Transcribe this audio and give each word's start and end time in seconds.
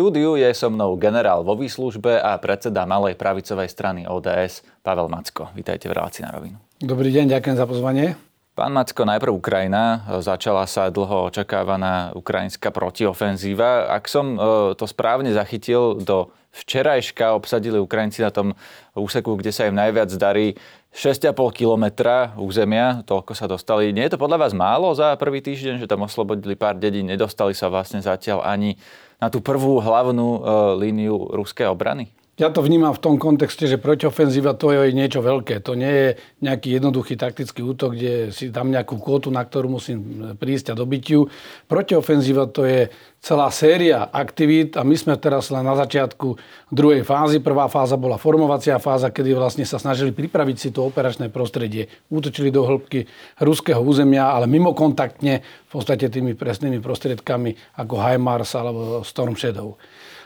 štúdiu 0.00 0.32
je 0.32 0.48
so 0.56 0.72
mnou 0.72 0.96
generál 0.96 1.44
vo 1.44 1.52
výslužbe 1.52 2.16
a 2.24 2.40
predseda 2.40 2.88
malej 2.88 3.20
pravicovej 3.20 3.68
strany 3.68 4.08
ODS 4.08 4.64
Pavel 4.80 5.12
Macko. 5.12 5.52
Vítajte 5.52 5.92
v 5.92 6.00
relácii 6.00 6.24
na 6.24 6.32
rovinu. 6.32 6.56
Dobrý 6.80 7.12
deň, 7.12 7.36
ďakujem 7.36 7.56
za 7.60 7.68
pozvanie. 7.68 8.16
Pán 8.56 8.72
Macko, 8.72 9.04
najprv 9.04 9.36
Ukrajina. 9.36 10.00
Začala 10.24 10.64
sa 10.64 10.88
dlho 10.88 11.28
očakávaná 11.28 12.16
ukrajinská 12.16 12.72
protiofenzíva. 12.72 13.92
Ak 13.92 14.08
som 14.08 14.40
e, 14.40 14.72
to 14.72 14.88
správne 14.88 15.36
zachytil, 15.36 16.00
do 16.00 16.32
včerajška 16.56 17.36
obsadili 17.36 17.76
Ukrajinci 17.76 18.24
na 18.24 18.32
tom 18.32 18.56
úseku, 18.96 19.36
kde 19.36 19.52
sa 19.52 19.68
im 19.68 19.76
najviac 19.76 20.08
darí 20.16 20.56
6,5 20.90 21.54
kilometra 21.54 22.34
územia, 22.34 23.06
toľko 23.06 23.32
sa 23.38 23.46
dostali. 23.46 23.94
Nie 23.94 24.10
je 24.10 24.18
to 24.18 24.22
podľa 24.22 24.42
vás 24.42 24.52
málo 24.52 24.90
za 24.90 25.14
prvý 25.14 25.38
týždeň, 25.38 25.78
že 25.78 25.86
tam 25.86 26.02
oslobodili 26.02 26.58
pár 26.58 26.74
dedín, 26.74 27.06
nedostali 27.06 27.54
sa 27.54 27.70
vlastne 27.70 28.02
zatiaľ 28.02 28.42
ani 28.42 28.74
na 29.22 29.30
tú 29.30 29.38
prvú 29.38 29.78
hlavnú 29.78 30.28
e, 30.34 30.40
líniu 30.82 31.30
ruskej 31.30 31.70
obrany? 31.70 32.10
Ja 32.40 32.48
to 32.48 32.64
vnímam 32.64 32.96
v 32.96 33.04
tom 33.04 33.20
kontexte, 33.20 33.68
že 33.68 33.76
protiofenzíva 33.76 34.56
to 34.56 34.72
je 34.72 34.96
niečo 34.96 35.20
veľké. 35.20 35.60
To 35.60 35.76
nie 35.76 35.92
je 35.92 36.08
nejaký 36.40 36.80
jednoduchý 36.80 37.20
taktický 37.20 37.60
útok, 37.60 37.92
kde 37.92 38.32
si 38.32 38.48
dám 38.48 38.72
nejakú 38.72 38.96
kvotu, 38.96 39.28
na 39.28 39.44
ktorú 39.44 39.68
musím 39.68 40.32
prísť 40.40 40.72
a 40.72 40.78
dobytiu. 40.80 41.28
Protiofenzíva 41.68 42.48
to 42.48 42.64
je 42.64 42.88
celá 43.20 43.52
séria 43.52 44.08
aktivít 44.08 44.80
a 44.80 44.88
my 44.88 44.96
sme 44.96 45.20
teraz 45.20 45.52
len 45.52 45.68
na 45.68 45.76
začiatku 45.76 46.40
druhej 46.72 47.04
fázy. 47.04 47.44
Prvá 47.44 47.68
fáza 47.68 48.00
bola 48.00 48.16
formovacia 48.16 48.80
fáza, 48.80 49.12
kedy 49.12 49.36
vlastne 49.36 49.68
sa 49.68 49.76
snažili 49.76 50.08
pripraviť 50.08 50.56
si 50.56 50.68
to 50.72 50.88
operačné 50.88 51.28
prostredie. 51.28 51.92
Útočili 52.08 52.48
do 52.48 52.64
hĺbky 52.64 53.04
ruského 53.44 53.84
územia, 53.84 54.32
ale 54.32 54.48
mimo 54.48 54.72
kontaktne 54.72 55.44
v 55.44 55.68
podstate 55.68 56.08
tými 56.08 56.32
presnými 56.32 56.80
prostriedkami 56.80 57.76
ako 57.76 58.00
HIMARS 58.00 58.56
alebo 58.56 59.04
Storm 59.04 59.36
Shadow. 59.36 59.76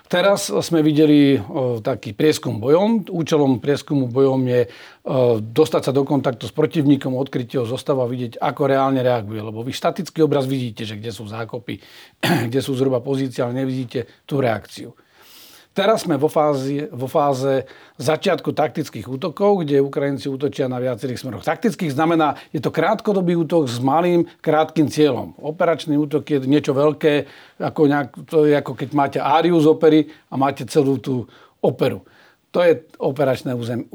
Teraz 0.05 0.53
sme 0.53 0.85
videli 0.85 1.41
taký 1.81 2.13
prieskum 2.13 2.61
bojom. 2.61 3.09
Účelom 3.09 3.57
prieskumu 3.57 4.13
bojom 4.13 4.45
je 4.45 4.69
dostať 5.41 5.83
sa 5.91 5.93
do 5.97 6.05
kontaktu 6.05 6.45
s 6.45 6.53
protivníkom, 6.53 7.17
odkryť 7.17 7.57
jeho 7.57 7.67
zostavu 7.67 8.05
a 8.05 8.11
vidieť, 8.13 8.37
ako 8.37 8.63
reálne 8.69 9.01
reaguje. 9.01 9.41
Lebo 9.41 9.65
vy 9.65 9.73
statický 9.73 10.21
obraz 10.21 10.45
vidíte, 10.45 10.85
že 10.85 11.01
kde 11.01 11.09
sú 11.09 11.25
zákopy, 11.25 11.81
kde 12.53 12.61
sú 12.61 12.77
zhruba 12.77 13.01
pozície, 13.01 13.41
ale 13.41 13.57
nevidíte 13.65 14.05
tú 14.29 14.45
reakciu. 14.45 14.93
Teraz 15.75 16.07
sme 16.07 16.15
vo 16.15 16.31
fáze, 16.31 16.87
vo 16.95 17.11
fáze 17.11 17.67
začiatku 17.99 18.55
taktických 18.55 19.11
útokov, 19.11 19.67
kde 19.67 19.83
Ukrajinci 19.83 20.31
útočia 20.31 20.71
na 20.71 20.79
viacerých 20.79 21.19
smeroch. 21.19 21.43
Taktických 21.43 21.91
znamená, 21.91 22.39
je 22.55 22.63
to 22.63 22.71
krátkodobý 22.71 23.35
útok 23.35 23.67
s 23.67 23.83
malým, 23.83 24.23
krátkým 24.39 24.87
cieľom. 24.87 25.35
Operačný 25.35 25.99
útok 25.99 26.31
je 26.31 26.39
niečo 26.47 26.79
veľké, 26.79 27.27
ako, 27.59 27.81
nejak, 27.91 28.09
to 28.23 28.47
je 28.47 28.55
ako 28.55 28.73
keď 28.79 28.89
máte 28.95 29.19
áriu 29.19 29.59
z 29.59 29.67
opery 29.67 30.07
a 30.31 30.39
máte 30.39 30.63
celú 30.63 31.03
tú 31.03 31.27
operu. 31.59 32.07
To 32.55 32.63
je 32.63 32.87
operačné 33.03 33.51
územie. 33.51 33.91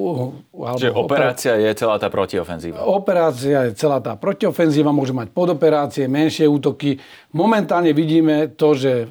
Čiže 0.52 0.91
operácia 0.91 1.55
je 1.55 1.71
celá 1.80 1.95
tá 1.95 2.11
protiofenzíva. 2.11 2.83
Operácia 2.83 3.71
je 3.71 3.80
celá 3.80 4.03
tá 4.03 4.19
protiofenzíva, 4.19 4.91
môže 4.91 5.16
mať 5.16 5.31
podoperácie, 5.31 6.11
menšie 6.11 6.43
útoky. 6.43 6.99
Momentálne 7.31 7.95
vidíme 7.95 8.52
to, 8.52 8.75
že 8.75 8.91
e, 8.91 9.05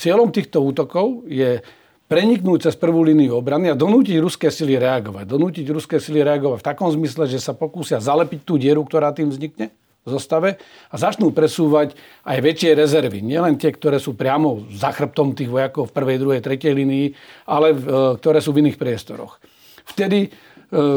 cieľom 0.00 0.32
týchto 0.32 0.64
útokov 0.64 1.28
je 1.28 1.60
preniknúť 2.04 2.68
cez 2.68 2.74
prvú 2.76 3.00
líniu 3.00 3.40
obrany 3.40 3.72
a 3.72 3.78
donútiť 3.78 4.20
ruské 4.20 4.52
sily 4.52 4.76
reagovať. 4.76 5.24
Donútiť 5.24 5.66
ruské 5.72 5.96
sily 5.96 6.20
reagovať 6.20 6.60
v 6.60 6.66
takom 6.66 6.88
zmysle, 6.92 7.24
že 7.24 7.40
sa 7.40 7.56
pokúsia 7.56 7.96
zalepiť 8.00 8.40
tú 8.44 8.60
dieru, 8.60 8.84
ktorá 8.84 9.10
tým 9.16 9.32
vznikne 9.32 9.72
v 10.04 10.08
zostave 10.12 10.60
a 10.92 10.96
začnú 11.00 11.32
presúvať 11.32 11.96
aj 12.28 12.38
väčšie 12.44 12.76
rezervy. 12.76 13.24
Nielen 13.24 13.56
tie, 13.56 13.72
ktoré 13.72 13.96
sú 13.96 14.12
priamo 14.12 14.68
za 14.68 14.92
chrbtom 14.92 15.32
tých 15.32 15.48
vojakov 15.48 15.88
v 15.88 15.96
prvej, 15.96 16.18
druhej, 16.20 16.40
tretej 16.44 16.76
línii, 16.76 17.16
ale 17.48 17.72
e, 17.72 17.76
ktoré 18.20 18.44
sú 18.44 18.52
v 18.52 18.68
iných 18.68 18.76
priestoroch. 18.76 19.40
Vtedy 19.88 20.28
e, 20.28 20.30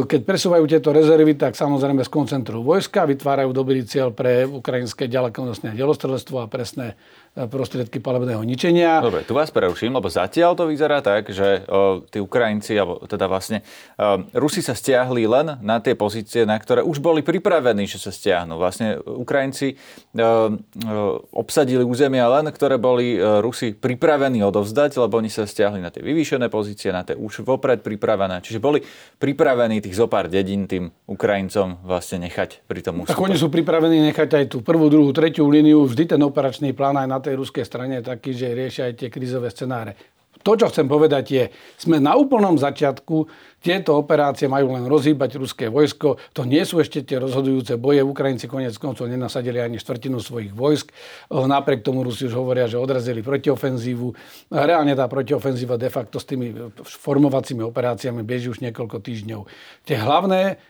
keď 0.03 0.22
presúvajú 0.28 0.68
tieto 0.68 0.91
rezervy, 0.91 1.39
tak 1.39 1.56
samozrejme 1.56 2.03
skoncentrujú 2.03 2.68
vojska, 2.68 3.07
vytvárajú 3.07 3.56
dobrý 3.56 3.88
cieľ 3.88 4.12
pre 4.12 4.44
ukrajinské 4.44 5.07
ďalekonosné 5.07 5.72
delostrelectvo 5.72 6.44
a 6.44 6.51
presné 6.51 7.00
prostriedky 7.46 8.02
palebného 8.02 8.42
ničenia. 8.42 8.98
Dobre, 8.98 9.22
tu 9.22 9.38
vás 9.38 9.53
preruším, 9.53 9.94
lebo 9.94 10.09
zatiaľ 10.09 10.58
to 10.58 10.66
vyzerá 10.66 11.06
tak, 11.06 11.30
že 11.30 11.62
o, 11.70 12.02
tí 12.02 12.18
Ukrajinci, 12.18 12.74
alebo 12.74 13.06
teda 13.06 13.30
vlastne 13.30 13.62
o, 14.02 14.25
Rusi 14.34 14.66
sa 14.66 14.74
stiahli 14.74 15.30
len 15.30 15.62
na 15.62 15.78
tie 15.78 15.94
pozície, 15.94 16.50
na 16.50 16.58
ktoré 16.58 16.81
už 16.81 16.98
boli 16.98 17.22
pripravení, 17.22 17.86
že 17.86 18.02
sa 18.02 18.09
stiahnu. 18.09 18.58
Vlastne 18.58 18.98
Ukrajinci 19.06 19.78
o, 19.78 20.18
o, 20.18 20.25
obsadili 21.38 21.86
územia 21.86 22.25
len, 22.25 22.50
ktoré 22.50 22.81
boli 22.81 23.22
o, 23.22 23.46
Rusi 23.46 23.78
pripravení 23.78 24.42
odovzdať, 24.42 24.98
lebo 24.98 25.22
oni 25.22 25.30
sa 25.30 25.46
stiahli 25.46 25.78
na 25.78 25.94
tie 25.94 26.02
vyvýšené 26.02 26.50
pozície, 26.50 26.90
na 26.90 27.06
tie 27.06 27.14
už 27.14 27.46
vopred 27.46 27.86
pripravené. 27.86 28.42
Čiže 28.42 28.58
boli 28.58 28.81
pripravení 29.22 29.78
tých 29.84 29.94
zopár 29.94 30.25
dedín 30.31 30.66
tým 30.66 30.90
Ukrajincom 31.06 31.84
vlastne 31.84 32.24
nechať 32.25 32.64
pri 32.66 32.80
tom 32.81 33.04
ústupe. 33.04 33.14
Tak 33.14 33.22
oni 33.22 33.36
sú 33.36 33.52
pripravení 33.52 34.00
nechať 34.09 34.30
aj 34.40 34.46
tú 34.48 34.64
prvú, 34.64 34.88
druhú, 34.88 35.12
tretiu 35.12 35.46
líniu, 35.52 35.84
vždy 35.84 36.16
ten 36.16 36.22
operačný 36.24 36.72
plán 36.72 36.96
aj 36.96 37.08
na 37.12 37.19
tej 37.27 37.35
ruskej 37.35 37.67
strane 37.67 37.99
taký, 37.99 38.31
že 38.31 38.55
riešia 38.55 38.88
aj 38.88 39.03
tie 39.03 39.09
krizové 39.11 39.51
scenáre. 39.51 39.99
To, 40.45 40.53
čo 40.55 40.69
chcem 40.71 40.88
povedať 40.88 41.25
je, 41.27 41.43
sme 41.75 41.99
na 41.99 42.15
úplnom 42.15 42.55
začiatku, 42.55 43.27
tieto 43.59 43.99
operácie 43.99 44.47
majú 44.47 44.79
len 44.79 44.88
rozhýbať 44.88 45.35
ruské 45.35 45.65
vojsko, 45.67 46.21
to 46.31 46.47
nie 46.47 46.61
sú 46.63 46.79
ešte 46.79 47.03
tie 47.03 47.19
rozhodujúce 47.19 47.75
boje, 47.75 48.05
Ukrajinci 48.05 48.47
konec 48.47 48.71
koncov 48.79 49.11
nenasadili 49.11 49.59
ani 49.59 49.75
štvrtinu 49.81 50.21
svojich 50.23 50.55
vojsk, 50.55 50.93
napriek 51.33 51.83
tomu 51.83 52.05
Rusi 52.05 52.31
už 52.31 52.38
hovoria, 52.38 52.69
že 52.69 52.79
odrazili 52.79 53.25
protiofenzívu. 53.25 54.13
Reálne 54.53 54.95
tá 54.95 55.09
protiofenzíva 55.11 55.75
de 55.75 55.89
facto 55.91 56.21
s 56.21 56.29
tými 56.29 56.53
formovacími 56.85 57.65
operáciami 57.65 58.23
beží 58.23 58.47
už 58.47 58.63
niekoľko 58.63 59.03
týždňov. 59.03 59.41
Tie 59.83 59.99
hlavné 59.99 60.61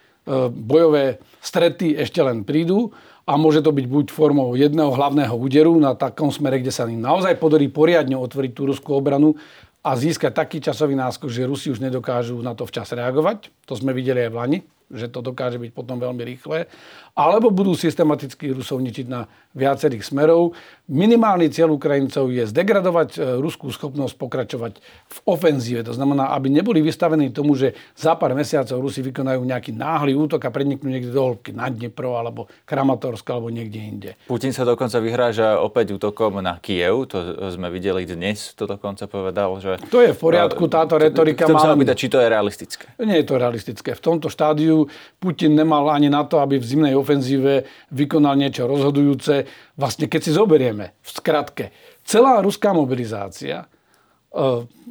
bojové 0.52 1.24
strety 1.40 1.96
ešte 1.96 2.20
len 2.20 2.44
prídu 2.44 2.92
a 3.28 3.40
môže 3.40 3.64
to 3.64 3.72
byť 3.72 3.86
buď 3.88 4.06
formou 4.12 4.56
jedného 4.60 4.92
hlavného 4.92 5.36
úderu 5.36 5.76
na 5.80 5.96
takom 5.96 6.32
smere, 6.32 6.60
kde 6.60 6.72
sa 6.72 6.88
im 6.88 7.00
naozaj 7.00 7.40
podarí 7.40 7.72
poriadne 7.72 8.20
otvoriť 8.20 8.52
tú 8.52 8.68
ruskú 8.68 8.96
obranu 8.96 9.40
a 9.84 9.96
získať 9.96 10.36
taký 10.36 10.58
časový 10.60 11.00
náskok, 11.00 11.32
že 11.32 11.48
Rusi 11.48 11.72
už 11.72 11.80
nedokážu 11.80 12.36
na 12.44 12.52
to 12.52 12.68
včas 12.68 12.92
reagovať. 12.92 13.48
To 13.72 13.74
sme 13.80 13.96
videli 13.96 14.28
aj 14.28 14.32
v 14.32 14.36
Lani 14.36 14.60
že 14.92 15.12
to 15.12 15.20
dokáže 15.20 15.60
byť 15.60 15.72
potom 15.76 16.00
veľmi 16.00 16.24
rýchle, 16.24 16.72
alebo 17.18 17.50
budú 17.50 17.74
systematicky 17.74 18.54
Rusov 18.54 18.78
ničiť 18.78 19.10
na 19.10 19.26
viacerých 19.58 20.06
smerov. 20.06 20.54
Minimálny 20.86 21.50
cieľ 21.50 21.74
Ukrajincov 21.74 22.30
je 22.30 22.46
zdegradovať 22.46 23.10
e, 23.18 23.42
ruskú 23.42 23.74
schopnosť 23.74 24.14
pokračovať 24.22 24.74
v 25.10 25.18
ofenzíve. 25.26 25.82
To 25.82 25.98
znamená, 25.98 26.30
aby 26.38 26.54
neboli 26.54 26.80
vystavení 26.86 27.34
tomu, 27.34 27.58
že 27.58 27.74
za 27.98 28.14
pár 28.14 28.38
mesiacov 28.38 28.78
Rusi 28.78 29.02
vykonajú 29.02 29.42
nejaký 29.42 29.74
náhly 29.74 30.14
útok 30.14 30.46
a 30.46 30.54
preniknú 30.54 30.94
niekde 30.94 31.10
do 31.10 31.34
hĺbky 31.34 31.58
na 31.58 31.74
Dnepro 31.74 32.16
alebo 32.16 32.46
Kramatorsk 32.70 33.26
alebo 33.34 33.50
niekde 33.50 33.80
inde. 33.82 34.10
Putin 34.30 34.54
sa 34.54 34.62
dokonca 34.62 35.02
vyhráža 35.02 35.58
opäť 35.58 35.98
útokom 35.98 36.38
na 36.40 36.62
Kiev. 36.62 37.10
To 37.10 37.50
sme 37.50 37.74
videli 37.74 38.06
dnes, 38.06 38.54
to 38.54 38.70
dokonca 38.70 39.10
povedal, 39.10 39.58
že... 39.58 39.82
To 39.90 40.06
je 40.06 40.14
v 40.14 40.20
poriadku, 40.22 40.70
táto 40.70 41.02
retorika 41.02 41.50
má... 41.50 41.58
Chcem 41.58 41.82
sa 41.82 41.96
či 41.98 42.08
to 42.14 42.22
je 42.22 42.28
realistické. 42.30 42.86
Nie 43.02 43.26
je 43.26 43.28
to 43.28 43.36
realistické. 43.42 43.90
V 43.98 44.02
tomto 44.06 44.30
štádiu 44.30 44.86
Putin 45.18 45.58
nemal 45.58 45.90
ani 45.90 46.14
na 46.14 46.22
to, 46.24 46.38
aby 46.38 46.62
v 46.62 46.66
zimnej 46.68 46.94
ofenzíve 47.08 47.64
vykonal 47.96 48.36
niečo 48.36 48.68
rozhodujúce. 48.68 49.48
Vlastne 49.80 50.12
keď 50.12 50.22
si 50.28 50.32
zoberieme, 50.36 51.00
v 51.00 51.10
skratke, 51.16 51.72
celá 52.04 52.44
ruská 52.44 52.76
mobilizácia 52.76 53.64
e, 53.64 53.68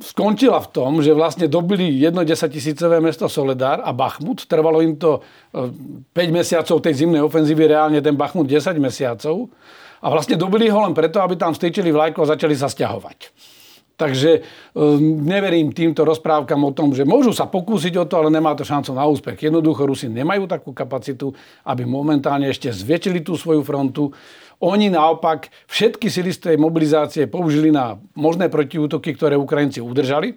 skončila 0.01 0.65
v 0.65 0.73
tom, 0.73 1.05
že 1.05 1.13
vlastne 1.13 1.45
dobili 1.53 1.93
jedno 2.01 2.25
10 2.25 2.33
tisícové 2.49 3.05
mesto 3.05 3.29
Soledár 3.29 3.85
a 3.85 3.93
Bachmut. 3.93 4.49
Trvalo 4.49 4.81
im 4.81 4.97
to 4.97 5.21
5 5.53 6.17
e, 6.17 6.33
mesiacov 6.33 6.81
tej 6.81 7.05
zimnej 7.05 7.21
ofenzívy, 7.21 7.69
reálne 7.69 8.01
ten 8.01 8.17
Bachmut 8.17 8.49
10 8.49 8.73
mesiacov. 8.81 9.53
A 10.01 10.09
vlastne 10.09 10.41
dobili 10.41 10.73
ho 10.73 10.81
len 10.81 10.97
preto, 10.97 11.21
aby 11.21 11.37
tam 11.37 11.53
stýčili 11.53 11.93
vlajko 11.93 12.25
a 12.25 12.33
začali 12.33 12.57
sa 12.57 12.73
stiahovať. 12.73 13.53
Takže 13.97 14.45
um, 14.77 15.25
neverím 15.25 15.73
týmto 15.73 16.05
rozprávkam 16.05 16.61
o 16.69 16.73
tom, 16.77 16.93
že 16.93 17.09
môžu 17.09 17.33
sa 17.33 17.49
pokúsiť 17.49 17.97
o 17.97 18.05
to, 18.05 18.21
ale 18.21 18.29
nemá 18.29 18.53
to 18.53 18.61
šancu 18.61 18.93
na 18.93 19.09
úspech. 19.09 19.49
Jednoducho 19.49 19.89
Rusi 19.89 20.13
nemajú 20.13 20.45
takú 20.45 20.77
kapacitu, 20.77 21.33
aby 21.65 21.89
momentálne 21.89 22.53
ešte 22.53 22.69
zväčšili 22.69 23.25
tú 23.25 23.41
svoju 23.41 23.65
frontu. 23.65 24.13
Oni 24.61 24.93
naopak 24.93 25.49
všetky 25.65 26.13
sily 26.13 26.29
z 26.33 26.53
tej 26.53 26.57
mobilizácie 26.61 27.25
použili 27.25 27.73
na 27.73 27.97
možné 28.13 28.53
protiútoky, 28.53 29.17
ktoré 29.17 29.37
Ukrajinci 29.37 29.81
udržali. 29.81 30.37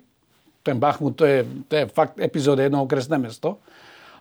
Ten 0.64 0.80
Bachmut 0.80 1.20
to 1.20 1.28
je, 1.28 1.44
to 1.68 1.74
je 1.84 1.86
fakt 1.92 2.16
epizóda 2.20 2.64
jedno 2.64 2.84
okresné 2.84 3.20
mesto 3.20 3.60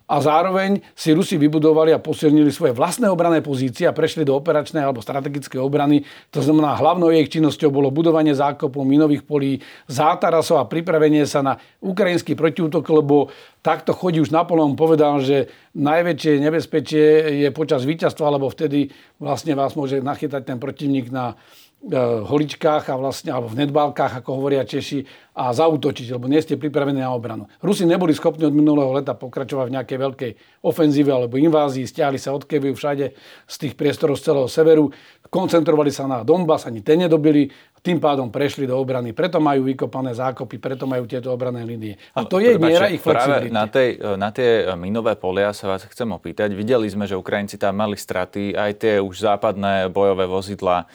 a 0.08 0.25
zároveň 0.25 0.81
si 0.96 1.12
Rusi 1.12 1.37
vybudovali 1.37 1.93
a 1.93 2.00
posilnili 2.00 2.49
svoje 2.49 2.72
vlastné 2.72 3.12
obrané 3.12 3.44
pozície 3.44 3.84
a 3.84 3.93
prešli 3.93 4.25
do 4.25 4.32
operačnej 4.40 4.81
alebo 4.81 5.05
strategické 5.05 5.60
obrany. 5.60 6.00
To 6.32 6.40
znamená, 6.40 6.81
hlavnou 6.81 7.12
ich 7.12 7.28
činnosťou 7.28 7.69
bolo 7.69 7.93
budovanie 7.93 8.32
zákopov, 8.32 8.88
minových 8.88 9.28
polí, 9.28 9.60
zátarasov 9.84 10.64
a 10.64 10.69
pripravenie 10.69 11.28
sa 11.28 11.44
na 11.44 11.60
ukrajinský 11.84 12.32
protiútok, 12.32 12.88
lebo 12.88 13.28
takto 13.60 13.93
chodí 13.93 14.25
už 14.25 14.32
Napoleon 14.32 14.72
povedal, 14.72 15.20
že 15.20 15.52
najväčšie 15.76 16.32
nebezpečie 16.40 17.04
je 17.44 17.49
počas 17.52 17.84
víťazstva, 17.84 18.40
lebo 18.40 18.49
vtedy 18.49 18.88
vlastne 19.20 19.52
vás 19.52 19.76
môže 19.76 20.00
nachytať 20.00 20.49
ten 20.49 20.56
protivník 20.56 21.12
na 21.12 21.37
e, 21.84 21.94
holičkách 22.25 22.88
a 22.88 22.94
vlastne, 22.96 23.28
alebo 23.37 23.52
v 23.52 23.69
nedbálkach, 23.69 24.25
ako 24.25 24.40
hovoria 24.40 24.64
Češi, 24.64 25.04
a 25.38 25.55
zautočiť, 25.55 26.19
lebo 26.19 26.26
nie 26.26 26.43
ste 26.43 26.58
pripravení 26.58 26.99
na 26.99 27.14
obranu. 27.14 27.46
Rusi 27.62 27.87
neboli 27.87 28.11
schopní 28.11 28.43
od 28.43 28.55
minulého 28.55 28.90
leta 28.90 29.14
pokračovať 29.14 29.70
v 29.70 29.75
nejakej 29.79 29.99
veľkej 30.02 30.31
ofenzíve 30.67 31.14
alebo 31.14 31.38
invázii, 31.38 31.87
stiahli 31.87 32.19
sa 32.19 32.35
od 32.35 32.43
Keviu 32.43 32.75
všade 32.75 33.14
z 33.46 33.55
tých 33.55 33.79
priestorov 33.79 34.19
z 34.19 34.26
celého 34.26 34.50
severu, 34.50 34.90
koncentrovali 35.31 35.94
sa 35.94 36.11
na 36.11 36.26
Donbass, 36.26 36.67
ani 36.67 36.82
ten 36.82 36.99
nedobili, 36.99 37.46
tým 37.79 38.02
pádom 38.02 38.26
prešli 38.29 38.67
do 38.67 38.75
obrany. 38.75 39.14
Preto 39.14 39.38
majú 39.38 39.70
vykopané 39.70 40.11
zákopy, 40.11 40.58
preto 40.58 40.85
majú 40.90 41.06
tieto 41.06 41.31
obrané 41.31 41.62
línie. 41.62 41.94
A 42.19 42.26
to 42.26 42.43
je 42.43 42.58
miera 42.58 42.90
ich 42.90 42.99
flexibility. 42.99 43.55
na, 43.55 43.64
tej, 43.70 43.88
na 44.19 44.35
tie 44.35 44.67
minové 44.75 45.14
polia 45.14 45.55
sa 45.55 45.70
vás 45.70 45.87
chcem 45.87 46.11
opýtať. 46.11 46.58
Videli 46.58 46.90
sme, 46.90 47.06
že 47.06 47.14
Ukrajinci 47.14 47.55
tam 47.55 47.79
mali 47.79 47.94
straty, 47.94 48.58
aj 48.58 48.73
tie 48.82 48.94
už 48.99 49.23
západné 49.23 49.94
bojové 49.94 50.26
vozidla 50.26 50.90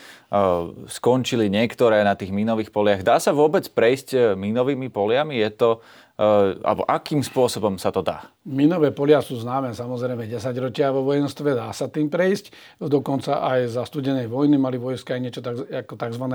skončili 0.90 1.46
niektoré 1.46 2.02
na 2.02 2.18
tých 2.18 2.34
minových 2.34 2.74
poliach. 2.74 3.06
Dá 3.06 3.22
sa 3.22 3.30
vôbec 3.30 3.70
prejsť 3.70 4.33
minovými 4.36 4.90
poliami? 4.90 5.40
Je 5.40 5.50
to, 5.54 5.70
uh, 5.80 6.58
alebo 6.62 6.84
akým 6.86 7.24
spôsobom 7.24 7.78
sa 7.80 7.94
to 7.94 8.04
dá? 8.04 8.30
Minové 8.46 8.92
polia 8.92 9.24
sú 9.24 9.40
známe 9.40 9.72
samozrejme 9.72 10.26
10 10.28 10.40
ročia 10.60 10.94
vo 10.94 11.06
vojenstve, 11.08 11.56
dá 11.56 11.72
sa 11.72 11.90
tým 11.90 12.12
prejsť. 12.12 12.78
Dokonca 12.82 13.42
aj 13.42 13.80
za 13.80 13.84
studenej 13.88 14.28
vojny 14.28 14.60
mali 14.60 14.76
vojska 14.76 15.16
aj 15.16 15.22
niečo 15.22 15.42
tak, 15.42 15.66
ako 15.70 15.94
tzv 15.98 16.26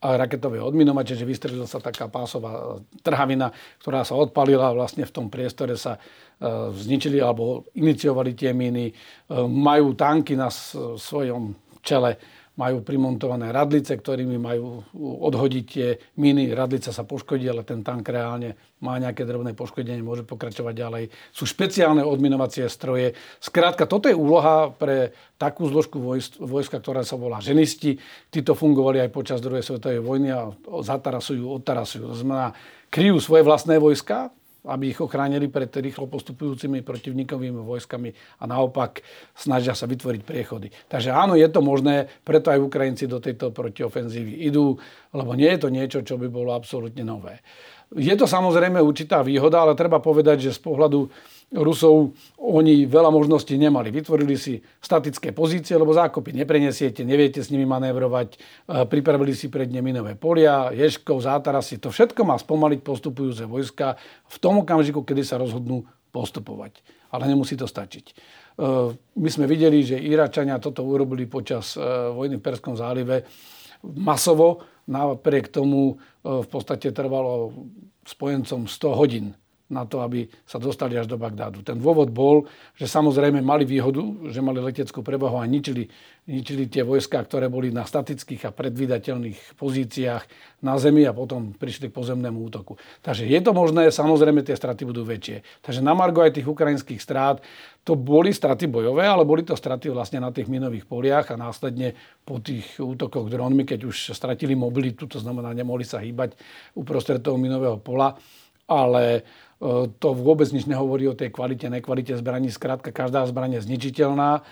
raketové 0.00 0.64
odminovače, 0.64 1.12
že 1.12 1.28
vystrelila 1.28 1.68
sa 1.68 1.76
taká 1.76 2.08
pásová 2.08 2.80
trhavina, 3.04 3.52
ktorá 3.84 4.00
sa 4.00 4.16
odpalila 4.16 4.72
vlastne 4.72 5.04
v 5.04 5.12
tom 5.12 5.28
priestore 5.28 5.76
sa 5.76 6.00
zničili 6.72 7.20
alebo 7.20 7.68
iniciovali 7.76 8.32
tie 8.32 8.56
míny. 8.56 8.96
Majú 9.44 9.92
tanky 9.92 10.40
na 10.40 10.48
svojom 10.96 11.52
čele 11.84 12.16
majú 12.60 12.84
primontované 12.84 13.48
radlice, 13.48 13.96
ktorými 13.96 14.36
majú 14.36 14.84
odhodiť 15.00 15.64
tie 15.64 15.96
miny. 16.20 16.52
Radlica 16.52 16.92
sa 16.92 17.08
poškodí, 17.08 17.48
ale 17.48 17.64
ten 17.64 17.80
tank 17.80 18.04
reálne 18.04 18.76
má 18.84 19.00
nejaké 19.00 19.24
drobné 19.24 19.56
poškodenie, 19.56 20.04
môže 20.04 20.28
pokračovať 20.28 20.74
ďalej. 20.76 21.04
Sú 21.32 21.48
špeciálne 21.48 22.04
odminovacie 22.04 22.68
stroje. 22.68 23.16
Skrátka, 23.40 23.88
toto 23.88 24.12
je 24.12 24.16
úloha 24.16 24.68
pre 24.76 25.16
takú 25.40 25.64
zložku 25.72 25.96
vojska, 26.36 26.76
ktorá 26.76 27.00
sa 27.00 27.16
volá 27.16 27.40
ženisti. 27.40 27.96
Títo 28.28 28.52
fungovali 28.52 29.00
aj 29.08 29.10
počas 29.16 29.40
druhej 29.40 29.64
svetovej 29.64 30.04
vojny 30.04 30.28
a 30.28 30.52
zatarasujú, 30.84 31.48
odtarasujú. 31.64 32.12
To 32.12 32.16
znamená, 32.20 32.52
kryjú 32.92 33.16
svoje 33.24 33.40
vlastné 33.48 33.80
vojska, 33.80 34.28
aby 34.68 34.92
ich 34.92 35.00
ochránili 35.00 35.48
pred 35.48 35.72
rýchlo 35.72 36.04
postupujúcimi 36.04 36.84
protivníkovými 36.84 37.60
vojskami 37.60 38.12
a 38.40 38.44
naopak 38.44 39.00
snažia 39.32 39.72
sa 39.72 39.88
vytvoriť 39.88 40.20
priechody. 40.20 40.68
Takže 40.90 41.14
áno, 41.14 41.32
je 41.38 41.48
to 41.48 41.64
možné, 41.64 42.12
preto 42.20 42.52
aj 42.52 42.60
Ukrajinci 42.60 43.08
do 43.08 43.22
tejto 43.22 43.54
protiofenzívy 43.54 44.44
idú, 44.44 44.76
lebo 45.16 45.32
nie 45.32 45.48
je 45.56 45.60
to 45.64 45.68
niečo, 45.72 45.98
čo 46.04 46.20
by 46.20 46.28
bolo 46.28 46.52
absolútne 46.52 47.00
nové. 47.00 47.40
Je 47.90 48.14
to 48.14 48.28
samozrejme 48.28 48.78
určitá 48.78 49.24
výhoda, 49.24 49.66
ale 49.66 49.74
treba 49.74 49.98
povedať, 49.98 50.46
že 50.46 50.54
z 50.54 50.60
pohľadu 50.62 51.10
Rusov 51.50 52.14
oni 52.38 52.86
veľa 52.86 53.10
možností 53.10 53.58
nemali. 53.58 53.90
Vytvorili 53.90 54.38
si 54.38 54.62
statické 54.78 55.34
pozície, 55.34 55.74
lebo 55.74 55.90
zákopy 55.90 56.30
neprenesiete, 56.30 57.02
neviete 57.02 57.42
s 57.42 57.50
nimi 57.50 57.66
manévrovať. 57.66 58.28
E, 58.30 58.38
pripravili 58.86 59.34
si 59.34 59.50
pred 59.50 59.66
ne 59.66 59.82
minové 59.82 60.14
polia, 60.14 60.70
ješkov, 60.70 61.26
zátarasy. 61.26 61.82
To 61.82 61.90
všetko 61.90 62.22
má 62.22 62.38
spomaliť 62.38 62.86
postupujúce 62.86 63.50
vojska 63.50 63.98
v 64.30 64.36
tom 64.38 64.62
okamžiku, 64.62 65.02
kedy 65.02 65.26
sa 65.26 65.42
rozhodnú 65.42 65.90
postupovať. 66.14 66.86
Ale 67.10 67.26
nemusí 67.26 67.58
to 67.58 67.66
stačiť. 67.66 68.04
E, 68.06 68.12
my 68.94 69.28
sme 69.34 69.50
videli, 69.50 69.82
že 69.82 69.98
Iračania 69.98 70.62
toto 70.62 70.86
urobili 70.86 71.26
počas 71.26 71.74
e, 71.74 71.82
vojny 72.14 72.38
v 72.38 72.46
Perskom 72.46 72.78
zálive 72.78 73.26
masovo. 73.82 74.62
Napriek 74.86 75.50
tomu 75.50 75.98
v 76.22 76.46
podstate 76.50 76.90
trvalo 76.90 77.54
spojencom 78.06 78.66
100 78.66 78.98
hodín 78.98 79.34
na 79.70 79.86
to, 79.86 80.02
aby 80.02 80.26
sa 80.42 80.58
dostali 80.58 80.98
až 80.98 81.06
do 81.06 81.14
Bagdádu. 81.14 81.62
Ten 81.62 81.78
dôvod 81.78 82.10
bol, 82.10 82.50
že 82.74 82.90
samozrejme 82.90 83.38
mali 83.38 83.62
výhodu, 83.62 84.02
že 84.28 84.42
mali 84.42 84.58
leteckú 84.58 85.06
prevahu 85.06 85.38
a 85.38 85.46
ničili, 85.46 85.86
ničili 86.26 86.66
tie 86.66 86.82
vojska, 86.82 87.22
ktoré 87.22 87.46
boli 87.46 87.70
na 87.70 87.86
statických 87.86 88.50
a 88.50 88.54
predvydateľných 88.54 89.54
pozíciách 89.54 90.22
na 90.66 90.74
zemi 90.76 91.06
a 91.06 91.14
potom 91.14 91.54
prišli 91.54 91.88
k 91.88 91.96
pozemnému 91.96 92.42
útoku. 92.50 92.76
Takže 93.00 93.30
je 93.30 93.40
to 93.40 93.54
možné, 93.54 93.94
samozrejme 93.94 94.42
tie 94.42 94.58
straty 94.58 94.82
budú 94.82 95.06
väčšie. 95.06 95.46
Takže 95.62 95.80
na 95.80 95.94
margo 95.94 96.20
aj 96.20 96.34
tých 96.34 96.50
ukrajinských 96.50 96.98
strát, 96.98 97.38
to 97.80 97.96
boli 97.96 98.34
straty 98.34 98.68
bojové, 98.68 99.08
ale 99.08 99.24
boli 99.24 99.40
to 99.46 99.56
straty 99.56 99.88
vlastne 99.88 100.20
na 100.20 100.28
tých 100.34 100.50
minových 100.52 100.84
poliach 100.84 101.32
a 101.32 101.40
následne 101.40 101.96
po 102.26 102.42
tých 102.42 102.76
útokoch 102.76 103.30
dronmi, 103.32 103.64
keď 103.64 103.88
už 103.88 104.12
stratili 104.12 104.52
mobilitu, 104.52 105.08
to 105.08 105.16
znamená, 105.16 105.56
nemohli 105.56 105.86
sa 105.86 106.02
hýbať 106.02 106.36
uprostred 106.76 107.24
toho 107.24 107.40
minového 107.40 107.80
pola, 107.80 108.18
ale 108.70 109.26
E, 109.60 109.92
to 110.00 110.16
vôbec 110.16 110.48
nič 110.48 110.64
nehovorí 110.64 111.04
o 111.04 111.14
tej 111.14 111.28
kvalite, 111.28 111.68
nekvalite 111.68 112.16
zbraní. 112.16 112.48
Skrátka, 112.48 112.90
každá 112.90 113.28
zbraň 113.28 113.60
je 113.60 113.68
zničiteľná. 113.68 114.40
E, 114.40 114.42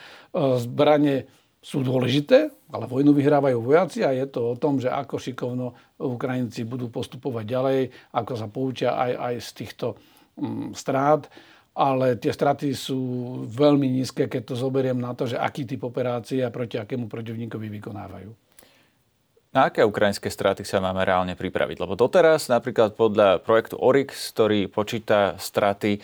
zbranie 0.60 1.24
sú 1.64 1.80
dôležité, 1.80 2.52
ale 2.70 2.84
vojnu 2.86 3.16
vyhrávajú 3.16 3.58
vojaci 3.58 4.04
a 4.06 4.14
je 4.14 4.28
to 4.30 4.54
o 4.54 4.54
tom, 4.54 4.78
že 4.78 4.92
ako 4.92 5.18
šikovno 5.18 5.74
Ukrajinci 5.98 6.62
budú 6.68 6.92
postupovať 6.92 7.44
ďalej, 7.48 7.80
ako 8.14 8.32
sa 8.36 8.46
poučia 8.46 8.94
aj, 8.94 9.12
aj 9.16 9.34
z 9.42 9.50
týchto 9.64 9.86
mm, 10.38 10.76
strát. 10.76 11.26
Ale 11.78 12.18
tie 12.18 12.34
straty 12.34 12.74
sú 12.74 13.00
veľmi 13.46 13.86
nízke, 13.86 14.26
keď 14.26 14.50
to 14.50 14.54
zoberiem 14.58 14.98
na 14.98 15.14
to, 15.14 15.30
že 15.30 15.38
aký 15.38 15.62
typ 15.62 15.86
operácie 15.86 16.42
a 16.42 16.50
proti 16.50 16.74
akému 16.74 17.06
protivníkovi 17.06 17.70
vykonávajú. 17.70 18.47
Na 19.58 19.74
aké 19.74 19.82
ukrajinské 19.82 20.30
straty 20.30 20.62
sa 20.62 20.78
máme 20.78 21.02
reálne 21.02 21.34
pripraviť? 21.34 21.82
Lebo 21.82 21.98
doteraz 21.98 22.46
napríklad 22.46 22.94
podľa 22.94 23.42
projektu 23.42 23.74
Oryx, 23.74 24.30
ktorý 24.30 24.70
počíta 24.70 25.34
straty 25.34 25.98
e, 25.98 26.00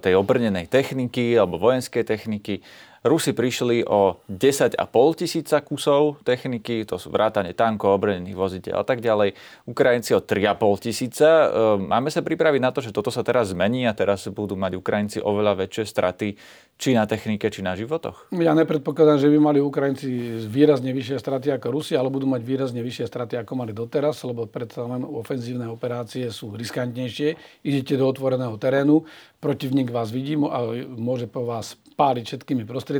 tej 0.00 0.16
obrnenej 0.16 0.64
techniky 0.64 1.36
alebo 1.36 1.60
vojenskej 1.60 2.08
techniky, 2.08 2.64
Rusi 3.06 3.30
prišli 3.30 3.86
o 3.86 4.18
10,5 4.26 4.74
tisíca 5.14 5.62
kusov 5.62 6.18
techniky, 6.26 6.82
to 6.82 6.98
sú 6.98 7.14
vrátane 7.14 7.54
tankov, 7.54 7.94
obrnených 8.02 8.34
voziteľ 8.34 8.82
a 8.82 8.84
tak 8.84 8.98
ďalej. 8.98 9.38
Ukrajinci 9.70 10.10
o 10.18 10.20
3,5 10.20 10.90
tisíca. 10.90 11.28
Ehm, 11.46 11.86
máme 11.86 12.10
sa 12.10 12.26
pripraviť 12.26 12.58
na 12.58 12.74
to, 12.74 12.82
že 12.82 12.90
toto 12.90 13.14
sa 13.14 13.22
teraz 13.22 13.54
zmení 13.54 13.86
a 13.86 13.94
teraz 13.94 14.26
budú 14.26 14.58
mať 14.58 14.74
Ukrajinci 14.74 15.18
oveľa 15.22 15.54
väčšie 15.66 15.84
straty 15.86 16.34
či 16.76 16.98
na 16.98 17.06
technike, 17.06 17.46
či 17.46 17.62
na 17.62 17.78
životoch? 17.78 18.28
Ja 18.34 18.52
nepredpokladám, 18.58 19.22
že 19.22 19.30
by 19.30 19.38
mali 19.38 19.58
Ukrajinci 19.62 20.42
výrazne 20.50 20.90
vyššie 20.90 21.22
straty 21.22 21.54
ako 21.54 21.78
Rusi, 21.78 21.94
ale 21.94 22.10
budú 22.10 22.26
mať 22.26 22.42
výrazne 22.42 22.82
vyššie 22.82 23.06
straty 23.06 23.38
ako 23.38 23.52
mali 23.54 23.70
doteraz, 23.70 24.20
lebo 24.26 24.50
predsa 24.50 24.82
len 24.82 25.06
ofenzívne 25.06 25.70
operácie 25.70 26.26
sú 26.34 26.52
riskantnejšie. 26.58 27.62
Idete 27.62 27.94
do 27.94 28.10
otvoreného 28.10 28.58
terénu, 28.58 29.06
protivník 29.40 29.94
vás 29.94 30.10
vidí 30.10 30.34
a 30.34 30.58
môže 30.90 31.30
po 31.30 31.46
vás 31.46 31.78
páliť 31.96 32.24
všetkými 32.28 32.68
prostriedkami 32.68 32.95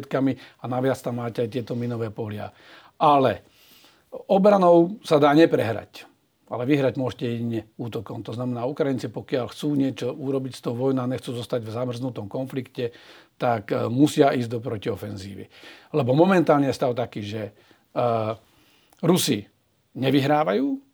a 0.60 0.64
naviac 0.68 1.00
tam 1.00 1.24
máte 1.24 1.40
aj 1.40 1.50
tieto 1.50 1.72
minové 1.72 2.12
polia. 2.12 2.52
Ale 3.00 3.44
obranou 4.28 5.00
sa 5.00 5.16
dá 5.16 5.32
neprehrať. 5.32 6.04
Ale 6.46 6.62
vyhrať 6.62 6.94
môžete 6.94 7.26
jedine 7.26 7.60
útokom. 7.74 8.22
To 8.22 8.30
znamená, 8.30 8.70
Ukrajinci, 8.70 9.10
pokiaľ 9.10 9.50
chcú 9.50 9.74
niečo 9.74 10.14
urobiť 10.14 10.54
z 10.54 10.62
toho 10.62 10.78
vojna, 10.78 11.10
nechcú 11.10 11.34
zostať 11.34 11.66
v 11.66 11.74
zamrznutom 11.74 12.30
konflikte, 12.30 12.94
tak 13.34 13.74
e, 13.74 13.90
musia 13.90 14.30
ísť 14.30 14.54
do 14.54 14.62
protiofenzívy. 14.62 15.42
Lebo 15.90 16.14
momentálne 16.14 16.70
je 16.70 16.78
stav 16.78 16.94
taký, 16.94 17.20
že 17.26 17.42
uh, 17.50 18.36
Rusi 19.02 19.42
nevyhrávajú, 19.96 20.85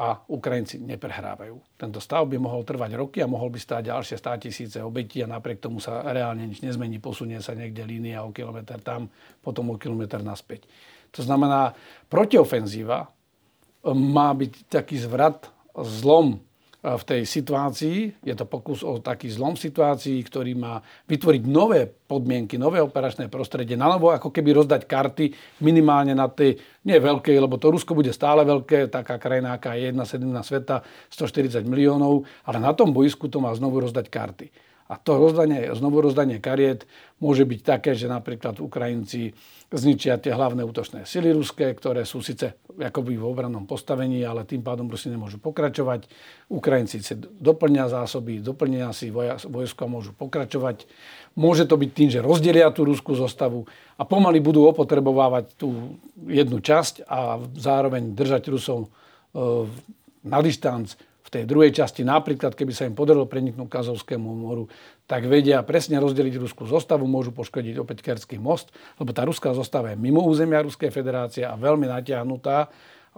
a 0.00 0.16
Ukrajinci 0.32 0.80
neprehrávajú. 0.80 1.76
Tento 1.76 2.00
stav 2.00 2.24
by 2.24 2.40
mohol 2.40 2.64
trvať 2.64 2.96
roky 2.96 3.20
a 3.20 3.28
mohol 3.28 3.52
by 3.52 3.60
stáť 3.60 3.92
ďalšie 3.92 4.16
100 4.16 4.44
tisíce 4.48 4.78
obetí 4.80 5.20
a 5.20 5.28
napriek 5.28 5.60
tomu 5.60 5.76
sa 5.76 6.00
reálne 6.08 6.48
nič 6.48 6.64
nezmení, 6.64 6.96
posunie 7.04 7.36
sa 7.44 7.52
niekde 7.52 7.84
línia 7.84 8.24
o 8.24 8.32
kilometr 8.32 8.80
tam, 8.80 9.12
potom 9.44 9.68
o 9.68 9.76
kilometr 9.76 10.24
naspäť. 10.24 10.64
To 11.12 11.20
znamená, 11.20 11.76
protiofenzíva 12.08 13.04
e, 13.04 13.08
má 13.92 14.32
byť 14.32 14.72
taký 14.72 14.96
zvrat, 14.96 15.52
zlom 15.76 16.40
v 16.80 17.02
tej 17.04 17.22
situácii. 17.28 18.24
Je 18.24 18.32
to 18.32 18.48
pokus 18.48 18.80
o 18.80 18.96
taký 19.04 19.28
zlom 19.28 19.52
situácii, 19.52 20.16
ktorý 20.24 20.56
má 20.56 20.80
vytvoriť 21.12 21.42
nové 21.44 21.84
podmienky, 21.84 22.56
nové 22.56 22.80
operačné 22.80 23.28
prostredie, 23.28 23.76
novo 23.76 24.08
ako 24.08 24.32
keby 24.32 24.56
rozdať 24.56 24.88
karty 24.88 25.30
minimálne 25.60 26.16
na 26.16 26.32
tej, 26.32 26.56
nie 26.88 26.96
veľkej, 26.96 27.36
lebo 27.36 27.60
to 27.60 27.68
Rusko 27.68 27.92
bude 27.92 28.10
stále 28.16 28.48
veľké, 28.48 28.88
taká 28.88 29.20
krajina, 29.20 29.60
aká 29.60 29.76
je 29.76 29.92
jedna 29.92 30.08
sedmina 30.08 30.40
sveta, 30.40 30.80
140 31.12 31.68
miliónov, 31.68 32.24
ale 32.48 32.58
na 32.58 32.72
tom 32.72 32.96
boisku 32.96 33.28
to 33.28 33.44
má 33.44 33.52
znovu 33.52 33.84
rozdať 33.84 34.08
karty. 34.08 34.69
A 34.90 34.98
to 34.98 35.22
rozdanie, 35.22 35.70
znovu 35.70 36.02
rozdanie 36.02 36.42
kariet 36.42 36.82
môže 37.22 37.46
byť 37.46 37.60
také, 37.62 37.94
že 37.94 38.10
napríklad 38.10 38.58
Ukrajinci 38.58 39.30
zničia 39.70 40.18
tie 40.18 40.34
hlavné 40.34 40.66
útočné 40.66 41.06
sily 41.06 41.30
ruské, 41.30 41.70
ktoré 41.70 42.02
sú 42.02 42.18
síce 42.18 42.58
akoby 42.66 43.14
v 43.14 43.22
obrannom 43.22 43.70
postavení, 43.70 44.18
ale 44.26 44.42
tým 44.42 44.66
pádom 44.66 44.90
Rusi 44.90 45.06
nemôžu 45.06 45.38
pokračovať. 45.38 46.10
Ukrajinci 46.50 47.06
si 47.06 47.14
doplnia 47.22 47.86
zásoby, 47.86 48.42
doplnia 48.42 48.90
si 48.90 49.14
vojsko 49.14 49.80
a 49.86 49.92
môžu 49.94 50.10
pokračovať. 50.10 50.90
Môže 51.38 51.70
to 51.70 51.78
byť 51.78 51.90
tým, 51.94 52.10
že 52.10 52.24
rozdelia 52.26 52.74
tú 52.74 52.82
ruskú 52.82 53.14
zostavu 53.14 53.70
a 53.94 54.02
pomaly 54.02 54.42
budú 54.42 54.66
opotrebovávať 54.66 55.54
tú 55.54 56.02
jednu 56.26 56.58
časť 56.58 57.06
a 57.06 57.38
zároveň 57.54 58.10
držať 58.18 58.42
Rusov 58.50 58.80
e, 58.82 58.88
na 60.26 60.42
distanc 60.42 60.98
tej 61.30 61.46
druhej 61.46 61.70
časti, 61.70 62.02
napríklad 62.02 62.58
keby 62.58 62.74
sa 62.74 62.90
im 62.90 62.98
podarilo 62.98 63.24
preniknúť 63.30 63.70
k 63.70 63.74
Kazovskému 63.78 64.26
moru, 64.26 64.66
tak 65.06 65.30
vedia 65.30 65.62
presne 65.62 66.02
rozdeliť 66.02 66.42
ruskú 66.42 66.66
zostavu, 66.66 67.06
môžu 67.06 67.30
poškodiť 67.30 67.78
opäť 67.78 68.02
Kerský 68.02 68.42
most, 68.42 68.74
lebo 68.98 69.14
tá 69.14 69.22
ruská 69.22 69.54
zostava 69.54 69.94
je 69.94 70.02
mimo 70.02 70.26
územia 70.26 70.66
Ruskej 70.66 70.90
federácie 70.90 71.46
a 71.46 71.54
veľmi 71.54 71.86
natiahnutá 71.86 72.66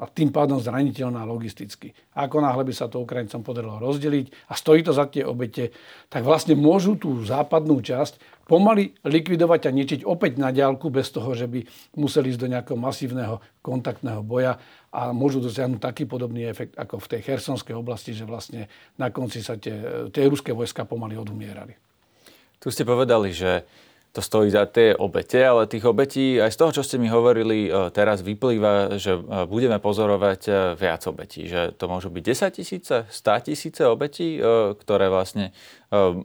a 0.00 0.08
tým 0.08 0.32
pádom 0.32 0.56
zraniteľná 0.56 1.20
logisticky. 1.28 1.92
Ako 2.16 2.40
náhle 2.40 2.64
by 2.64 2.72
sa 2.72 2.88
to 2.88 3.04
Ukrajincom 3.04 3.44
podarilo 3.44 3.76
rozdeliť 3.76 4.48
a 4.48 4.56
stojí 4.56 4.80
to 4.80 4.96
za 4.96 5.04
tie 5.12 5.20
obete, 5.20 5.68
tak 6.08 6.24
vlastne 6.24 6.56
môžu 6.56 6.96
tú 6.96 7.20
západnú 7.20 7.76
časť 7.84 8.46
pomaly 8.48 8.96
likvidovať 9.04 9.68
a 9.68 9.70
ničiť 9.70 10.00
opäť 10.08 10.40
na 10.40 10.48
diálku 10.48 10.88
bez 10.88 11.12
toho, 11.12 11.36
že 11.36 11.44
by 11.44 11.60
museli 12.00 12.32
ísť 12.32 12.40
do 12.40 12.48
nejakého 12.50 12.78
masívneho 12.80 13.44
kontaktného 13.60 14.24
boja 14.24 14.56
a 14.92 15.12
môžu 15.12 15.44
dosiahnuť 15.44 15.80
taký 15.80 16.08
podobný 16.08 16.48
efekt 16.48 16.72
ako 16.80 16.96
v 16.96 17.10
tej 17.16 17.20
Chersonskej 17.28 17.76
oblasti, 17.76 18.16
že 18.16 18.24
vlastne 18.24 18.72
na 18.96 19.12
konci 19.12 19.44
sa 19.44 19.60
tie, 19.60 20.08
tie 20.08 20.24
ruské 20.24 20.56
vojska 20.56 20.88
pomaly 20.88 21.20
odumierali. 21.20 21.76
Tu 22.60 22.72
ste 22.72 22.88
povedali, 22.88 23.34
že 23.34 23.64
to 24.12 24.20
stojí 24.20 24.52
za 24.52 24.68
tie 24.68 24.92
obete, 24.92 25.40
ale 25.40 25.64
tých 25.64 25.88
obetí 25.88 26.36
aj 26.36 26.52
z 26.52 26.60
toho, 26.60 26.70
čo 26.76 26.82
ste 26.84 27.00
mi 27.00 27.08
hovorili, 27.08 27.72
e, 27.72 27.88
teraz 27.96 28.20
vyplýva, 28.20 29.00
že 29.00 29.16
e, 29.16 29.48
budeme 29.48 29.80
pozorovať 29.80 30.40
e, 30.44 30.52
viac 30.76 31.08
obetí. 31.08 31.48
Že 31.48 31.72
to 31.80 31.88
môžu 31.88 32.12
byť 32.12 32.20
10 32.20 32.52
tisíce, 32.52 32.96
100 33.08 33.48
tisíce 33.48 33.82
obetí, 33.88 34.36
ktoré 34.84 35.08
vlastne 35.08 35.56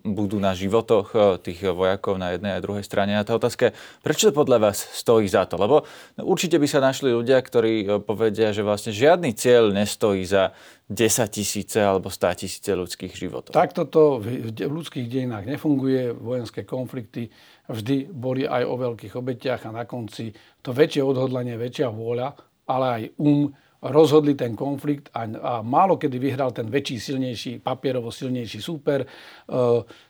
budú 0.07 0.39
na 0.39 0.55
životoch 0.55 1.11
tých 1.43 1.59
vojakov 1.75 2.15
na 2.15 2.31
jednej 2.31 2.55
a 2.55 2.63
druhej 2.63 2.87
strane. 2.87 3.19
A 3.19 3.27
tá 3.27 3.35
otázka 3.35 3.67
je, 3.67 3.75
prečo 3.99 4.31
to 4.31 4.39
podľa 4.39 4.71
vás 4.71 4.79
stojí 4.79 5.27
za 5.27 5.43
to? 5.43 5.59
Lebo 5.59 5.83
určite 6.23 6.55
by 6.55 6.67
sa 6.71 6.79
našli 6.79 7.11
ľudia, 7.11 7.35
ktorí 7.43 7.99
povedia, 8.07 8.55
že 8.55 8.63
vlastne 8.63 8.95
žiadny 8.95 9.35
cieľ 9.35 9.75
nestojí 9.75 10.23
za 10.23 10.55
10 10.87 11.27
tisíce 11.27 11.83
alebo 11.83 12.07
100 12.07 12.47
tisíce 12.47 12.71
ľudských 12.71 13.11
životov. 13.11 13.51
Takto 13.51 13.91
to 13.91 14.23
v 14.23 14.55
ľudských 14.55 15.11
dejinách 15.11 15.43
nefunguje. 15.43 16.15
Vojenské 16.15 16.63
konflikty 16.63 17.27
vždy 17.67 18.11
boli 18.11 18.43
aj 18.47 18.63
o 18.63 18.75
veľkých 18.75 19.13
obetiach 19.15 19.67
a 19.67 19.75
na 19.75 19.83
konci 19.83 20.31
to 20.63 20.71
väčšie 20.71 21.03
odhodlanie, 21.03 21.59
väčšia 21.59 21.91
vôľa, 21.91 22.27
ale 22.67 22.85
aj 22.87 23.03
um 23.19 23.51
rozhodli 23.81 24.33
ten 24.33 24.57
konflikt 24.57 25.13
a, 25.13 25.29
a 25.29 25.53
málo 25.61 26.01
kedy 26.01 26.17
vyhral 26.17 26.49
ten 26.49 26.65
väčší, 26.65 26.97
silnejší, 26.97 27.51
papierovo 27.61 28.09
silnejší 28.09 28.57
súper. 28.57 29.05
E, 29.05 29.07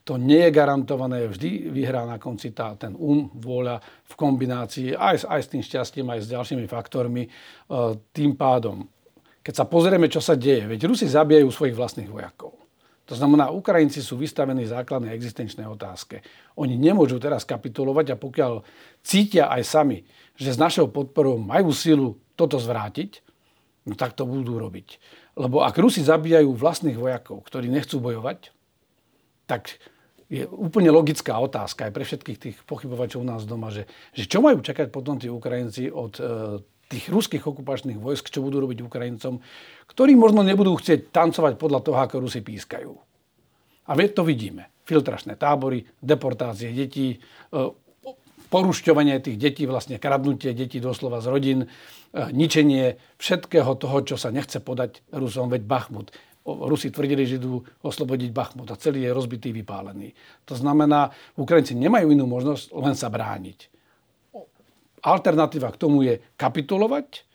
to 0.08 0.14
nie 0.16 0.40
je 0.48 0.56
garantované, 0.56 1.28
vždy 1.28 1.68
vyhrá 1.68 2.08
na 2.08 2.16
konci 2.16 2.56
tá, 2.56 2.80
ten 2.80 2.96
um, 2.96 3.28
vôľa 3.36 3.84
v 4.08 4.14
kombinácii 4.16 4.96
aj, 4.96 5.28
aj 5.28 5.42
s 5.44 5.52
tým 5.52 5.64
šťastím, 5.64 6.08
aj 6.08 6.20
s 6.24 6.32
ďalšími 6.32 6.64
faktormi. 6.64 7.28
E, 7.28 7.30
tým 8.16 8.40
pádom, 8.40 8.88
keď 9.44 9.54
sa 9.64 9.66
pozrieme, 9.68 10.08
čo 10.08 10.24
sa 10.24 10.40
deje, 10.40 10.64
veď 10.64 10.88
Rusi 10.88 11.08
zabijajú 11.08 11.48
svojich 11.52 11.76
vlastných 11.76 12.08
vojakov. 12.12 12.67
To 13.08 13.16
znamená, 13.16 13.56
Ukrajinci 13.56 14.04
sú 14.04 14.20
vystavení 14.20 14.68
základnej 14.68 15.16
existenčnej 15.16 15.64
otázke. 15.64 16.20
Oni 16.60 16.76
nemôžu 16.76 17.24
teraz 17.24 17.48
kapitulovať 17.48 18.14
a 18.14 18.20
pokiaľ 18.20 18.68
cítia 19.00 19.48
aj 19.48 19.64
sami, 19.64 19.98
že 20.36 20.52
s 20.52 20.60
našou 20.60 20.92
podporou 20.92 21.40
majú 21.40 21.72
silu 21.72 22.20
toto 22.36 22.60
zvrátiť, 22.60 23.24
no 23.88 23.96
tak 23.96 24.12
to 24.12 24.28
budú 24.28 24.60
robiť. 24.60 25.00
Lebo 25.40 25.64
ak 25.64 25.80
Rusi 25.80 26.04
zabíjajú 26.04 26.52
vlastných 26.52 27.00
vojakov, 27.00 27.48
ktorí 27.48 27.72
nechcú 27.72 28.04
bojovať, 28.04 28.52
tak 29.48 29.80
je 30.28 30.44
úplne 30.44 30.92
logická 30.92 31.40
otázka 31.40 31.88
aj 31.88 31.96
pre 31.96 32.04
všetkých 32.04 32.38
tých 32.38 32.58
pochybovačov 32.68 33.24
u 33.24 33.28
nás 33.28 33.48
doma, 33.48 33.72
že, 33.72 33.88
že 34.12 34.28
čo 34.28 34.44
majú 34.44 34.60
čakať 34.60 34.92
potom 34.92 35.16
tí 35.16 35.32
Ukrajinci 35.32 35.88
od 35.88 36.20
e, 36.20 36.24
tých 36.88 37.12
ruských 37.12 37.44
okupačných 37.44 38.00
vojsk, 38.00 38.32
čo 38.32 38.40
budú 38.40 38.64
robiť 38.64 38.80
Ukrajincom, 38.80 39.44
ktorí 39.92 40.16
možno 40.16 40.42
nebudú 40.42 40.80
chcieť 40.80 41.12
tancovať 41.12 41.60
podľa 41.60 41.80
toho, 41.84 41.98
ako 42.00 42.24
Rusi 42.24 42.40
pískajú. 42.40 42.92
A 43.88 43.92
to 43.96 44.24
vidíme. 44.24 44.72
Filtračné 44.88 45.36
tábory, 45.36 45.84
deportácie 46.00 46.72
detí, 46.72 47.16
e, 47.16 47.18
porušťovanie 48.48 49.20
tých 49.20 49.36
detí, 49.40 49.64
vlastne 49.68 50.00
kradnutie 50.00 50.56
detí 50.56 50.80
doslova 50.80 51.20
z 51.20 51.28
rodín, 51.28 51.60
e, 51.64 51.68
ničenie 52.32 53.00
všetkého 53.20 53.76
toho, 53.76 53.98
čo 54.08 54.16
sa 54.16 54.32
nechce 54.32 54.64
podať 54.64 55.04
Rusom, 55.12 55.52
veď 55.52 55.64
Bachmut. 55.68 56.12
Rusi 56.48 56.88
tvrdili, 56.88 57.28
že 57.28 57.44
idú 57.44 57.68
oslobodiť 57.84 58.32
Bachmut 58.32 58.72
a 58.72 58.80
celý 58.80 59.04
je 59.04 59.12
rozbitý, 59.12 59.52
vypálený. 59.52 60.16
To 60.48 60.56
znamená, 60.56 61.12
Ukrajinci 61.36 61.76
nemajú 61.76 62.08
inú 62.16 62.24
možnosť 62.24 62.72
len 62.72 62.96
sa 62.96 63.12
brániť 63.12 63.77
alternatíva 65.02 65.70
k 65.74 65.82
tomu 65.82 66.06
je 66.06 66.20
kapitulovať. 66.40 67.28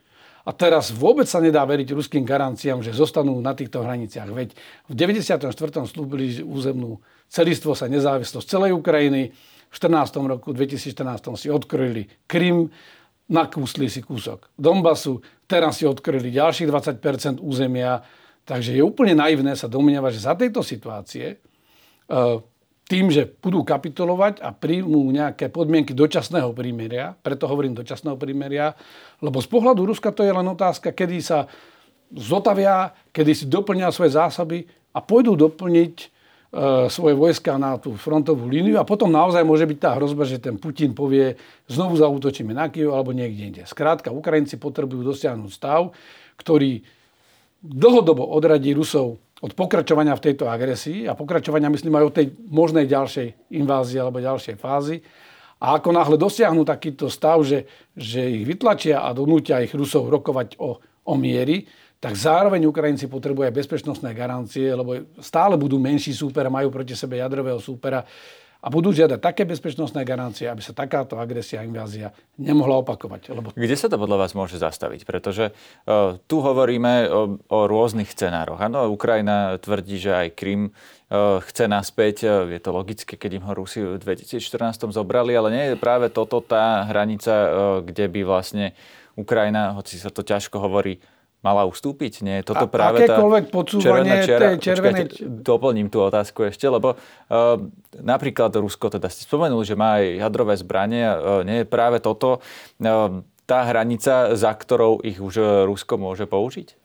A 0.42 0.50
teraz 0.50 0.90
vôbec 0.90 1.31
sa 1.31 1.38
nedá 1.38 1.62
veriť 1.62 1.95
ruským 1.95 2.26
garanciám, 2.26 2.83
že 2.83 2.90
zostanú 2.90 3.38
na 3.38 3.54
týchto 3.54 3.78
hraniciach. 3.78 4.26
Veď 4.26 4.59
v 4.90 4.95
94. 4.99 5.38
slúbili 5.87 6.42
územnú 6.42 6.99
celistvo 7.31 7.78
sa 7.78 7.87
nezávislosť 7.87 8.47
celej 8.50 8.75
Ukrajiny. 8.75 9.31
V 9.71 9.76
14. 9.78 10.19
roku 10.26 10.50
2014 10.50 11.38
si 11.38 11.49
odkryli 11.49 12.26
Krym, 12.26 12.69
nakúsli 13.31 13.88
si 13.88 14.02
kúsok 14.02 14.50
Donbasu, 14.59 15.23
teraz 15.47 15.81
si 15.81 15.87
odkryli 15.87 16.35
ďalších 16.35 16.69
20% 16.69 17.40
územia. 17.40 18.02
Takže 18.42 18.75
je 18.75 18.83
úplne 18.83 19.14
naivné 19.14 19.54
sa 19.54 19.71
domnievať, 19.71 20.11
že 20.19 20.26
za 20.26 20.35
tejto 20.35 20.66
situácie 20.66 21.38
uh, 21.38 22.42
tým, 22.92 23.08
že 23.08 23.25
budú 23.25 23.64
kapitulovať 23.64 24.44
a 24.44 24.52
príjmú 24.52 25.08
nejaké 25.08 25.49
podmienky 25.49 25.96
dočasného 25.96 26.52
prímeria, 26.52 27.16
preto 27.16 27.49
hovorím 27.49 27.72
dočasného 27.72 28.20
prímeria, 28.20 28.76
lebo 29.25 29.40
z 29.40 29.49
pohľadu 29.49 29.88
Ruska 29.88 30.12
to 30.12 30.20
je 30.20 30.28
len 30.28 30.44
otázka, 30.44 30.92
kedy 30.92 31.25
sa 31.25 31.49
zotavia, 32.12 32.92
kedy 33.08 33.32
si 33.32 33.44
doplnia 33.49 33.88
svoje 33.88 34.12
zásoby 34.12 34.68
a 34.92 35.00
pôjdu 35.00 35.32
doplniť 35.40 35.94
e, 35.96 36.06
svoje 36.92 37.16
vojska 37.16 37.56
na 37.56 37.80
tú 37.80 37.96
frontovú 37.96 38.44
líniu 38.44 38.76
a 38.76 38.84
potom 38.84 39.08
naozaj 39.08 39.40
môže 39.40 39.64
byť 39.64 39.78
tá 39.80 39.96
hrozba, 39.96 40.28
že 40.28 40.37
ten 40.37 40.61
Putin 40.61 40.92
povie, 40.92 41.40
znovu 41.72 41.96
zautočíme 41.96 42.52
na 42.52 42.68
Kiev 42.68 42.92
alebo 42.92 43.16
niekde 43.16 43.42
inde. 43.49 43.62
Skrátka, 43.64 44.12
Ukrajinci 44.12 44.61
potrebujú 44.61 45.16
dosiahnuť 45.16 45.49
stav, 45.49 45.96
ktorý 46.37 46.84
dlhodobo 47.64 48.28
odradí 48.37 48.76
Rusov 48.76 49.16
od 49.42 49.52
pokračovania 49.58 50.14
v 50.14 50.25
tejto 50.30 50.46
agresii 50.46 51.11
a 51.11 51.18
pokračovania 51.18 51.66
myslím 51.66 51.99
aj 51.99 52.04
od 52.06 52.14
tej 52.14 52.26
možnej 52.46 52.87
ďalšej 52.87 53.50
invázie 53.58 53.99
alebo 53.99 54.22
ďalšej 54.22 54.54
fázy. 54.54 55.02
A 55.62 55.78
ako 55.78 55.94
náhle 55.94 56.16
dosiahnu 56.18 56.62
takýto 56.62 57.11
stav, 57.11 57.42
že, 57.42 57.66
že 57.94 58.22
ich 58.22 58.46
vytlačia 58.46 59.02
a 59.02 59.11
donútia 59.14 59.62
ich 59.62 59.75
Rusov 59.75 60.11
rokovať 60.11 60.58
o, 60.58 60.78
o 60.82 61.14
miery, 61.18 61.66
tak 62.02 62.18
zároveň 62.18 62.66
Ukrajinci 62.66 63.06
potrebujú 63.06 63.46
aj 63.46 63.54
bezpečnostné 63.54 64.11
garancie, 64.11 64.75
lebo 64.75 65.06
stále 65.22 65.54
budú 65.54 65.78
menší 65.78 66.11
súper 66.11 66.50
majú 66.50 66.66
proti 66.70 66.99
sebe 66.99 67.22
jadrového 67.22 67.62
súpera 67.62 68.02
a 68.62 68.71
budú 68.71 68.95
žiadať 68.95 69.19
také 69.19 69.42
bezpečnostné 69.42 70.07
garancie, 70.07 70.47
aby 70.47 70.62
sa 70.62 70.71
takáto 70.71 71.19
agresia 71.19 71.59
a 71.59 71.66
invázia 71.66 72.14
nemohla 72.38 72.78
opakovať. 72.87 73.35
Lebo... 73.35 73.50
Kde 73.50 73.75
sa 73.75 73.90
to 73.90 73.99
podľa 73.99 74.23
vás 74.23 74.38
môže 74.38 74.54
zastaviť? 74.62 75.02
Pretože 75.02 75.50
uh, 75.50 76.14
tu 76.31 76.38
hovoríme 76.38 77.11
o, 77.11 77.42
o 77.42 77.59
rôznych 77.66 78.07
scenároch. 78.07 78.62
Áno, 78.62 78.87
Ukrajina 78.95 79.59
tvrdí, 79.59 79.99
že 79.99 80.14
aj 80.14 80.38
Krym 80.38 80.71
uh, 80.71 81.42
chce 81.42 81.66
naspäť. 81.66 82.16
Uh, 82.23 82.54
je 82.54 82.62
to 82.62 82.71
logické, 82.71 83.19
keď 83.19 83.42
im 83.42 83.45
ho 83.50 83.52
Rusi 83.59 83.83
v 83.83 83.99
2014 83.99 84.95
zobrali, 84.95 85.35
ale 85.35 85.49
nie 85.50 85.64
je 85.75 85.75
práve 85.75 86.07
toto 86.14 86.38
tá 86.38 86.87
hranica, 86.87 87.35
uh, 87.35 87.49
kde 87.83 88.07
by 88.07 88.21
vlastne 88.23 88.78
Ukrajina, 89.19 89.75
hoci 89.75 89.99
sa 89.99 90.09
to 90.09 90.23
ťažko 90.23 90.62
hovorí, 90.62 91.02
mala 91.42 91.66
ustúpiť? 91.66 92.22
Nie 92.22 92.46
toto 92.46 92.66
a 92.66 92.70
práve 92.70 93.04
tá 93.04 93.18
podsúvanie 93.50 94.22
červená 94.22 94.56
tej 94.56 94.58
červenej... 94.62 95.04
Počkajte, 95.11 95.42
doplním 95.42 95.90
tú 95.90 96.02
otázku 96.06 96.46
ešte, 96.49 96.70
lebo 96.70 96.94
uh, 96.94 97.58
napríklad 97.99 98.54
Rusko, 98.54 98.94
teda 98.94 99.11
ste 99.11 99.26
spomenuli, 99.26 99.66
že 99.66 99.76
má 99.76 100.00
aj 100.00 100.22
jadrové 100.22 100.54
zbranie, 100.56 101.04
uh, 101.04 101.42
nie 101.42 101.62
je 101.62 101.66
práve 101.66 101.99
toto 101.99 102.38
uh, 102.38 103.20
tá 103.42 103.58
hranica, 103.66 104.38
za 104.38 104.52
ktorou 104.54 105.02
ich 105.02 105.18
už 105.18 105.66
Rusko 105.66 105.99
môže 105.99 106.30
použiť? 106.30 106.81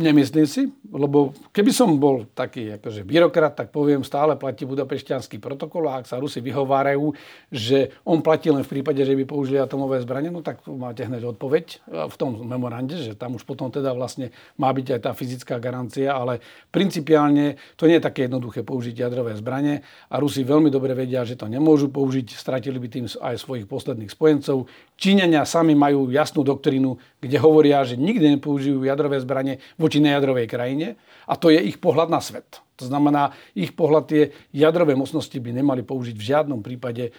Nemyslím 0.00 0.48
si, 0.48 0.72
lebo 0.88 1.36
keby 1.52 1.76
som 1.76 2.00
bol 2.00 2.24
taký 2.32 2.80
akože 2.80 3.04
byrokrat, 3.04 3.52
tak 3.52 3.68
poviem, 3.68 4.00
stále 4.00 4.32
platí 4.32 4.64
budapešťanský 4.64 5.36
protokol 5.36 5.92
a 5.92 6.00
ak 6.00 6.08
sa 6.08 6.16
Rusi 6.16 6.40
vyhovárajú, 6.40 7.12
že 7.52 7.92
on 8.08 8.24
platí 8.24 8.48
len 8.48 8.64
v 8.64 8.80
prípade, 8.80 9.04
že 9.04 9.12
by 9.12 9.28
použili 9.28 9.60
atomové 9.60 10.00
zbranie, 10.00 10.32
no 10.32 10.40
tak 10.40 10.64
máte 10.64 11.04
hneď 11.04 11.36
odpoveď 11.36 11.84
v 12.08 12.16
tom 12.16 12.32
memorande, 12.48 12.96
že 12.96 13.12
tam 13.12 13.36
už 13.36 13.44
potom 13.44 13.68
teda 13.68 13.92
vlastne 13.92 14.32
má 14.56 14.72
byť 14.72 14.86
aj 14.96 15.00
tá 15.04 15.12
fyzická 15.12 15.60
garancia, 15.60 16.16
ale 16.16 16.40
principiálne 16.72 17.60
to 17.76 17.84
nie 17.84 18.00
je 18.00 18.06
také 18.08 18.24
jednoduché 18.24 18.64
použiť 18.64 19.04
jadrové 19.04 19.36
zbranie 19.36 19.84
a 20.08 20.16
Rusi 20.16 20.48
veľmi 20.48 20.72
dobre 20.72 20.96
vedia, 20.96 21.28
že 21.28 21.36
to 21.36 21.44
nemôžu 21.44 21.92
použiť, 21.92 22.40
stratili 22.40 22.80
by 22.80 22.88
tým 22.88 23.04
aj 23.04 23.36
svojich 23.36 23.68
posledných 23.68 24.08
spojencov. 24.08 24.64
Číňania 24.96 25.44
sami 25.44 25.76
majú 25.76 26.08
jasnú 26.08 26.40
doktrínu, 26.40 26.96
kde 27.20 27.36
hovoria, 27.36 27.84
že 27.84 28.00
nikdy 28.00 28.40
nepoužijú 28.40 28.80
jadrové 28.80 29.20
zbranie 29.20 29.60
nejadrovej 29.98 30.46
krajine 30.46 30.94
a 31.26 31.34
to 31.34 31.50
je 31.50 31.58
ich 31.58 31.82
pohľad 31.82 32.06
na 32.06 32.22
svet. 32.22 32.62
To 32.78 32.88
znamená, 32.88 33.36
ich 33.52 33.76
pohľad 33.76 34.04
tie 34.08 34.22
jadrové 34.56 34.96
mocnosti 34.96 35.36
by 35.36 35.52
nemali 35.52 35.84
použiť 35.84 36.16
v 36.16 36.26
žiadnom 36.32 36.64
prípade 36.64 37.10
e, 37.10 37.12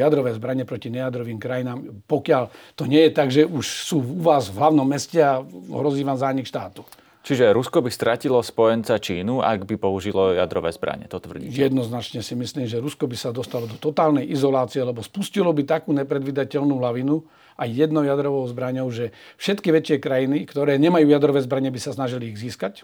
jadrové 0.00 0.32
zbranie 0.32 0.64
proti 0.64 0.88
nejadrovým 0.88 1.36
krajinám, 1.36 2.06
pokiaľ 2.08 2.48
to 2.72 2.88
nie 2.88 3.04
je 3.04 3.12
tak, 3.12 3.28
že 3.28 3.44
už 3.44 3.66
sú 3.84 4.00
u 4.00 4.22
vás 4.24 4.48
v 4.48 4.56
hlavnom 4.56 4.88
meste 4.88 5.20
a 5.20 5.44
hrozí 5.68 6.00
vám 6.06 6.16
zánik 6.16 6.48
štátu. 6.48 6.88
Čiže 7.24 7.56
Rusko 7.56 7.80
by 7.80 7.88
stratilo 7.88 8.36
spojenca 8.44 9.00
Čínu, 9.00 9.40
ak 9.40 9.64
by 9.64 9.80
použilo 9.80 10.36
jadrové 10.36 10.68
zbranie, 10.76 11.08
to 11.08 11.16
tvrdíte? 11.16 11.56
Jednoznačne 11.56 12.20
si 12.20 12.36
myslím, 12.36 12.68
že 12.68 12.84
Rusko 12.84 13.08
by 13.08 13.16
sa 13.16 13.32
dostalo 13.32 13.64
do 13.64 13.80
totálnej 13.80 14.28
izolácie, 14.28 14.84
lebo 14.84 15.00
spustilo 15.00 15.48
by 15.56 15.64
takú 15.64 15.96
nepredvydateľnú 15.96 16.76
lavinu, 16.76 17.24
aj 17.54 17.68
jednou 17.70 18.02
jadrovou 18.02 18.44
zbraňou, 18.50 18.90
že 18.90 19.14
všetky 19.38 19.70
väčšie 19.70 19.96
krajiny, 20.02 20.44
ktoré 20.46 20.78
nemajú 20.78 21.06
jadrové 21.06 21.40
zbranie, 21.42 21.70
by 21.70 21.80
sa 21.80 21.94
snažili 21.94 22.34
ich 22.34 22.38
získať, 22.40 22.82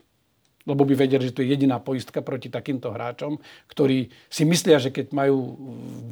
lebo 0.68 0.84
by 0.84 0.94
vedeli, 0.94 1.26
že 1.26 1.34
to 1.34 1.42
je 1.42 1.50
jediná 1.56 1.80
poistka 1.80 2.20
proti 2.20 2.52
takýmto 2.52 2.92
hráčom, 2.92 3.40
ktorí 3.72 4.12
si 4.28 4.44
myslia, 4.44 4.76
že 4.76 4.92
keď 4.92 5.16
majú 5.16 5.56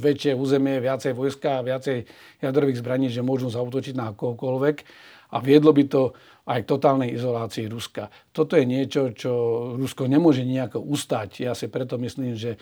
väčšie 0.00 0.32
územie, 0.32 0.80
viacej 0.80 1.12
vojska 1.12 1.60
a 1.60 1.66
viacej 1.66 2.08
jadrových 2.40 2.80
zbraní, 2.80 3.12
že 3.12 3.20
môžu 3.20 3.52
zautočiť 3.52 3.94
na 3.94 4.10
kohokoľvek 4.16 4.76
a 5.28 5.36
viedlo 5.44 5.76
by 5.76 5.84
to 5.84 6.02
aj 6.48 6.64
k 6.64 6.70
totálnej 6.72 7.12
izolácii 7.12 7.68
Ruska. 7.68 8.08
Toto 8.32 8.56
je 8.56 8.64
niečo, 8.64 9.12
čo 9.12 9.32
Rusko 9.76 10.08
nemôže 10.08 10.48
nejako 10.48 10.80
ustať. 10.80 11.44
Ja 11.44 11.52
si 11.52 11.68
preto 11.68 12.00
myslím, 12.00 12.32
že 12.32 12.56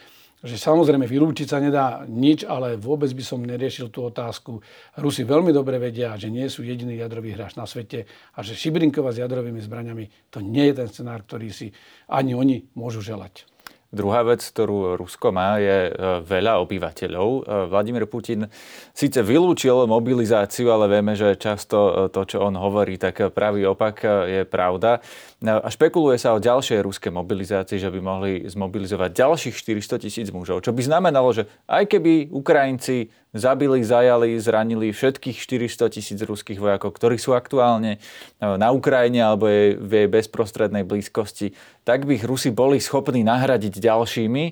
že 0.45 0.61
samozrejme 0.61 1.09
vylúčiť 1.09 1.49
sa 1.49 1.59
nedá 1.59 2.05
nič, 2.05 2.45
ale 2.45 2.77
vôbec 2.77 3.09
by 3.09 3.25
som 3.25 3.41
neriešil 3.41 3.89
tú 3.89 4.05
otázku. 4.05 4.61
Rusi 5.01 5.25
veľmi 5.25 5.51
dobre 5.51 5.81
vedia, 5.81 6.13
že 6.21 6.29
nie 6.29 6.45
sú 6.53 6.61
jediný 6.61 7.01
jadrový 7.01 7.33
hráč 7.33 7.57
na 7.57 7.65
svete 7.65 8.05
a 8.37 8.45
že 8.45 8.53
šibrinkovať 8.53 9.13
s 9.17 9.23
jadrovými 9.25 9.61
zbraňami 9.65 10.05
to 10.29 10.45
nie 10.45 10.69
je 10.69 10.85
ten 10.85 10.89
scenár, 10.93 11.25
ktorý 11.25 11.49
si 11.49 11.73
ani 12.13 12.37
oni 12.37 12.69
môžu 12.77 13.01
želať. 13.01 13.56
Druhá 13.87 14.27
vec, 14.27 14.43
ktorú 14.43 14.99
Rusko 14.99 15.31
má, 15.31 15.63
je 15.63 15.89
e, 15.89 15.91
veľa 16.27 16.59
obyvateľov. 16.59 17.29
E, 17.29 17.41
Vladimír 17.71 18.11
Putin 18.11 18.51
síce 18.91 19.23
vylúčil 19.23 19.87
mobilizáciu, 19.87 20.75
ale 20.75 20.91
vieme, 20.91 21.15
že 21.15 21.39
často 21.39 21.79
e, 21.79 21.93
to, 22.11 22.27
čo 22.27 22.43
on 22.43 22.59
hovorí, 22.59 22.99
tak 22.99 23.31
pravý 23.31 23.63
opak 23.71 24.03
je 24.27 24.43
pravda. 24.43 24.99
A 25.47 25.69
špekuluje 25.71 26.19
sa 26.19 26.35
o 26.35 26.43
ďalšej 26.43 26.83
ruskej 26.83 27.15
mobilizácii, 27.15 27.79
že 27.79 27.93
by 27.93 28.01
mohli 28.03 28.33
zmobilizovať 28.51 29.11
ďalších 29.15 29.55
400 29.55 30.03
tisíc 30.03 30.29
mužov. 30.35 30.67
Čo 30.67 30.75
by 30.75 30.83
znamenalo, 30.83 31.31
že 31.31 31.47
aj 31.71 31.87
keby 31.87 32.35
Ukrajinci 32.35 33.15
zabili, 33.37 33.85
zajali, 33.85 34.37
zranili 34.41 34.93
všetkých 34.93 35.37
400 35.39 35.95
tisíc 35.95 36.21
ruských 36.21 36.59
vojakov, 36.61 36.97
ktorí 36.97 37.17
sú 37.17 37.33
aktuálne 37.33 38.03
na 38.41 38.69
Ukrajine 38.73 39.23
alebo 39.23 39.47
je 39.49 39.77
v 39.77 39.91
jej 40.05 40.09
bezprostrednej 40.09 40.83
blízkosti, 40.83 41.55
tak 41.87 42.05
by 42.05 42.19
ich 42.21 42.25
Rusi 42.25 42.51
boli 42.51 42.83
schopní 42.83 43.23
nahradiť 43.23 43.79
ďalšími. 43.79 44.45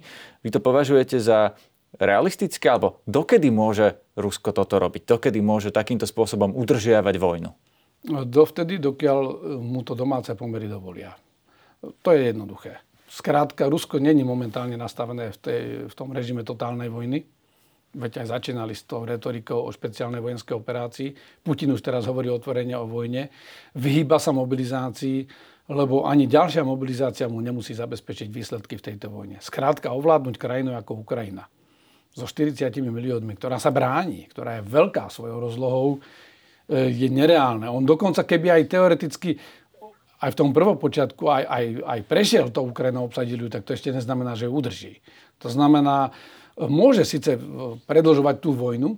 Vy 0.44 0.48
to 0.52 0.60
považujete 0.60 1.18
za 1.18 1.58
realistické? 1.98 2.66
Alebo 2.70 3.02
dokedy 3.06 3.50
môže 3.50 3.98
Rusko 4.14 4.54
toto 4.54 4.78
robiť? 4.78 5.06
Dokedy 5.06 5.40
môže 5.40 5.74
takýmto 5.74 6.06
spôsobom 6.06 6.54
udržiavať 6.54 7.14
vojnu? 7.18 7.50
Dovtedy, 8.04 8.76
dokiaľ 8.76 9.20
mu 9.64 9.80
to 9.80 9.96
domáce 9.96 10.28
pomery 10.36 10.68
dovolia. 10.68 11.16
To 12.04 12.12
je 12.12 12.32
jednoduché. 12.32 12.84
Skrátka, 13.08 13.70
Rusko 13.70 14.02
není 14.02 14.26
momentálne 14.26 14.76
nastavené 14.76 15.30
v, 15.32 15.38
tej, 15.38 15.62
v 15.88 15.94
tom 15.94 16.10
režime 16.12 16.42
totálnej 16.42 16.90
vojny. 16.90 17.24
Veď 17.94 18.26
aj 18.26 18.26
začínali 18.34 18.74
s 18.74 18.84
tou 18.84 19.06
retorikou 19.06 19.64
o 19.64 19.70
špeciálnej 19.70 20.18
vojenskej 20.18 20.54
operácii. 20.58 21.08
Putin 21.42 21.74
už 21.74 21.82
teraz 21.82 22.10
hovorí 22.10 22.26
otvorene 22.28 22.74
o 22.74 22.86
vojne. 22.90 23.30
Vyhýba 23.78 24.18
sa 24.18 24.34
mobilizácii, 24.34 25.26
lebo 25.70 26.04
ani 26.04 26.26
ďalšia 26.26 26.66
mobilizácia 26.66 27.30
mu 27.30 27.38
nemusí 27.38 27.72
zabezpečiť 27.72 28.28
výsledky 28.28 28.76
v 28.76 28.86
tejto 28.92 29.08
vojne. 29.08 29.38
Skrátka, 29.38 29.94
ovládnuť 29.94 30.36
krajinu 30.36 30.74
ako 30.74 31.06
Ukrajina 31.06 31.46
so 32.14 32.26
40 32.30 32.70
miliónmi, 32.78 33.34
ktorá 33.34 33.58
sa 33.58 33.74
bráni, 33.74 34.30
ktorá 34.30 34.62
je 34.62 34.70
veľká 34.70 35.10
svojou 35.10 35.38
rozlohou, 35.42 35.98
E, 36.64 36.88
je 36.88 37.08
nereálne. 37.12 37.68
On 37.68 37.84
dokonca, 37.84 38.24
keby 38.24 38.48
aj 38.48 38.62
teoreticky 38.72 39.36
aj 40.24 40.32
v 40.32 40.38
tom 40.40 40.50
prvopočiatku 40.56 41.28
aj, 41.28 41.44
aj, 41.44 41.64
aj 41.84 42.00
prešiel 42.08 42.48
to 42.48 42.64
Ukrajinu 42.64 43.04
obsadili, 43.04 43.52
tak 43.52 43.68
to 43.68 43.76
ešte 43.76 43.92
neznamená, 43.92 44.32
že 44.32 44.48
ju 44.48 44.52
udrží. 44.56 44.94
To 45.44 45.52
znamená, 45.52 46.08
môže 46.58 47.02
síce 47.02 47.34
e, 47.34 47.40
predlžovať 47.84 48.36
tú 48.38 48.54
vojnu, 48.54 48.94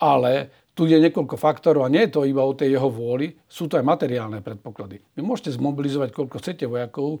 ale 0.00 0.50
tu 0.72 0.88
je 0.88 0.96
niekoľko 0.96 1.36
faktorov 1.36 1.84
a 1.84 1.92
nie 1.92 2.08
je 2.08 2.16
to 2.16 2.24
iba 2.24 2.40
o 2.40 2.56
tej 2.56 2.80
jeho 2.80 2.88
vôli, 2.88 3.36
sú 3.44 3.68
to 3.68 3.76
aj 3.76 3.84
materiálne 3.84 4.40
predpoklady. 4.40 5.04
Vy 5.12 5.20
môžete 5.20 5.52
zmobilizovať 5.60 6.10
koľko 6.16 6.40
chcete 6.40 6.64
vojakov, 6.64 7.20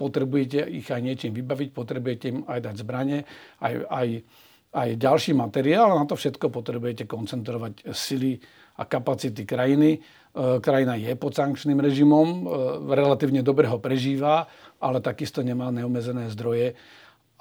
potrebujete 0.00 0.66
ich 0.72 0.88
aj 0.88 1.02
niečím 1.04 1.36
vybaviť, 1.36 1.68
potrebujete 1.76 2.26
im 2.32 2.38
aj 2.48 2.60
dať 2.64 2.74
zbranie, 2.80 3.18
aj, 3.60 3.74
aj 3.86 4.08
aj 4.72 4.96
ďalší 4.96 5.36
materiál. 5.36 5.92
Na 5.92 6.08
to 6.08 6.16
všetko 6.16 6.48
potrebujete 6.48 7.04
koncentrovať 7.04 7.92
sily 7.92 8.40
a 8.80 8.88
kapacity 8.88 9.44
krajiny. 9.44 10.00
E, 10.00 10.64
krajina 10.64 10.96
je 10.96 11.12
pod 11.12 11.36
sankčným 11.36 11.76
režimom, 11.76 12.48
relatívne 12.88 13.44
dobre 13.44 13.68
ho 13.68 13.76
prežíva, 13.76 14.48
ale 14.80 15.04
takisto 15.04 15.44
nemá 15.44 15.68
neomezené 15.68 16.32
zdroje 16.32 16.72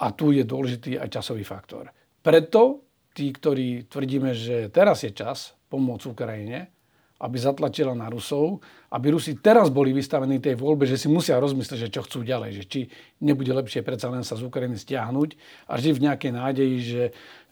a 0.02 0.10
tu 0.12 0.34
je 0.34 0.42
dôležitý 0.42 0.98
aj 0.98 1.22
časový 1.22 1.46
faktor. 1.46 1.94
Preto 2.26 2.82
tí, 3.14 3.30
ktorí 3.30 3.86
tvrdíme, 3.86 4.34
že 4.34 4.74
teraz 4.74 5.06
je 5.06 5.14
čas 5.14 5.54
pomôcť 5.70 6.10
Ukrajine, 6.10 6.74
aby 7.22 7.38
zatlačila 7.38 7.94
na 7.94 8.10
Rusov, 8.10 8.66
aby 8.90 9.14
Rusi 9.14 9.38
teraz 9.38 9.70
boli 9.70 9.94
vystavení 9.94 10.42
tej 10.42 10.58
voľbe, 10.58 10.90
že 10.90 10.98
si 10.98 11.06
musia 11.06 11.38
rozmyslieť, 11.38 11.80
že 11.86 11.94
čo 11.94 12.02
chcú 12.02 12.26
ďalej, 12.26 12.52
že 12.58 12.64
či 12.66 12.80
nebude 13.22 13.54
lepšie 13.54 13.86
predsa 13.86 14.10
len 14.10 14.26
sa 14.26 14.34
z 14.34 14.50
Ukrajiny 14.50 14.74
stiahnuť 14.74 15.30
a 15.70 15.78
žiť 15.78 15.94
v 15.94 16.04
nejakej 16.10 16.32
nádeji, 16.34 16.78
že, 16.82 17.04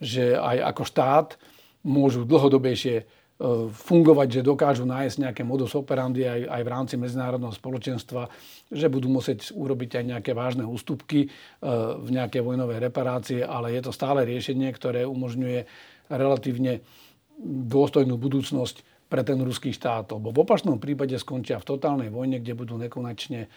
že 0.01 0.23
aj 0.33 0.73
ako 0.73 0.83
štát 0.89 1.27
môžu 1.85 2.25
dlhodobejšie 2.25 3.05
fungovať, 3.71 4.27
že 4.39 4.41
dokážu 4.43 4.83
nájsť 4.83 5.23
nejaké 5.23 5.43
modus 5.47 5.71
operandi 5.71 6.27
aj, 6.27 6.43
aj 6.43 6.61
v 6.61 6.71
rámci 6.75 6.95
medzinárodného 6.99 7.55
spoločenstva, 7.55 8.27
že 8.67 8.91
budú 8.91 9.07
musieť 9.07 9.55
urobiť 9.55 9.95
aj 9.95 10.03
nejaké 10.03 10.31
vážne 10.35 10.67
ústupky 10.67 11.23
e, 11.23 11.27
v 12.03 12.09
nejaké 12.11 12.43
vojnové 12.43 12.83
reparácie, 12.83 13.39
ale 13.39 13.79
je 13.79 13.81
to 13.87 13.95
stále 13.95 14.27
riešenie, 14.27 14.67
ktoré 14.75 15.07
umožňuje 15.07 15.63
relatívne 16.11 16.83
dôstojnú 17.47 18.19
budúcnosť 18.19 18.83
pre 19.09 19.25
ten 19.25 19.41
ruský 19.41 19.73
štát. 19.73 20.05
Lebo 20.13 20.29
v 20.29 20.45
opačnom 20.45 20.77
prípade 20.77 21.17
skončia 21.17 21.57
v 21.57 21.65
totálnej 21.65 22.13
vojne, 22.13 22.37
kde 22.37 22.53
budú 22.53 22.77
nekonečne 22.77 23.45
e, 23.45 23.47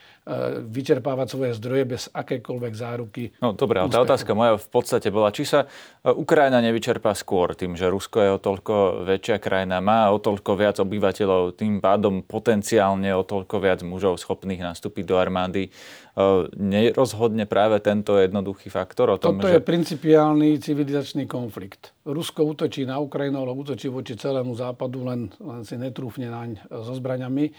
vyčerpávať 0.65 1.29
svoje 1.29 1.53
zdroje 1.61 1.85
bez 1.85 2.03
akékoľvek 2.09 2.73
záruky. 2.73 3.37
No 3.45 3.53
dobre, 3.53 3.85
ale 3.85 3.93
tá 3.93 4.01
otázka 4.01 4.33
moja 4.33 4.57
v 4.57 4.69
podstate 4.73 5.13
bola, 5.13 5.29
či 5.29 5.45
sa 5.45 5.69
e, 6.03 6.09
Ukrajina 6.09 6.65
nevyčerpá 6.65 7.13
skôr 7.13 7.53
tým, 7.53 7.77
že 7.77 7.93
Rusko 7.93 8.19
je 8.25 8.31
o 8.33 8.41
toľko 8.41 9.05
väčšia 9.05 9.37
krajina, 9.37 9.85
má 9.85 10.09
o 10.09 10.17
toľko 10.17 10.57
viac 10.57 10.81
obyvateľov, 10.81 11.61
tým 11.61 11.85
pádom 11.85 12.25
potenciálne 12.25 13.13
o 13.13 13.21
toľko 13.21 13.61
viac 13.61 13.85
mužov 13.85 14.17
schopných 14.17 14.65
nastúpiť 14.65 15.05
do 15.05 15.21
armády. 15.21 15.69
E, 15.69 15.71
nerozhodne 16.57 17.45
práve 17.45 17.77
tento 17.85 18.17
jednoduchý 18.17 18.73
faktor 18.73 19.13
o 19.13 19.21
tom, 19.21 19.37
Toto 19.37 19.53
že... 19.53 19.61
je 19.61 19.69
principiálny 19.69 20.57
civilizačný 20.65 21.29
konflikt. 21.29 21.93
Rusko 22.03 22.43
útočí 22.43 22.83
na 22.83 22.99
Ukrajinu, 22.99 23.47
ale 23.47 23.55
útočí 23.55 23.87
voči 23.87 24.19
celému 24.19 24.59
západu, 24.59 25.07
len, 25.07 25.31
len 25.39 25.63
si 25.63 25.79
netrúfne 25.79 26.27
naň 26.27 26.59
so 26.67 26.99
zbraňami 26.99 27.45
e, 27.47 27.53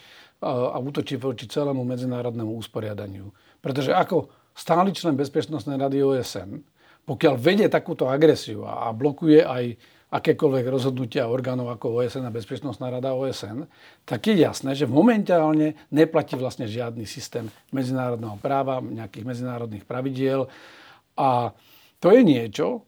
a 0.44 0.76
útočí 0.84 1.16
voči 1.16 1.48
celému 1.48 1.88
medzinárodnému 1.88 2.52
usporiadaniu. 2.60 3.32
Pretože 3.64 3.96
ako 3.96 4.28
stály 4.52 4.92
člen 4.92 5.16
Bezpečnostnej 5.16 5.80
rady 5.80 6.04
OSN, 6.04 6.60
pokiaľ 7.08 7.36
vedie 7.40 7.68
takúto 7.72 8.12
agresiu 8.12 8.68
a 8.68 8.92
blokuje 8.92 9.44
aj 9.44 9.80
akékoľvek 10.14 10.66
rozhodnutia 10.70 11.26
orgánov 11.26 11.74
ako 11.74 12.04
OSN 12.04 12.30
a 12.30 12.36
Bezpečnostná 12.36 12.94
rada 12.94 13.18
OSN, 13.18 13.66
tak 14.06 14.30
je 14.30 14.44
jasné, 14.46 14.78
že 14.78 14.86
momentálne 14.86 15.74
neplatí 15.90 16.38
vlastne 16.38 16.70
žiadny 16.70 17.10
systém 17.10 17.50
medzinárodného 17.74 18.38
práva, 18.38 18.78
nejakých 18.84 19.26
medzinárodných 19.26 19.88
pravidiel. 19.90 20.46
A 21.18 21.50
to 21.98 22.14
je 22.14 22.22
niečo, 22.22 22.86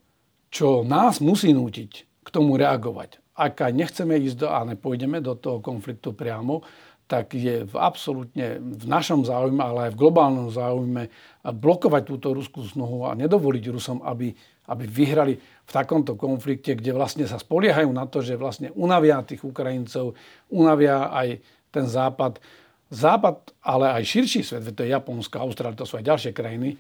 čo 0.55 0.87
nás 0.87 1.19
musí 1.19 1.51
nútiť 1.51 1.91
k 2.23 2.27
tomu 2.31 2.55
reagovať. 2.55 3.19
Ak 3.35 3.59
aj 3.59 3.75
nechceme 3.75 4.15
ísť 4.15 4.37
do, 4.39 4.47
a 4.47 4.63
nepôjdeme 4.63 5.19
do 5.19 5.35
toho 5.35 5.59
konfliktu 5.59 6.15
priamo, 6.15 6.63
tak 7.05 7.37
je 7.37 7.67
v 7.67 7.75
absolútne 7.77 8.57
v 8.57 8.85
našom 8.87 9.27
záujme, 9.27 9.61
ale 9.61 9.79
aj 9.89 9.91
v 9.93 9.99
globálnom 9.99 10.49
záujme 10.49 11.11
blokovať 11.43 12.01
túto 12.07 12.33
ruskú 12.33 12.65
snohu 12.65 13.05
a 13.05 13.13
nedovoliť 13.13 13.63
Rusom, 13.69 13.99
aby, 14.01 14.33
aby 14.71 14.83
vyhrali 14.89 15.37
v 15.37 15.71
takomto 15.71 16.17
konflikte, 16.17 16.73
kde 16.73 16.97
vlastne 16.97 17.29
sa 17.29 17.37
spoliehajú 17.37 17.91
na 17.93 18.09
to, 18.09 18.25
že 18.25 18.39
vlastne 18.39 18.73
unavia 18.73 19.21
tých 19.21 19.45
Ukrajincov, 19.45 20.17
unavia 20.49 21.13
aj 21.13 21.43
ten 21.69 21.85
Západ. 21.85 22.41
Západ, 22.89 23.53
ale 23.61 24.01
aj 24.01 24.03
širší 24.07 24.41
svet, 24.41 24.73
to 24.73 24.81
je 24.81 24.89
Japonsko, 24.89 25.45
Austrália, 25.45 25.77
to 25.77 25.85
sú 25.85 26.01
aj 26.01 26.09
ďalšie 26.09 26.31
krajiny, 26.33 26.73
e, 26.73 26.77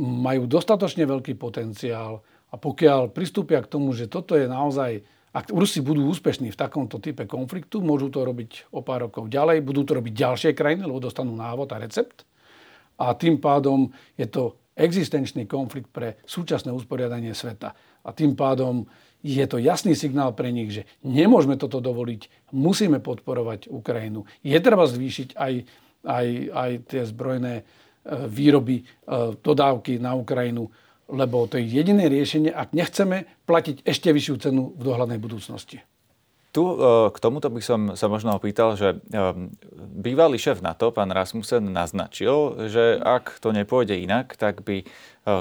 majú 0.00 0.44
dostatočne 0.44 1.08
veľký 1.08 1.38
potenciál 1.40 2.20
a 2.54 2.56
pokiaľ 2.56 3.10
pristúpia 3.10 3.58
k 3.58 3.70
tomu, 3.74 3.90
že 3.90 4.06
toto 4.06 4.38
je 4.38 4.46
naozaj 4.46 5.02
ak 5.34 5.50
Rusi 5.50 5.82
budú 5.82 6.06
úspešní 6.14 6.54
v 6.54 6.60
takomto 6.62 7.02
type 7.02 7.26
konfliktu, 7.26 7.82
môžu 7.82 8.06
to 8.06 8.22
robiť 8.22 8.70
o 8.70 8.86
pár 8.86 9.10
rokov 9.10 9.26
ďalej, 9.26 9.66
budú 9.66 9.82
to 9.82 9.98
robiť 9.98 10.14
ďalšie 10.14 10.50
krajiny, 10.54 10.86
lebo 10.86 11.02
dostanú 11.02 11.34
návod 11.34 11.74
a 11.74 11.82
recept. 11.82 12.22
A 13.02 13.18
tým 13.18 13.42
pádom 13.42 13.90
je 14.14 14.30
to 14.30 14.54
existenčný 14.78 15.50
konflikt 15.50 15.90
pre 15.90 16.22
súčasné 16.22 16.70
usporiadanie 16.70 17.34
sveta. 17.34 17.74
A 18.06 18.14
tým 18.14 18.38
pádom 18.38 18.86
je 19.26 19.42
to 19.50 19.58
jasný 19.58 19.98
signál 19.98 20.38
pre 20.38 20.54
nich, 20.54 20.70
že 20.70 20.86
nemôžeme 21.02 21.58
toto 21.58 21.82
dovoliť, 21.82 22.54
musíme 22.54 23.02
podporovať 23.02 23.74
Ukrajinu. 23.74 24.30
Je 24.46 24.54
treba 24.62 24.86
zvýšiť 24.86 25.34
aj, 25.34 25.54
aj, 26.06 26.26
aj 26.46 26.70
tie 26.86 27.02
zbrojné 27.10 27.54
e, 27.58 27.62
výroby, 28.30 28.76
e, 28.78 28.84
dodávky 29.42 29.98
na 29.98 30.14
Ukrajinu 30.14 30.70
lebo 31.08 31.44
to 31.48 31.60
je 31.60 31.68
jediné 31.68 32.08
riešenie, 32.08 32.50
ak 32.52 32.72
nechceme 32.72 33.28
platiť 33.44 33.84
ešte 33.84 34.08
vyššiu 34.10 34.34
cenu 34.40 34.62
v 34.76 34.82
dohľadnej 34.82 35.20
budúcnosti. 35.20 35.84
Tu 36.54 36.62
e, 36.62 37.10
k 37.10 37.16
tomuto 37.18 37.50
by 37.50 37.58
som 37.58 37.80
sa 37.98 38.06
možno 38.06 38.30
opýtal, 38.38 38.78
že 38.78 38.94
e, 38.94 38.96
bývalý 39.98 40.38
šéf 40.38 40.62
NATO, 40.62 40.94
pán 40.94 41.10
Rasmussen, 41.10 41.74
naznačil, 41.74 42.70
že 42.70 42.94
ak 43.02 43.42
to 43.42 43.50
nepôjde 43.50 43.98
inak, 43.98 44.38
tak 44.38 44.62
by 44.62 44.80
e, 44.80 44.86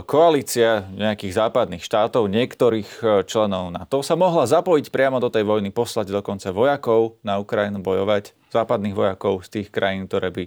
koalícia 0.10 0.90
nejakých 0.90 1.38
západných 1.38 1.86
štátov, 1.86 2.34
niektorých 2.34 2.90
členov 3.30 3.70
NATO 3.70 4.02
sa 4.02 4.18
mohla 4.18 4.50
zapojiť 4.50 4.90
priamo 4.90 5.22
do 5.22 5.30
tej 5.30 5.46
vojny, 5.46 5.70
poslať 5.70 6.10
dokonca 6.10 6.50
vojakov 6.50 7.22
na 7.22 7.38
Ukrajinu 7.38 7.86
bojovať, 7.86 8.34
západných 8.50 8.98
vojakov 8.98 9.46
z 9.46 9.62
tých 9.62 9.68
krajín, 9.70 10.10
ktoré 10.10 10.34
by 10.34 10.44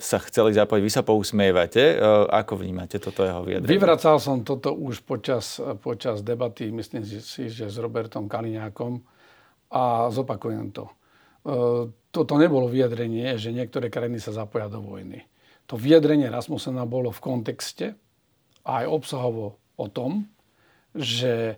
sa 0.00 0.18
chceli 0.26 0.52
zapojiť. 0.52 0.82
Vy 0.82 0.92
sa 0.92 1.06
pousmievate. 1.06 1.96
Ako 2.28 2.58
vnímate 2.60 2.98
toto 2.98 3.22
jeho 3.22 3.40
vyjadrenie? 3.46 3.70
Vyvracal 3.70 4.18
som 4.18 4.42
toto 4.42 4.74
už 4.74 5.06
počas, 5.06 5.62
počas 5.80 6.20
debaty, 6.20 6.68
myslím 6.74 7.06
si, 7.06 7.48
že 7.48 7.70
s 7.70 7.76
Robertom 7.80 8.26
Kaliňákom 8.28 9.00
a 9.70 10.10
zopakujem 10.10 10.74
to. 10.74 10.90
Toto 12.10 12.34
nebolo 12.36 12.66
vyjadrenie, 12.68 13.38
že 13.38 13.54
niektoré 13.54 13.88
krajiny 13.88 14.18
sa 14.18 14.34
zapoja 14.34 14.66
do 14.66 14.82
vojny. 14.82 15.24
To 15.70 15.78
vyjadrenie 15.78 16.26
Rasmusena 16.26 16.82
bolo 16.82 17.14
v 17.14 17.22
kontexte 17.22 17.94
a 18.66 18.82
aj 18.82 18.86
obsahovo 18.90 19.62
o 19.78 19.86
tom, 19.86 20.26
že 20.92 21.54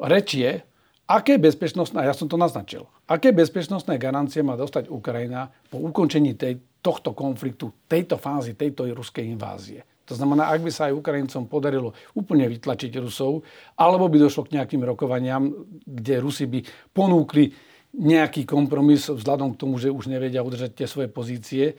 reč 0.00 0.40
je, 0.40 0.64
aké 1.04 1.36
bezpečnostné, 1.36 2.00
a 2.00 2.08
ja 2.08 2.16
som 2.16 2.24
to 2.24 2.40
naznačil, 2.40 2.88
aké 3.04 3.36
bezpečnostné 3.36 4.00
garancie 4.00 4.40
má 4.40 4.56
dostať 4.56 4.88
Ukrajina 4.88 5.52
po 5.68 5.76
ukončení 5.84 6.32
tej, 6.32 6.64
tohto 6.82 7.14
konfliktu, 7.14 7.70
tejto 7.86 8.18
fázy, 8.18 8.58
tejto 8.58 8.84
ruskej 8.90 9.30
invázie. 9.30 9.86
To 10.10 10.18
znamená, 10.18 10.50
ak 10.50 10.66
by 10.66 10.70
sa 10.74 10.90
aj 10.90 10.98
Ukrajincom 10.98 11.46
podarilo 11.46 11.94
úplne 12.18 12.50
vytlačiť 12.50 12.90
Rusov, 12.98 13.46
alebo 13.78 14.10
by 14.10 14.18
došlo 14.18 14.50
k 14.50 14.58
nejakým 14.58 14.82
rokovaniam, 14.82 15.46
kde 15.86 16.14
Rusi 16.18 16.50
by 16.50 16.60
ponúkli 16.90 17.54
nejaký 17.96 18.42
kompromis 18.42 19.06
vzhľadom 19.06 19.54
k 19.54 19.60
tomu, 19.62 19.78
že 19.78 19.94
už 19.94 20.10
nevedia 20.10 20.42
udržať 20.42 20.74
tie 20.74 20.86
svoje 20.90 21.06
pozície, 21.06 21.78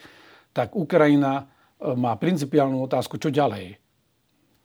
tak 0.56 0.78
Ukrajina 0.78 1.44
e, 1.78 1.94
má 1.98 2.16
principiálnu 2.16 2.80
otázku, 2.86 3.20
čo 3.20 3.34
ďalej. 3.34 3.82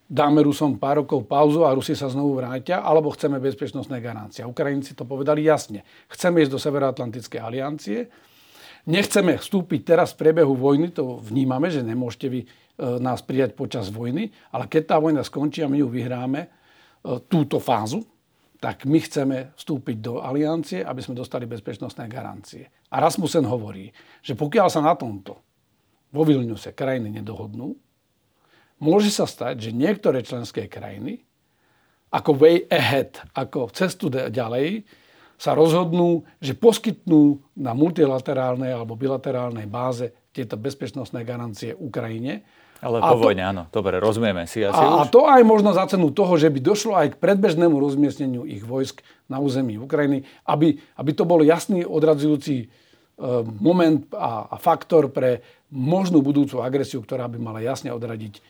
Dáme 0.08 0.40
Rusom 0.40 0.80
pár 0.80 1.04
rokov 1.04 1.28
pauzu 1.28 1.68
a 1.68 1.74
Rusi 1.74 1.92
sa 1.92 2.08
znovu 2.08 2.40
vrátia, 2.40 2.80
alebo 2.80 3.12
chceme 3.12 3.36
bezpečnostné 3.42 4.00
garancie. 4.00 4.44
Ukrajinci 4.44 4.96
to 4.96 5.04
povedali 5.04 5.44
jasne. 5.44 5.84
Chceme 6.08 6.40
ísť 6.40 6.52
do 6.52 6.60
Severoatlantickej 6.60 7.40
aliancie, 7.40 8.08
Nechceme 8.86 9.40
vstúpiť 9.40 9.80
teraz 9.82 10.14
v 10.14 10.28
priebehu 10.28 10.54
vojny, 10.54 10.94
to 10.94 11.18
vnímame, 11.24 11.72
že 11.72 11.82
nemôžete 11.82 12.26
vy 12.30 12.40
e, 12.44 12.46
nás 13.02 13.24
prijať 13.24 13.58
počas 13.58 13.90
vojny, 13.90 14.30
ale 14.54 14.70
keď 14.70 14.94
tá 14.94 14.96
vojna 15.02 15.26
skončí 15.26 15.64
a 15.64 15.70
my 15.70 15.82
ju 15.82 15.88
vyhráme, 15.90 16.40
e, 16.44 16.48
túto 17.26 17.58
fázu, 17.58 18.06
tak 18.58 18.86
my 18.86 18.98
chceme 18.98 19.54
vstúpiť 19.54 19.96
do 20.02 20.14
aliancie, 20.18 20.82
aby 20.82 20.98
sme 20.98 21.14
dostali 21.14 21.46
bezpečnostné 21.46 22.10
garancie. 22.10 22.66
A 22.90 22.98
Rasmussen 22.98 23.46
hovorí, 23.46 23.90
že 24.22 24.34
pokiaľ 24.34 24.66
sa 24.66 24.82
na 24.82 24.98
tomto 24.98 25.38
vo 26.10 26.22
Vilniuse 26.26 26.74
krajiny 26.74 27.22
nedohodnú, 27.22 27.78
môže 28.82 29.14
sa 29.14 29.30
stať, 29.30 29.70
že 29.70 29.76
niektoré 29.76 30.26
členské 30.26 30.66
krajiny 30.66 31.22
ako 32.08 32.40
way 32.40 32.64
ahead, 32.72 33.20
ako 33.36 33.68
cestu 33.70 34.08
ďalej, 34.08 34.82
sa 35.38 35.54
rozhodnú, 35.54 36.26
že 36.42 36.58
poskytnú 36.58 37.38
na 37.54 37.70
multilaterálnej 37.70 38.74
alebo 38.74 38.98
bilaterálnej 38.98 39.70
báze 39.70 40.10
tieto 40.34 40.58
bezpečnostné 40.58 41.22
garancie 41.22 41.78
Ukrajine. 41.78 42.42
Ale 42.78 43.02
po 43.02 43.18
vojne, 43.18 43.42
áno, 43.42 43.62
dobre, 43.70 43.98
rozumieme 43.98 44.46
si 44.46 44.62
asi 44.62 44.78
a, 44.78 44.86
už. 44.86 44.98
a 45.02 45.04
to 45.10 45.26
aj 45.26 45.42
možno 45.42 45.74
za 45.74 45.86
cenu 45.90 46.14
toho, 46.14 46.38
že 46.38 46.46
by 46.46 46.58
došlo 46.62 46.94
aj 46.94 47.14
k 47.14 47.20
predbežnému 47.22 47.74
rozmiestneniu 47.74 48.46
ich 48.46 48.62
vojsk 48.62 49.02
na 49.26 49.42
území 49.42 49.78
Ukrajiny, 49.82 50.22
aby, 50.46 50.78
aby 50.94 51.10
to 51.10 51.26
bol 51.26 51.42
jasný 51.42 51.82
odradzujúci 51.82 52.56
e, 52.62 52.66
moment 53.58 54.06
a, 54.14 54.46
a 54.46 54.56
faktor 54.62 55.10
pre 55.10 55.42
možnú 55.74 56.22
budúcu 56.22 56.62
agresiu, 56.62 57.02
ktorá 57.02 57.26
by 57.26 57.38
mala 57.42 57.66
jasne 57.66 57.90
odradiť 57.90 58.34
e, 58.38 58.40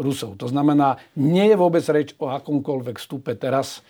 Rusov. 0.00 0.40
To 0.40 0.48
znamená, 0.48 0.96
nie 1.20 1.52
je 1.52 1.56
vôbec 1.60 1.84
reč 1.92 2.16
o 2.16 2.32
akomkoľvek 2.32 2.96
vstupe 2.96 3.36
teraz 3.36 3.84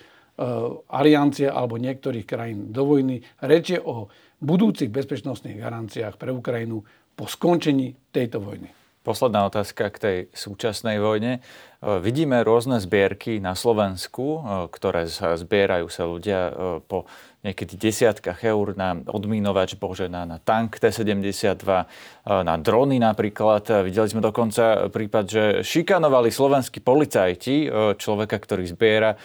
aliancie 0.88 1.46
alebo 1.46 1.76
niektorých 1.76 2.24
krajín 2.24 2.72
do 2.72 2.88
vojny. 2.88 3.20
Reč 3.44 3.76
je 3.76 3.80
o 3.80 4.08
budúcich 4.40 4.88
bezpečnostných 4.88 5.60
garanciách 5.60 6.16
pre 6.16 6.32
Ukrajinu 6.32 6.82
po 7.12 7.28
skončení 7.28 7.92
tejto 8.10 8.40
vojny. 8.40 8.81
Posledná 9.02 9.50
otázka 9.50 9.90
k 9.90 9.98
tej 9.98 10.16
súčasnej 10.30 11.02
vojne. 11.02 11.42
Eh, 11.42 11.98
vidíme 11.98 12.38
rôzne 12.46 12.78
zbierky 12.78 13.42
na 13.42 13.58
Slovensku, 13.58 14.38
eh, 14.38 14.42
ktoré 14.70 15.10
zbierajú 15.10 15.90
sa 15.90 16.06
ľudia 16.06 16.54
po 16.86 17.10
niekedy 17.42 17.74
desiatkách 17.74 18.46
eur 18.46 18.78
na 18.78 18.94
odmínovač 18.94 19.74
Božena, 19.74 20.22
na 20.22 20.38
tank 20.38 20.78
T-72, 20.78 21.90
na 22.22 22.54
drony 22.54 23.02
napríklad. 23.02 23.82
Videli 23.82 24.06
sme 24.06 24.22
dokonca 24.22 24.86
prípad, 24.86 25.24
že 25.26 25.42
šikanovali 25.66 26.30
slovenskí 26.30 26.78
policajti 26.78 27.66
človeka, 27.98 28.38
ktorý 28.38 28.62
zbiera 28.70 29.18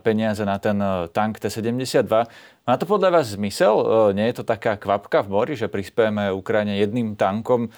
peniaze 0.00 0.40
na 0.48 0.56
ten 0.56 0.80
tank 1.12 1.36
T-72. 1.36 2.08
Má 2.64 2.74
to 2.80 2.88
podľa 2.88 3.20
vás 3.20 3.36
zmysel? 3.36 3.76
Nie 4.16 4.32
je 4.32 4.40
to 4.40 4.44
taká 4.48 4.80
kvapka 4.80 5.20
v 5.20 5.28
mori, 5.28 5.52
že 5.52 5.68
prispieme 5.68 6.32
Ukrajine 6.32 6.80
jedným 6.80 7.12
tankom? 7.12 7.68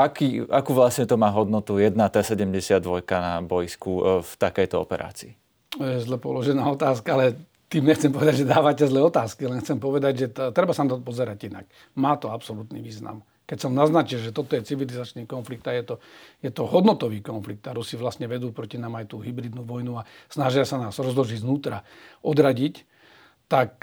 Aký, 0.00 0.48
akú 0.48 0.72
vlastne 0.72 1.04
to 1.04 1.20
má 1.20 1.28
hodnotu 1.28 1.76
jedna 1.76 2.08
T-72 2.08 3.04
na 3.12 3.44
bojsku 3.44 4.24
v 4.24 4.30
takejto 4.40 4.80
operácii? 4.80 5.36
To 5.76 5.84
je 5.84 6.00
zle 6.00 6.16
položená 6.16 6.64
otázka, 6.72 7.12
ale 7.12 7.36
tým 7.68 7.84
nechcem 7.86 8.08
povedať, 8.10 8.42
že 8.42 8.50
dávate 8.50 8.82
zlé 8.88 9.04
otázky, 9.04 9.44
len 9.46 9.60
chcem 9.60 9.78
povedať, 9.78 10.12
že 10.16 10.26
to, 10.32 10.50
treba 10.50 10.72
sa 10.72 10.88
na 10.88 10.96
to 10.96 11.04
pozerať 11.04 11.52
inak. 11.52 11.68
Má 12.00 12.16
to 12.16 12.32
absolútny 12.32 12.80
význam. 12.82 13.22
Keď 13.46 13.58
som 13.66 13.76
naznačil, 13.76 14.24
že 14.24 14.34
toto 14.34 14.56
je 14.56 14.66
civilizačný 14.66 15.26
konflikt 15.26 15.66
a 15.68 15.74
je 15.74 15.82
to, 15.82 15.94
je 16.42 16.50
to 16.50 16.66
hodnotový 16.66 17.22
konflikt 17.22 17.62
a 17.68 17.74
Rusi 17.74 17.94
vlastne 17.94 18.26
vedú 18.26 18.50
proti 18.50 18.78
nám 18.78 18.98
aj 18.98 19.10
tú 19.14 19.22
hybridnú 19.22 19.62
vojnu 19.62 20.00
a 20.00 20.06
snažia 20.26 20.66
sa 20.66 20.82
nás 20.82 20.96
rozložiť 20.98 21.42
znútra, 21.42 21.84
odradiť, 22.24 22.86
tak 23.50 23.82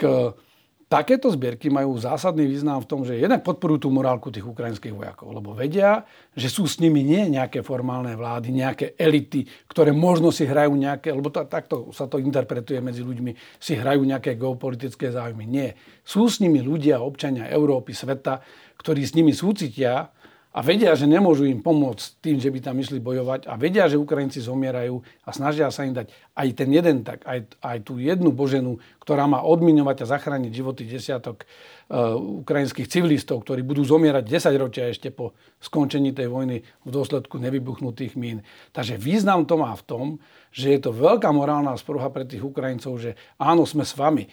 takéto 0.87 1.27
zbierky 1.27 1.67
majú 1.67 1.99
zásadný 1.99 2.47
význam 2.47 2.79
v 2.79 2.89
tom, 2.89 3.03
že 3.03 3.19
jednak 3.19 3.43
podporujú 3.43 3.87
tú 3.87 3.89
morálku 3.91 4.31
tých 4.31 4.47
ukrajinských 4.47 4.95
vojakov, 4.95 5.35
lebo 5.35 5.51
vedia, 5.51 6.07
že 6.31 6.47
sú 6.47 6.63
s 6.63 6.79
nimi 6.79 7.03
nie 7.03 7.27
nejaké 7.27 7.59
formálne 7.59 8.15
vlády, 8.15 8.55
nejaké 8.55 8.95
elity, 8.95 9.43
ktoré 9.67 9.91
možno 9.91 10.31
si 10.31 10.47
hrajú 10.47 10.71
nejaké, 10.79 11.11
lebo 11.11 11.27
to, 11.27 11.43
takto 11.43 11.91
sa 11.91 12.07
to 12.07 12.23
interpretuje 12.23 12.79
medzi 12.79 13.03
ľuďmi, 13.03 13.59
si 13.59 13.75
hrajú 13.75 14.07
nejaké 14.07 14.39
geopolitické 14.39 15.11
záujmy. 15.11 15.43
Nie. 15.43 15.75
Sú 16.07 16.31
s 16.31 16.39
nimi 16.39 16.63
ľudia, 16.63 17.03
občania 17.03 17.51
Európy, 17.51 17.91
sveta, 17.91 18.39
ktorí 18.79 19.03
s 19.03 19.11
nimi 19.11 19.35
súcitia 19.35 20.15
a 20.57 20.65
vedia, 20.65 20.97
že 20.97 21.05
nemôžu 21.05 21.45
im 21.45 21.61
pomôcť 21.61 22.17
tým, 22.17 22.41
že 22.41 22.49
by 22.49 22.59
tam 22.65 22.81
išli 22.81 22.97
bojovať 22.97 23.45
a 23.45 23.53
vedia, 23.61 23.85
že 23.85 24.01
Ukrajinci 24.01 24.41
zomierajú 24.41 24.97
a 25.21 25.29
snažia 25.29 25.69
sa 25.69 25.85
im 25.85 25.93
dať 25.93 26.09
aj 26.33 26.47
ten 26.57 26.69
jeden 26.73 27.05
tak, 27.05 27.21
aj, 27.29 27.61
aj 27.61 27.77
tú 27.85 28.01
jednu 28.01 28.33
boženu, 28.33 28.81
ktorá 28.97 29.29
má 29.29 29.45
odmiňovať 29.45 30.01
a 30.01 30.09
zachrániť 30.17 30.49
životy 30.49 30.89
desiatok 30.89 31.45
uh, 31.45 32.17
ukrajinských 32.41 32.89
civilistov, 32.89 33.45
ktorí 33.45 33.61
budú 33.61 33.85
zomierať 33.85 34.25
10 34.25 34.57
ročia 34.57 34.89
ešte 34.89 35.13
po 35.13 35.37
skončení 35.61 36.09
tej 36.09 36.25
vojny 36.25 36.65
v 36.65 36.89
dôsledku 36.89 37.37
nevybuchnutých 37.37 38.17
mín. 38.17 38.41
Takže 38.73 38.97
význam 38.97 39.45
to 39.45 39.61
má 39.61 39.77
v 39.77 39.85
tom, 39.85 40.05
že 40.49 40.73
je 40.73 40.79
to 40.81 40.89
veľká 40.89 41.29
morálna 41.29 41.77
spruha 41.77 42.09
pre 42.09 42.25
tých 42.25 42.41
Ukrajincov, 42.41 42.97
že 42.97 43.13
áno, 43.37 43.61
sme 43.69 43.85
s 43.85 43.93
vami 43.93 44.25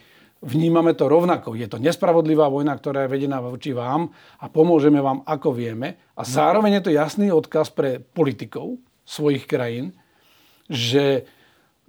vnímame 0.45 0.93
to 0.93 1.09
rovnako. 1.09 1.57
Je 1.57 1.67
to 1.67 1.81
nespravodlivá 1.81 2.53
vojna, 2.53 2.77
ktorá 2.77 3.09
je 3.09 3.15
vedená 3.17 3.41
voči 3.41 3.73
vám 3.73 4.13
a 4.39 4.47
pomôžeme 4.53 5.01
vám, 5.01 5.25
ako 5.25 5.57
vieme. 5.57 5.97
A 6.15 6.23
zároveň 6.23 6.79
je 6.79 6.85
to 6.87 6.93
jasný 6.93 7.33
odkaz 7.33 7.73
pre 7.73 7.99
politikov 7.99 8.77
svojich 9.09 9.49
krajín, 9.49 9.97
že 10.69 11.25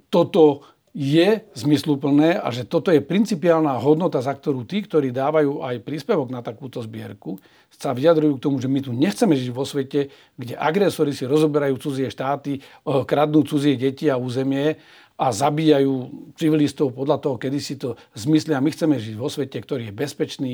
toto 0.08 0.64
je 0.96 1.44
zmysluplné 1.52 2.40
a 2.40 2.48
že 2.56 2.64
toto 2.64 2.88
je 2.88 3.04
principiálna 3.04 3.76
hodnota, 3.84 4.24
za 4.24 4.32
ktorú 4.32 4.64
tí, 4.64 4.80
ktorí 4.80 5.12
dávajú 5.12 5.60
aj 5.60 5.84
príspevok 5.84 6.32
na 6.32 6.40
takúto 6.40 6.80
zbierku, 6.80 7.36
sa 7.68 7.92
vyjadrujú 7.92 8.40
k 8.40 8.44
tomu, 8.48 8.64
že 8.64 8.72
my 8.72 8.80
tu 8.80 8.96
nechceme 8.96 9.36
žiť 9.36 9.52
vo 9.52 9.68
svete, 9.68 10.08
kde 10.40 10.56
agresori 10.56 11.12
si 11.12 11.28
rozoberajú 11.28 11.76
cudzie 11.84 12.08
štáty, 12.08 12.64
eh, 12.64 13.04
kradnú 13.04 13.44
cudzie 13.44 13.76
deti 13.76 14.08
a 14.08 14.16
územie 14.16 14.80
a 15.16 15.32
zabíjajú 15.32 16.12
civilistov 16.36 16.92
podľa 16.92 17.24
toho, 17.24 17.36
kedy 17.40 17.60
si 17.64 17.80
to 17.80 17.96
zmyslia. 18.12 18.60
My 18.60 18.68
chceme 18.76 19.00
žiť 19.00 19.16
vo 19.16 19.32
svete, 19.32 19.56
ktorý 19.64 19.88
je 19.90 19.94
bezpečný, 19.96 20.54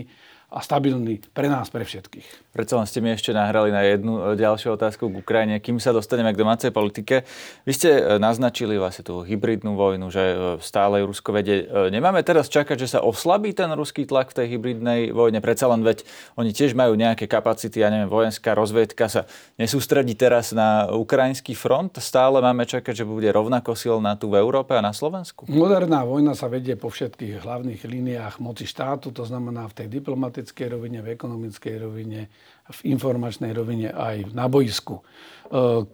a 0.52 0.60
stabilný 0.60 1.24
pre 1.32 1.48
nás, 1.48 1.72
pre 1.72 1.88
všetkých. 1.88 2.52
Predsa 2.52 2.76
len 2.76 2.84
ste 2.84 3.00
mi 3.00 3.16
ešte 3.16 3.32
nahrali 3.32 3.72
na 3.72 3.88
jednu 3.88 4.36
e, 4.36 4.36
ďalšiu 4.36 4.76
otázku 4.76 5.08
k 5.08 5.24
Ukrajine. 5.24 5.64
Kým 5.64 5.80
sa 5.80 5.96
dostaneme 5.96 6.36
k 6.36 6.42
domácej 6.44 6.76
politike, 6.76 7.24
vy 7.64 7.72
ste 7.72 7.90
e, 7.96 8.02
naznačili 8.20 8.76
vlastne 8.76 9.08
tú 9.08 9.24
hybridnú 9.24 9.80
vojnu, 9.80 10.12
že 10.12 10.20
e, 10.20 10.36
stále 10.60 11.08
Rusko 11.08 11.32
vedie. 11.32 11.64
Nemáme 11.72 12.20
teraz 12.28 12.52
čakať, 12.52 12.84
že 12.84 12.92
sa 12.92 13.00
oslabí 13.00 13.56
ten 13.56 13.72
ruský 13.72 14.04
tlak 14.04 14.36
v 14.36 14.44
tej 14.44 14.48
hybridnej 14.60 15.16
vojne? 15.16 15.40
Predsa 15.40 15.72
len 15.72 15.88
veď 15.88 16.04
oni 16.36 16.52
tiež 16.52 16.76
majú 16.76 17.00
nejaké 17.00 17.32
kapacity, 17.32 17.80
ja 17.80 17.88
neviem, 17.88 18.12
vojenská 18.12 18.52
rozvedka 18.52 19.08
sa 19.08 19.24
nesústredí 19.56 20.20
teraz 20.20 20.52
na 20.52 20.92
ukrajinský 20.92 21.56
front. 21.56 21.96
Stále 22.04 22.44
máme 22.44 22.68
čakať, 22.68 22.92
že 22.92 23.06
bude 23.08 23.32
rovnako 23.32 23.72
silná 23.80 24.20
tu 24.20 24.28
v 24.28 24.44
Európe 24.44 24.76
a 24.76 24.84
na 24.84 24.92
Slovensku? 24.92 25.48
Moderná 25.48 26.04
vojna 26.04 26.36
sa 26.36 26.52
vedie 26.52 26.76
po 26.76 26.92
všetkých 26.92 27.40
hlavných 27.40 27.88
líniách 27.88 28.44
moci 28.44 28.68
štátu, 28.68 29.16
to 29.16 29.24
znamená 29.24 29.72
v 29.72 29.80
tej 29.80 29.88
diplomatickej 29.88 30.41
politickej 30.42 30.74
rovine, 30.74 31.06
v 31.06 31.14
ekonomickej 31.14 31.76
rovine, 31.86 32.26
v 32.66 32.80
informačnej 32.90 33.54
rovine 33.54 33.94
aj 33.94 34.34
na 34.34 34.50
boisku. 34.50 34.98
E, 34.98 35.04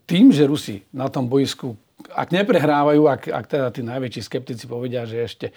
tým, 0.07 0.31
že 0.31 0.47
Rusi 0.47 0.87
na 0.95 1.11
tom 1.11 1.27
boisku 1.27 1.75
ak 2.07 2.29
neprehrávajú, 2.31 3.09
ak, 3.09 3.21
ak 3.27 3.45
teda 3.49 3.67
tí 3.73 3.81
najväčší 3.83 4.21
skeptici 4.23 4.69
povedia, 4.69 5.03
že 5.03 5.17
ešte 5.17 5.47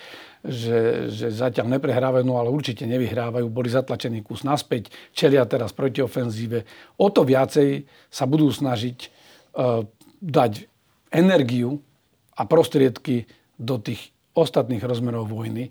že, 0.40 1.12
že 1.12 1.28
zatiaľ 1.28 1.78
neprehrávajú, 1.78 2.24
no 2.24 2.40
ale 2.40 2.48
určite 2.48 2.88
nevyhrávajú, 2.88 3.44
boli 3.52 3.68
zatlačení 3.68 4.24
kus 4.24 4.40
naspäť, 4.40 4.88
čelia 5.12 5.44
teraz 5.44 5.70
proti 5.76 6.00
ofenzíve, 6.00 6.64
o 6.96 7.06
to 7.12 7.28
viacej 7.28 7.84
sa 8.08 8.24
budú 8.24 8.48
snažiť 8.48 8.98
uh, 9.04 9.84
dať 10.24 10.64
energiu 11.12 11.84
a 12.32 12.48
prostriedky 12.48 13.28
do 13.60 13.76
tých 13.76 14.16
ostatných 14.32 14.80
rozmerov 14.80 15.28
vojny, 15.28 15.68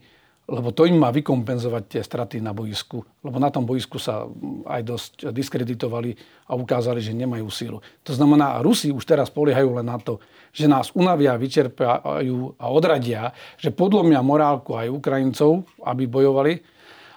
lebo 0.50 0.74
to 0.74 0.90
im 0.90 0.98
má 0.98 1.14
vykompenzovať 1.14 1.84
tie 1.86 2.02
straty 2.02 2.42
na 2.42 2.58
boisku, 2.58 3.06
lebo 3.22 3.38
na 3.38 3.54
tom 3.54 3.70
boisku 3.70 4.02
sa 4.02 4.26
aj 4.66 4.82
dosť 4.82 5.12
diskreditovali 5.30 6.18
a 6.50 6.58
ukázali, 6.58 6.98
že 6.98 7.14
nemajú 7.14 7.46
sílu. 7.54 7.78
To 8.02 8.12
znamená, 8.12 8.58
Rusi 8.66 8.90
už 8.90 9.06
teraz 9.06 9.30
poliehajú 9.30 9.78
len 9.78 9.86
na 9.86 10.02
to, 10.02 10.18
že 10.50 10.66
nás 10.66 10.90
unavia, 10.98 11.38
vyčerpajú 11.38 12.58
a 12.58 12.66
odradia, 12.74 13.30
že 13.62 13.70
podlomia 13.70 14.26
morálku 14.26 14.74
aj 14.74 14.90
Ukrajincov, 14.90 15.70
aby 15.86 16.10
bojovali 16.10 16.54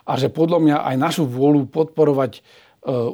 a 0.05 0.13
že 0.21 0.29
podlomia 0.29 0.85
aj 0.85 0.97
našu 1.01 1.25
vôľu 1.25 1.73
podporovať 1.73 2.33
e, 2.37 2.41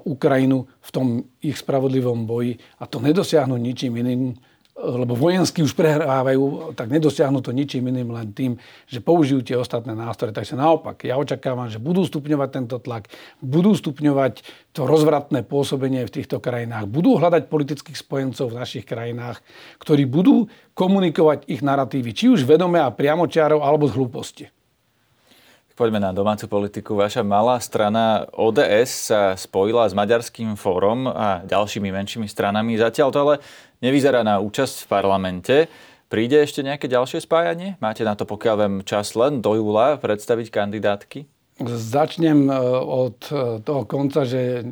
Ukrajinu 0.03 0.67
v 0.67 0.91
tom 0.91 1.07
ich 1.39 1.63
spravodlivom 1.63 2.27
boji 2.27 2.59
a 2.83 2.91
to 2.91 2.99
nedosiahnu 2.99 3.55
ničím 3.55 4.03
iným, 4.03 4.35
lebo 4.79 5.19
vojensky 5.19 5.67
už 5.67 5.75
prehrávajú, 5.75 6.73
tak 6.79 6.87
nedosiahnu 6.95 7.43
to 7.43 7.51
ničím 7.51 7.91
iným 7.91 8.15
len 8.15 8.31
tým, 8.31 8.55
že 8.87 9.03
použijú 9.03 9.43
tie 9.43 9.59
ostatné 9.59 9.91
nástroje. 9.91 10.31
Takže 10.31 10.55
naopak, 10.55 11.03
ja 11.03 11.19
očakávam, 11.19 11.67
že 11.67 11.83
budú 11.83 12.07
stupňovať 12.07 12.49
tento 12.55 12.79
tlak, 12.79 13.11
budú 13.43 13.75
stupňovať 13.75 14.47
to 14.71 14.87
rozvratné 14.87 15.43
pôsobenie 15.43 16.07
v 16.07 16.15
týchto 16.23 16.39
krajinách, 16.39 16.87
budú 16.87 17.19
hľadať 17.19 17.51
politických 17.51 17.99
spojencov 17.99 18.55
v 18.55 18.59
našich 18.63 18.87
krajinách, 18.87 19.43
ktorí 19.83 20.07
budú 20.07 20.47
komunikovať 20.79 21.51
ich 21.51 21.59
narratívy, 21.59 22.15
či 22.15 22.31
už 22.31 22.47
vedome 22.47 22.79
a 22.79 22.95
priamočiarov, 22.95 23.59
alebo 23.59 23.91
z 23.91 23.99
hlúposti. 23.99 24.47
Poďme 25.79 26.03
na 26.03 26.11
domácu 26.11 26.51
politiku. 26.51 26.99
Vaša 26.99 27.23
malá 27.23 27.55
strana 27.63 28.27
ODS 28.35 29.15
sa 29.15 29.39
spojila 29.39 29.87
s 29.87 29.95
Maďarským 29.95 30.59
fórom 30.59 31.07
a 31.07 31.47
ďalšími 31.47 31.95
menšími 31.95 32.27
stranami. 32.27 32.75
Zatiaľ 32.75 33.09
to 33.15 33.19
ale 33.23 33.35
nevyzerá 33.83 34.27
na 34.27 34.43
účasť 34.43 34.85
v 34.85 34.91
parlamente. 34.91 35.57
Príde 36.09 36.41
ešte 36.41 36.65
nejaké 36.65 36.89
ďalšie 36.89 37.21
spájanie? 37.21 37.77
Máte 37.85 38.01
na 38.01 38.17
to, 38.17 38.25
pokiaľ 38.25 38.55
viem, 38.57 38.75
čas 38.81 39.13
len 39.13 39.45
do 39.45 39.53
júla 39.53 40.01
predstaviť 40.01 40.49
kandidátky? 40.49 41.29
Začnem 41.69 42.47
e, 42.47 42.55
od 42.87 43.19
e, 43.35 43.59
toho 43.67 43.83
konca, 43.83 44.23
že 44.23 44.63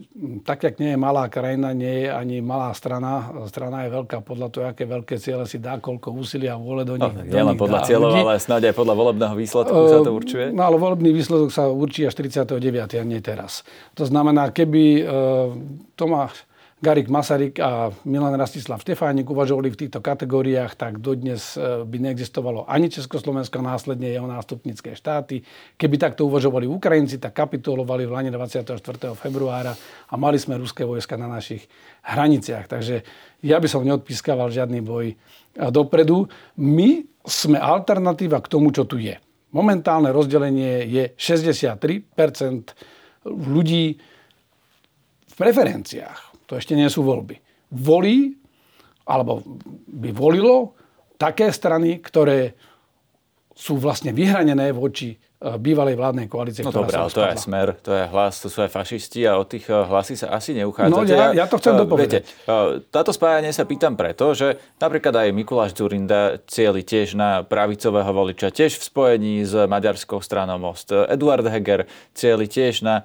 tak, 0.47 0.62
jak 0.62 0.79
nie 0.79 0.95
je 0.95 0.99
malá 1.03 1.27
krajina, 1.27 1.75
nie 1.75 2.07
je 2.07 2.09
ani 2.14 2.38
malá 2.38 2.71
strana. 2.79 3.27
Strana 3.51 3.85
je 3.85 3.90
veľká 3.90 4.23
podľa 4.23 4.49
toho, 4.55 4.64
aké 4.71 4.87
veľké 4.87 5.19
ciele 5.19 5.51
si 5.51 5.59
dá, 5.59 5.83
koľko 5.83 6.14
úsilia 6.14 6.55
a 6.55 6.62
vôle 6.62 6.87
do 6.87 6.95
nich, 6.95 7.11
no, 7.11 7.27
nie 7.27 7.42
len 7.42 7.59
podľa 7.59 7.90
cieľov, 7.90 8.14
ale 8.14 8.38
snáď 8.38 8.71
aj 8.71 8.75
podľa 8.79 8.95
volebného 9.03 9.35
výsledku 9.35 9.75
uh, 9.75 9.90
sa 9.90 9.99
to 10.07 10.14
určuje? 10.14 10.55
No 10.55 10.62
ale 10.62 10.79
volebný 10.79 11.11
výsledok 11.11 11.51
sa 11.51 11.66
určí 11.66 12.07
až 12.07 12.14
39. 12.23 12.55
a 12.79 13.03
nie 13.03 13.19
teraz. 13.19 13.66
To 13.99 14.07
znamená, 14.07 14.55
keby 14.55 15.03
uh, 15.03 15.59
Tomáš 15.99 16.46
Garik 16.77 17.09
Masaryk 17.09 17.57
a 17.57 17.89
Milan 18.05 18.37
Rastislav 18.37 18.85
Štefánik 18.85 19.25
uvažovali 19.25 19.73
v 19.73 19.81
týchto 19.81 20.05
kategóriách, 20.05 20.77
tak 20.77 21.01
dodnes 21.01 21.57
e, 21.57 21.89
by 21.89 21.97
neexistovalo 22.05 22.69
ani 22.69 22.93
Československo, 22.93 23.65
následne 23.65 24.12
jeho 24.12 24.29
nástupnické 24.29 24.93
štáty. 24.93 25.41
Keby 25.81 25.97
takto 25.97 26.29
uvažovali 26.29 26.69
Ukrajinci, 26.69 27.17
tak 27.17 27.33
kapitulovali 27.33 28.05
v 28.05 28.12
Lani 28.12 28.29
24. 28.29 28.77
februára 29.17 29.73
a 30.12 30.15
mali 30.21 30.37
sme 30.37 30.61
ruské 30.61 30.85
vojska 30.85 31.17
na 31.17 31.25
našich 31.33 31.65
hraniciach. 32.05 32.69
Takže 32.69 33.09
ja 33.41 33.57
by 33.57 33.69
som 33.73 33.81
neodpískaval 33.81 34.53
žiadny 34.53 34.85
boj 34.85 35.17
dopredu. 35.73 36.29
My 36.61 37.09
sme 37.25 37.57
alternatíva 37.57 38.45
k 38.45 38.53
tomu, 38.53 38.69
čo 38.69 38.85
tu 38.85 39.01
je. 39.01 39.17
Momentálne 39.57 40.12
rozdelenie 40.12 40.85
je 40.93 41.17
63% 41.17 42.05
ľudí 43.33 43.97
v 45.25 45.35
preferenciách 45.41 46.36
to 46.47 46.59
ešte 46.59 46.79
nie 46.79 46.87
sú 46.87 47.03
voľby. 47.03 47.39
Volí, 47.75 48.39
alebo 49.07 49.43
by 49.87 50.11
volilo 50.15 50.75
také 51.19 51.51
strany, 51.51 51.99
ktoré 52.03 52.55
sú 53.57 53.81
vlastne 53.81 54.12
vyhranené 54.12 54.69
voči 54.77 55.16
Eh, 55.37 55.61
bývalej 55.61 56.01
vládnej 56.01 56.33
koalície, 56.33 56.64
no 56.64 56.73
dobré, 56.73 56.97
ale 56.97 57.12
to 57.12 57.21
je 57.21 57.37
smer, 57.37 57.77
to 57.85 57.92
je 57.92 58.09
hlas, 58.09 58.40
to 58.40 58.49
sú 58.49 58.64
aj 58.64 58.73
fašisti 58.73 59.29
a 59.29 59.37
od 59.37 59.45
tých 59.45 59.69
eh, 59.69 59.85
hlasy 59.85 60.16
sa 60.16 60.33
asi 60.33 60.57
neuchádzate. 60.57 60.97
No 60.97 61.05
ja, 61.05 61.37
ja 61.37 61.45
to 61.45 61.61
chcem 61.61 61.77
uh, 61.77 61.85
dopovedať. 61.85 62.25
Viete, 62.25 62.88
táto 62.88 63.12
spájanie 63.12 63.53
sa 63.53 63.69
pýtam 63.69 64.01
preto, 64.01 64.33
že 64.33 64.57
napríklad 64.81 65.12
aj 65.12 65.37
Mikuláš 65.37 65.77
Zurinda 65.77 66.40
cieli 66.49 66.81
tiež 66.81 67.21
na 67.21 67.45
pravicového 67.45 68.09
voliča, 68.16 68.49
tiež 68.49 68.81
v 68.81 68.85
spojení 68.88 69.35
s 69.45 69.53
maďarskou 69.53 70.25
stranou 70.25 70.57
Most. 70.57 70.88
Eduard 70.88 71.45
Heger 71.45 71.85
cieli 72.16 72.49
tiež 72.49 72.81
na 72.81 73.05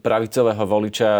pravicového 0.00 0.64
voliča 0.64 1.10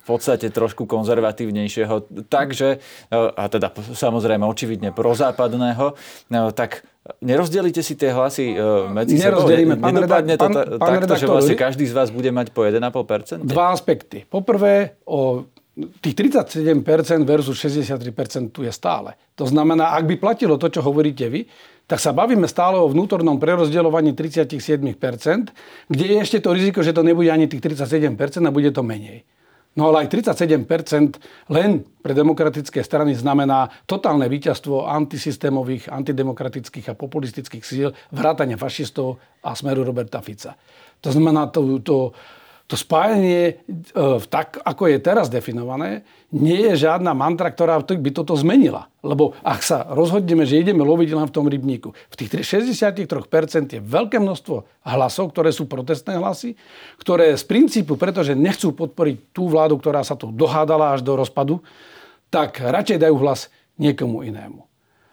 v 0.00 0.04
podstate 0.08 0.48
trošku 0.48 0.88
konzervatívnejšieho, 0.88 2.26
takže, 2.32 2.80
a 3.12 3.44
teda 3.52 3.68
samozrejme 3.92 4.48
očividne 4.48 4.96
prozápadného, 4.96 6.00
tak 6.56 6.80
Nerozdelíte 7.02 7.82
si 7.82 7.98
tie 7.98 8.14
hlasy 8.14 8.54
uh, 8.54 8.86
medzi 8.86 9.18
sebou? 9.18 9.50
Nedopadne 9.50 10.38
to 10.38 10.46
pán 10.78 11.02
takto, 11.02 11.18
že 11.18 11.26
vlastne 11.26 11.58
každý 11.58 11.82
z 11.90 11.98
vás 11.98 12.14
bude 12.14 12.30
mať 12.30 12.54
po 12.54 12.62
1,5%? 12.62 13.42
Dva 13.42 13.74
aspekty. 13.74 14.22
Poprvé, 14.22 15.02
o 15.10 15.42
tých 15.98 16.14
37% 16.14 16.78
versus 17.26 17.58
63% 17.58 18.54
tu 18.54 18.62
je 18.62 18.70
stále. 18.70 19.18
To 19.34 19.50
znamená, 19.50 19.98
ak 19.98 20.06
by 20.06 20.14
platilo 20.14 20.54
to, 20.62 20.70
čo 20.70 20.78
hovoríte 20.78 21.26
vy, 21.26 21.42
tak 21.90 21.98
sa 21.98 22.14
bavíme 22.14 22.46
stále 22.46 22.78
o 22.78 22.86
vnútornom 22.86 23.34
prerozdeľovaní 23.42 24.14
37%, 24.14 25.90
kde 25.90 26.04
je 26.06 26.16
ešte 26.22 26.38
to 26.38 26.54
riziko, 26.54 26.86
že 26.86 26.94
to 26.94 27.02
nebude 27.02 27.26
ani 27.34 27.50
tých 27.50 27.66
37% 27.66 28.14
a 28.46 28.50
bude 28.54 28.70
to 28.70 28.86
menej. 28.86 29.26
No 29.72 29.88
ale 29.88 30.04
aj 30.04 30.12
37% 30.12 31.48
len 31.48 31.80
pre 32.04 32.12
demokratické 32.12 32.84
strany 32.84 33.16
znamená 33.16 33.72
totálne 33.88 34.28
víťazstvo 34.28 34.84
antisystémových, 34.84 35.88
antidemokratických 35.88 36.92
a 36.92 36.98
populistických 36.98 37.64
síl, 37.64 37.88
vrátane 38.12 38.60
fašistov 38.60 39.16
a 39.40 39.56
smeru 39.56 39.80
Roberta 39.80 40.20
Fica. 40.20 40.60
To 41.00 41.08
znamená, 41.08 41.48
to, 41.48 41.80
to, 41.80 42.12
to 42.70 42.78
spájanie, 42.78 43.60
e, 43.68 44.18
tak 44.30 44.56
ako 44.62 44.88
je 44.88 44.98
teraz 45.02 45.28
definované, 45.28 46.06
nie 46.32 46.56
je 46.72 46.88
žiadna 46.88 47.12
mantra, 47.12 47.52
ktorá 47.52 47.76
by 47.82 48.10
toto 48.14 48.32
zmenila. 48.38 48.88
Lebo 49.04 49.36
ak 49.44 49.60
sa 49.60 49.84
rozhodneme, 49.92 50.48
že 50.48 50.62
ideme 50.62 50.80
loviť 50.80 51.12
len 51.12 51.26
v 51.28 51.34
tom 51.34 51.46
rybníku, 51.50 51.92
v 51.92 52.14
tých 52.16 52.42
63% 52.46 53.76
je 53.76 53.80
veľké 53.82 54.16
množstvo 54.22 54.86
hlasov, 54.88 55.36
ktoré 55.36 55.52
sú 55.52 55.68
protestné 55.68 56.16
hlasy, 56.16 56.56
ktoré 56.96 57.36
z 57.36 57.44
princípu, 57.44 58.00
pretože 58.00 58.32
nechcú 58.32 58.72
podporiť 58.72 59.36
tú 59.36 59.52
vládu, 59.52 59.76
ktorá 59.76 60.00
sa 60.06 60.16
tu 60.16 60.32
dohádala 60.32 60.96
až 60.96 61.04
do 61.04 61.18
rozpadu, 61.18 61.60
tak 62.32 62.64
radšej 62.64 63.04
dajú 63.04 63.16
hlas 63.20 63.52
niekomu 63.76 64.24
inému. 64.24 64.64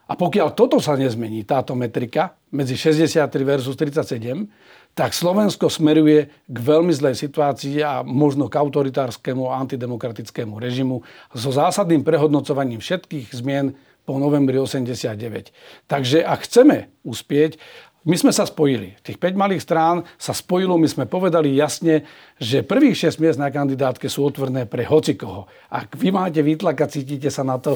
A 0.10 0.18
pokiaľ 0.18 0.58
toto 0.58 0.82
sa 0.82 0.98
nezmení, 0.98 1.46
táto 1.46 1.78
metrika, 1.78 2.34
medzi 2.50 2.74
63 2.74 3.30
versus 3.46 3.78
37, 3.78 4.50
tak 4.98 5.16
Slovensko 5.16 5.72
smeruje 5.72 6.28
k 6.48 6.58
veľmi 6.60 6.92
zlej 6.92 7.16
situácii 7.16 7.80
a 7.80 8.04
možno 8.04 8.52
k 8.52 8.60
autoritárskému 8.60 9.48
a 9.48 9.64
antidemokratickému 9.64 10.60
režimu 10.60 11.02
so 11.32 11.50
zásadným 11.56 12.04
prehodnocovaním 12.04 12.84
všetkých 12.84 13.32
zmien 13.32 13.78
po 14.04 14.18
novembri 14.18 14.58
89. 14.58 15.54
Takže 15.86 16.26
ak 16.26 16.44
chceme 16.44 16.92
uspieť, 17.06 17.62
my 18.08 18.16
sme 18.16 18.32
sa 18.32 18.48
spojili. 18.48 18.96
Tých 19.04 19.20
5 19.20 19.36
malých 19.36 19.62
strán 19.62 20.08
sa 20.16 20.32
spojilo, 20.32 20.80
my 20.80 20.88
sme 20.88 21.06
povedali 21.06 21.52
jasne, 21.52 22.08
že 22.40 22.64
prvých 22.64 23.12
6 23.12 23.20
miest 23.20 23.38
na 23.38 23.52
kandidátke 23.52 24.08
sú 24.08 24.24
otvorné 24.24 24.64
pre 24.64 24.88
hocikoho. 24.88 25.52
Ak 25.68 26.00
vy 26.00 26.16
máte 26.16 26.40
výtlak 26.40 26.80
a 26.80 26.88
cítite 26.88 27.28
sa 27.28 27.44
na 27.44 27.60
to, 27.60 27.76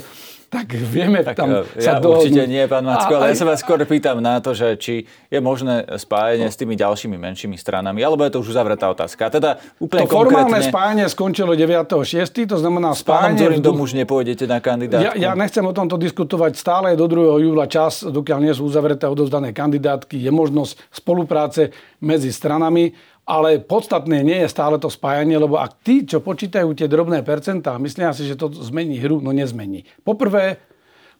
tak 0.54 0.70
vieme 0.78 1.26
tak, 1.26 1.34
tam 1.34 1.50
e, 1.50 1.66
ja 1.82 1.98
sa 1.98 2.00
dohodnúť. 2.00 2.30
Určite 2.30 2.44
nie, 2.46 2.64
pán 2.70 2.86
Macko, 2.86 3.18
ale 3.18 3.34
ja 3.34 3.38
sa 3.42 3.50
vás 3.50 3.60
skôr 3.66 3.82
pýtam 3.90 4.22
na 4.22 4.38
to, 4.38 4.54
že 4.54 4.78
či 4.78 5.10
je 5.28 5.40
možné 5.42 5.82
spájanie 5.98 6.46
no. 6.46 6.54
s 6.54 6.58
tými 6.62 6.78
ďalšími 6.78 7.18
menšími 7.18 7.58
stranami, 7.58 8.06
alebo 8.06 8.22
je 8.22 8.38
to 8.38 8.40
už 8.46 8.54
uzavretá 8.54 8.86
otázka. 8.94 9.28
A 9.28 9.30
teda 9.34 9.50
úplne 9.82 10.06
to 10.06 10.14
formálne 10.14 10.62
spájanie 10.62 11.10
skončilo 11.10 11.58
9.6., 11.58 12.46
to 12.46 12.58
znamená 12.62 12.94
spájanie... 12.94 13.50
S 13.50 13.66
pánom 13.66 13.82
už 13.82 13.98
nepôjdete 13.98 14.46
na 14.46 14.62
kandidátku? 14.62 15.18
Ja, 15.18 15.18
ja 15.18 15.32
nechcem 15.34 15.66
o 15.66 15.74
tomto 15.74 15.98
diskutovať 15.98 16.54
stále 16.54 16.88
do 16.94 17.10
2. 17.10 17.50
júla 17.50 17.66
čas, 17.66 18.06
dokiaľ 18.06 18.40
nie 18.46 18.54
sú 18.54 18.70
uzavreté 18.70 19.10
odovzdané 19.10 19.58
kandidátky, 19.58 20.22
je 20.22 20.30
možnosť 20.30 20.78
spolupráce 20.94 21.74
medzi 21.98 22.30
stranami 22.30 22.94
ale 23.24 23.64
podstatné 23.64 24.20
nie 24.20 24.40
je 24.44 24.52
stále 24.52 24.76
to 24.76 24.92
spájanie, 24.92 25.40
lebo 25.40 25.56
ak 25.56 25.80
tí, 25.80 26.04
čo 26.04 26.20
počítajú 26.20 26.76
tie 26.76 26.92
drobné 26.92 27.24
percentá, 27.24 27.80
myslia 27.80 28.12
si, 28.12 28.28
že 28.28 28.36
to 28.36 28.52
zmení 28.52 29.00
hru, 29.00 29.24
no 29.24 29.32
nezmení. 29.32 29.88
Poprvé, 30.04 30.60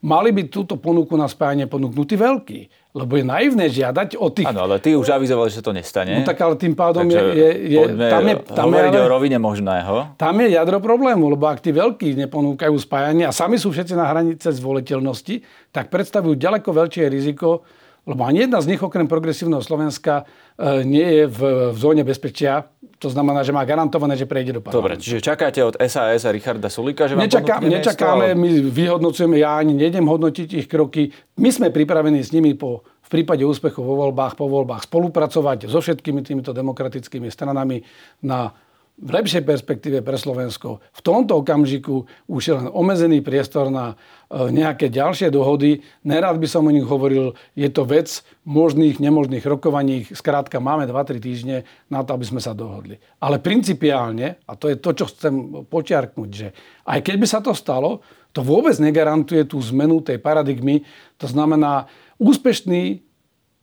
mali 0.04 0.36
by 0.36 0.52
túto 0.52 0.76
ponuku 0.76 1.16
na 1.16 1.24
spájanie 1.24 1.64
ponúknutí 1.64 2.20
veľký. 2.20 2.60
Lebo 2.94 3.18
je 3.18 3.26
naivné 3.26 3.66
žiadať 3.66 4.14
o 4.14 4.30
tých... 4.30 4.46
Áno, 4.46 4.70
ale 4.70 4.78
ty 4.78 4.94
už 4.94 5.10
avizovali, 5.10 5.50
že 5.50 5.66
to 5.66 5.74
nestane. 5.74 6.14
No 6.14 6.22
tak 6.22 6.38
ale 6.38 6.54
tým 6.54 6.78
pádom 6.78 7.10
Takže 7.10 7.18
je... 7.34 7.34
je, 7.34 7.50
je 7.74 7.82
tam 8.06 8.22
je, 8.22 8.34
tam 8.54 8.70
je, 8.70 8.82
ale, 8.86 9.02
o 9.02 9.10
rovine 9.10 9.38
možného. 9.42 10.14
Tam 10.14 10.38
je 10.38 10.54
jadro 10.54 10.78
problému, 10.78 11.26
lebo 11.34 11.50
ak 11.50 11.58
tí 11.58 11.74
veľkí 11.74 12.14
neponúkajú 12.14 12.70
spájanie 12.78 13.26
a 13.26 13.34
sami 13.34 13.58
sú 13.58 13.74
všetci 13.74 13.98
na 13.98 14.06
hranice 14.06 14.46
zvoliteľnosti, 14.54 15.42
tak 15.74 15.90
predstavujú 15.90 16.38
ďaleko 16.38 16.70
väčšie 16.70 17.10
riziko, 17.10 17.66
lebo 18.04 18.24
ani 18.24 18.44
jedna 18.44 18.60
z 18.60 18.76
nich, 18.76 18.80
okrem 18.84 19.08
progresívneho 19.08 19.64
Slovenska, 19.64 20.28
e, 20.60 20.84
nie 20.84 21.04
je 21.04 21.24
v, 21.24 21.40
v 21.72 21.76
zóne 21.76 22.04
bezpečia. 22.04 22.68
To 23.00 23.08
znamená, 23.08 23.44
že 23.44 23.52
má 23.52 23.64
garantované, 23.64 24.16
že 24.16 24.28
prejde 24.28 24.56
do 24.56 24.60
parlamentu. 24.60 24.80
Dobre, 24.80 24.94
čiže 25.00 25.24
čakáte 25.24 25.60
od 25.64 25.76
SAS 25.88 26.24
a 26.24 26.30
Richarda 26.32 26.68
Sulika, 26.68 27.08
že 27.08 27.16
vám 27.16 27.24
Nečaká, 27.28 27.60
Nečakáme, 27.60 28.36
my 28.36 28.48
vyhodnocujeme, 28.68 29.40
ja 29.40 29.60
ani 29.60 29.76
nejdem 29.76 30.04
hodnotiť 30.04 30.48
ich 30.64 30.66
kroky. 30.68 31.12
My 31.40 31.52
sme 31.52 31.68
pripravení 31.72 32.20
s 32.20 32.32
nimi 32.32 32.56
po, 32.56 32.84
v 33.04 33.08
prípade 33.08 33.44
úspechu 33.44 33.84
vo 33.84 33.96
voľbách, 34.08 34.36
po 34.40 34.48
voľbách 34.48 34.88
spolupracovať 34.88 35.68
so 35.68 35.80
všetkými 35.80 36.24
týmito 36.24 36.56
demokratickými 36.56 37.28
stranami 37.28 37.84
na 38.24 38.52
v 38.94 39.10
lepšej 39.10 39.42
perspektíve 39.42 40.06
pre 40.06 40.14
Slovensko. 40.14 40.78
V 40.94 41.00
tomto 41.02 41.42
okamžiku 41.42 42.06
už 42.30 42.42
je 42.46 42.54
len 42.54 42.70
omezený 42.70 43.26
priestor 43.26 43.66
na 43.66 43.98
e, 44.30 44.54
nejaké 44.54 44.86
ďalšie 44.86 45.34
dohody. 45.34 45.82
Nerad 46.06 46.38
by 46.38 46.46
som 46.46 46.62
o 46.62 46.70
nich 46.70 46.86
hovoril, 46.86 47.34
je 47.58 47.66
to 47.74 47.82
vec 47.82 48.06
možných, 48.46 49.02
nemožných 49.02 49.42
rokovaní. 49.42 50.06
Skrátka, 50.06 50.62
máme 50.62 50.86
2-3 50.86 51.18
týždne 51.18 51.56
na 51.90 52.06
to, 52.06 52.14
aby 52.14 52.22
sme 52.22 52.38
sa 52.38 52.54
dohodli. 52.54 52.94
Ale 53.18 53.42
principiálne, 53.42 54.38
a 54.46 54.52
to 54.54 54.70
je 54.70 54.78
to, 54.78 54.94
čo 54.94 55.10
chcem 55.10 55.66
počiarknúť, 55.66 56.30
že 56.30 56.48
aj 56.86 57.02
keď 57.02 57.16
by 57.18 57.26
sa 57.26 57.42
to 57.42 57.50
stalo, 57.50 57.98
to 58.30 58.46
vôbec 58.46 58.78
negarantuje 58.78 59.42
tú 59.42 59.58
zmenu 59.74 60.06
tej 60.06 60.22
paradigmy. 60.22 60.86
To 61.18 61.26
znamená, 61.26 61.90
úspešný 62.22 63.02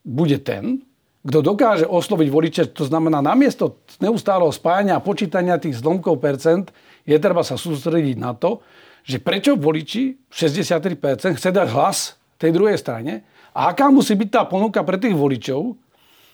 bude 0.03 0.43
ten, 0.43 0.83
kto 1.21 1.39
dokáže 1.45 1.85
osloviť 1.85 2.29
voliče, 2.33 2.63
to 2.73 2.89
znamená 2.89 3.21
namiesto 3.21 3.77
neustáleho 4.01 4.49
spájania 4.49 4.97
a 4.97 5.05
počítania 5.05 5.61
tých 5.61 5.77
zlomkov 5.77 6.17
percent, 6.17 6.73
je 7.05 7.17
treba 7.17 7.45
sa 7.45 7.57
sústrediť 7.57 8.17
na 8.17 8.33
to, 8.33 8.61
že 9.05 9.21
prečo 9.21 9.57
voliči 9.57 10.29
63% 10.29 11.37
chce 11.37 11.49
dať 11.49 11.67
hlas 11.73 12.17
tej 12.37 12.53
druhej 12.53 12.77
strane 12.77 13.25
a 13.53 13.73
aká 13.73 13.89
musí 13.93 14.17
byť 14.17 14.29
tá 14.29 14.41
ponuka 14.45 14.81
pre 14.81 14.97
tých 14.97 15.17
voličov, 15.17 15.77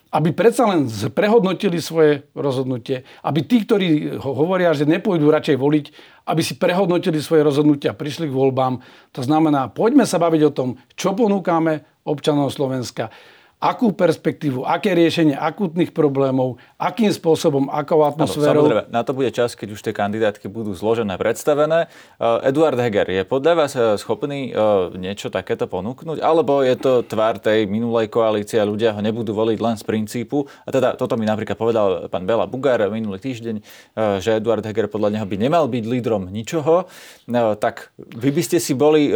aby 0.07 0.31
predsa 0.31 0.63
len 0.71 0.87
prehodnotili 1.11 1.83
svoje 1.83 2.23
rozhodnutie, 2.31 3.03
aby 3.27 3.43
tí, 3.43 3.67
ktorí 3.67 4.15
hovoria, 4.23 4.71
že 4.71 4.87
nepôjdu 4.87 5.27
radšej 5.27 5.57
voliť, 5.59 5.85
aby 6.31 6.41
si 6.43 6.55
prehodnotili 6.55 7.19
svoje 7.19 7.43
rozhodnutia 7.43 7.91
a 7.91 7.99
prišli 7.99 8.31
k 8.31 8.37
voľbám. 8.37 8.79
To 9.11 9.21
znamená, 9.23 9.67
poďme 9.67 10.07
sa 10.07 10.15
baviť 10.15 10.41
o 10.47 10.55
tom, 10.55 10.69
čo 10.95 11.11
ponúkame 11.11 11.83
občanov 12.07 12.55
Slovenska 12.55 13.11
akú 13.57 13.89
perspektívu, 13.89 14.61
aké 14.61 14.93
riešenie 14.93 15.33
akútnych 15.33 15.89
problémov, 15.89 16.61
akým 16.77 17.09
spôsobom, 17.09 17.73
akou 17.73 18.05
atmosférou. 18.05 18.69
Ano, 18.69 18.85
na 18.85 19.01
to 19.01 19.17
bude 19.17 19.33
čas, 19.33 19.57
keď 19.57 19.73
už 19.73 19.81
tie 19.81 19.97
kandidátky 19.97 20.45
budú 20.45 20.77
zložené, 20.77 21.17
predstavené. 21.17 21.89
Eh, 22.21 22.49
Eduard 22.53 22.77
Heger 22.77 23.09
je 23.09 23.25
podľa 23.25 23.53
vás 23.57 23.73
eh, 23.73 23.97
schopný 23.97 24.53
eh, 24.53 24.57
niečo 24.93 25.33
takéto 25.33 25.65
ponúknuť? 25.65 26.21
Alebo 26.21 26.61
je 26.61 26.77
to 26.77 27.01
tvár 27.01 27.41
tej 27.41 27.65
minulej 27.65 28.13
koalície 28.13 28.61
a 28.61 28.69
ľudia 28.69 28.93
ho 28.93 29.01
nebudú 29.01 29.33
voliť 29.33 29.57
len 29.57 29.73
z 29.73 29.83
princípu? 29.89 30.45
A 30.61 30.69
teda 30.69 30.93
toto 30.93 31.17
mi 31.17 31.25
napríklad 31.25 31.57
povedal 31.57 31.87
pán 32.13 32.29
Bela 32.29 32.45
Bugár 32.45 32.85
minulý 32.93 33.17
týždeň, 33.17 33.55
že 34.21 34.37
Eduard 34.37 34.61
Heger 34.61 34.85
podľa 34.85 35.17
neho 35.17 35.25
by 35.25 35.33
nemal 35.33 35.65
byť 35.65 35.83
lídrom 35.89 36.29
ničoho. 36.29 36.85
Tak 37.57 37.89
vy 37.97 38.29
by 38.29 38.41
ste 38.45 38.61
si 38.61 38.77
boli 38.77 39.09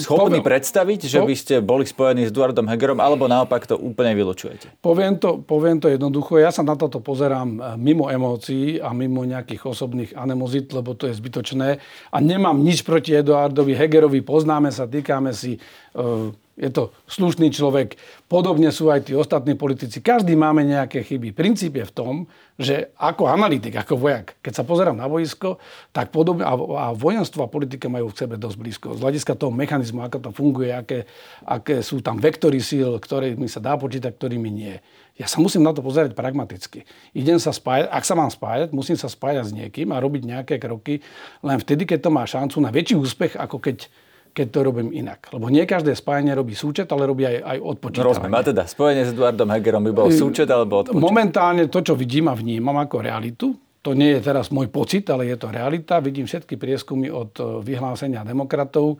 schopní 0.00 0.40
predstaviť, 0.40 1.00
že 1.04 1.20
by 1.20 1.34
ste 1.36 1.54
boli 1.60 1.84
spojení 1.84 2.24
s 2.24 2.32
Eduardom 2.32 2.66
Hegerom, 2.66 2.98
alebo 3.04 3.28
naopak 3.34 3.66
to 3.66 3.74
úplne 3.74 4.14
vylučujete? 4.14 4.78
Poviem 4.78 5.18
to, 5.18 5.42
poviem 5.42 5.82
to 5.82 5.90
jednoducho. 5.90 6.38
Ja 6.38 6.54
sa 6.54 6.62
na 6.62 6.78
toto 6.78 7.02
pozerám 7.02 7.48
eh, 7.58 7.62
mimo 7.74 8.06
emócií 8.06 8.78
a 8.78 8.94
mimo 8.94 9.26
nejakých 9.26 9.66
osobných 9.66 10.10
anemozit, 10.14 10.70
lebo 10.70 10.94
to 10.94 11.10
je 11.10 11.18
zbytočné. 11.18 11.82
A 12.14 12.16
nemám 12.22 12.54
nič 12.62 12.86
proti 12.86 13.10
Eduardovi 13.18 13.74
Hegerovi. 13.74 14.22
Poznáme 14.22 14.70
sa, 14.70 14.86
týkame 14.86 15.34
si. 15.34 15.58
Uh, 15.94 16.30
je 16.54 16.70
to 16.70 16.94
slušný 17.10 17.50
človek. 17.50 17.98
Podobne 18.30 18.70
sú 18.70 18.86
aj 18.86 19.10
tí 19.10 19.12
ostatní 19.18 19.58
politici. 19.58 19.98
Každý 19.98 20.38
máme 20.38 20.62
nejaké 20.62 21.02
chyby. 21.02 21.34
Princíp 21.34 21.82
je 21.82 21.86
v 21.86 21.94
tom, 21.94 22.14
že 22.54 22.94
ako 22.94 23.26
analytik, 23.26 23.74
ako 23.74 23.98
vojak, 23.98 24.38
keď 24.38 24.62
sa 24.62 24.62
pozerám 24.62 24.94
na 24.94 25.10
vojsko, 25.10 25.58
tak 25.90 26.14
podobne, 26.14 26.46
a, 26.46 26.94
vojenstvo 26.94 27.42
a 27.42 27.50
politika 27.50 27.90
majú 27.90 28.14
v 28.14 28.18
sebe 28.18 28.34
dosť 28.38 28.56
blízko. 28.56 28.86
Z 28.94 29.02
hľadiska 29.02 29.34
toho 29.34 29.50
mechanizmu, 29.50 30.06
ako 30.06 30.18
to 30.22 30.30
funguje, 30.30 30.70
aké, 30.70 31.10
aké 31.42 31.82
sú 31.82 31.98
tam 31.98 32.22
vektory 32.22 32.62
síl, 32.62 32.94
ktorými 33.02 33.50
sa 33.50 33.58
dá 33.58 33.74
počítať, 33.74 34.14
ktorými 34.14 34.50
nie. 34.54 34.78
Ja 35.18 35.26
sa 35.26 35.42
musím 35.42 35.66
na 35.66 35.74
to 35.74 35.82
pozerať 35.82 36.14
pragmaticky. 36.14 36.86
Idem 37.14 37.42
sa 37.42 37.50
spájať, 37.50 37.90
ak 37.90 38.02
sa 38.06 38.14
mám 38.14 38.30
spájať, 38.30 38.70
musím 38.70 38.98
sa 38.98 39.10
spájať 39.10 39.50
s 39.50 39.52
niekým 39.54 39.90
a 39.90 39.98
robiť 39.98 40.22
nejaké 40.22 40.54
kroky 40.62 41.02
len 41.42 41.58
vtedy, 41.58 41.86
keď 41.86 42.06
to 42.06 42.10
má 42.14 42.22
šancu 42.26 42.62
na 42.62 42.70
väčší 42.70 42.94
úspech, 42.98 43.34
ako 43.38 43.58
keď 43.58 43.90
keď 44.34 44.46
to 44.50 44.58
robím 44.66 44.90
inak. 44.90 45.30
Lebo 45.30 45.46
nie 45.46 45.62
každé 45.62 45.94
spájanie 45.94 46.34
robí 46.34 46.58
súčet, 46.58 46.90
ale 46.90 47.06
robí 47.06 47.22
aj, 47.22 47.38
aj 47.38 47.58
odpočítavanie. 47.62 48.10
Rozumiem. 48.10 48.34
A 48.34 48.42
teda 48.42 48.62
spojenie 48.66 49.02
s 49.06 49.14
Eduardom 49.14 49.48
Hegerom 49.54 49.82
by 49.86 49.92
bol 49.94 50.10
súčet 50.10 50.50
alebo 50.50 50.82
odpočítavanie? 50.82 51.06
Momentálne 51.06 51.62
to, 51.70 51.78
čo 51.80 51.94
vidím 51.94 52.26
a 52.26 52.34
vnímam 52.34 52.74
ako 52.82 52.96
realitu, 52.98 53.54
to 53.84 53.92
nie 53.92 54.16
je 54.16 54.20
teraz 54.24 54.48
môj 54.48 54.72
pocit, 54.72 55.04
ale 55.12 55.28
je 55.28 55.36
to 55.36 55.52
realita. 55.52 56.00
Vidím 56.00 56.24
všetky 56.24 56.56
prieskumy 56.56 57.12
od 57.12 57.36
eh, 57.36 57.44
vyhlásenia 57.60 58.24
demokratov 58.24 58.96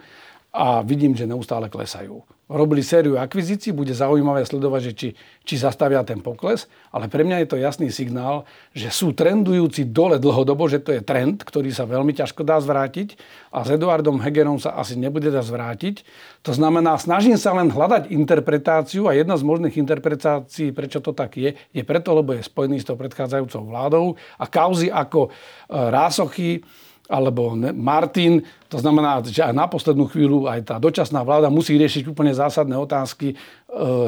a 0.54 0.86
vidím, 0.86 1.18
že 1.18 1.26
neustále 1.26 1.66
klesajú 1.66 2.22
robili 2.44 2.84
sériu 2.84 3.16
akvizícií, 3.16 3.72
bude 3.72 3.96
zaujímavé 3.96 4.44
sledovať, 4.44 4.80
že 4.84 4.92
či, 4.92 5.08
či 5.48 5.54
zastavia 5.56 6.04
ten 6.04 6.20
pokles, 6.20 6.68
ale 6.92 7.08
pre 7.08 7.24
mňa 7.24 7.40
je 7.44 7.48
to 7.48 7.56
jasný 7.56 7.88
signál, 7.88 8.44
že 8.76 8.92
sú 8.92 9.16
trendujúci 9.16 9.88
dole 9.88 10.20
dlhodobo, 10.20 10.68
že 10.68 10.84
to 10.84 10.92
je 10.92 11.00
trend, 11.00 11.40
ktorý 11.40 11.72
sa 11.72 11.88
veľmi 11.88 12.12
ťažko 12.12 12.44
dá 12.44 12.60
zvrátiť 12.60 13.16
a 13.48 13.64
s 13.64 13.72
Eduardom 13.72 14.20
Hegerom 14.20 14.60
sa 14.60 14.76
asi 14.76 15.00
nebude 15.00 15.32
dať 15.32 15.44
zvrátiť. 15.44 15.96
To 16.44 16.52
znamená, 16.52 17.00
snažím 17.00 17.40
sa 17.40 17.56
len 17.56 17.72
hľadať 17.72 18.12
interpretáciu 18.12 19.08
a 19.08 19.16
jedna 19.16 19.40
z 19.40 19.46
možných 19.48 19.80
interpretácií, 19.80 20.68
prečo 20.76 21.00
to 21.00 21.16
tak 21.16 21.40
je, 21.40 21.56
je 21.56 21.82
preto, 21.82 22.12
lebo 22.12 22.36
je 22.36 22.44
spojený 22.44 22.84
s 22.84 22.88
tou 22.88 23.00
predchádzajúcou 23.00 23.62
vládou 23.64 24.06
a 24.36 24.44
kauzy 24.44 24.92
ako 24.92 25.26
e, 25.26 25.30
Rásochy, 25.72 26.60
alebo 27.04 27.52
Martin. 27.76 28.40
To 28.72 28.80
znamená, 28.80 29.20
že 29.20 29.44
aj 29.44 29.52
na 29.52 29.68
poslednú 29.68 30.08
chvíľu 30.08 30.48
aj 30.48 30.60
tá 30.72 30.76
dočasná 30.80 31.20
vláda 31.20 31.52
musí 31.52 31.76
riešiť 31.76 32.08
úplne 32.08 32.32
zásadné 32.32 32.72
otázky 32.80 33.32
e, 33.32 33.36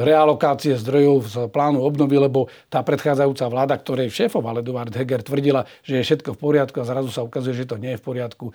realokácie 0.01 0.73
zdrojov 0.73 1.17
z 1.29 1.35
plánu 1.53 1.85
obnovy, 1.85 2.17
lebo 2.17 2.49
tá 2.67 2.81
predchádzajúca 2.81 3.45
vláda, 3.53 3.75
ktorej 3.77 4.09
šéfoval 4.09 4.65
Eduard 4.65 4.89
Heger, 4.89 5.21
tvrdila, 5.21 5.69
že 5.85 6.01
je 6.01 6.05
všetko 6.09 6.33
v 6.33 6.41
poriadku 6.41 6.77
a 6.81 6.89
zrazu 6.89 7.13
sa 7.13 7.21
ukazuje, 7.21 7.53
že 7.53 7.69
to 7.69 7.77
nie 7.77 7.93
je 7.93 8.01
v 8.01 8.05
poriadku. 8.05 8.45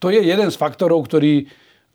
To 0.00 0.08
je 0.08 0.24
jeden 0.24 0.48
z 0.48 0.56
faktorov, 0.56 1.04
ktorý 1.04 1.44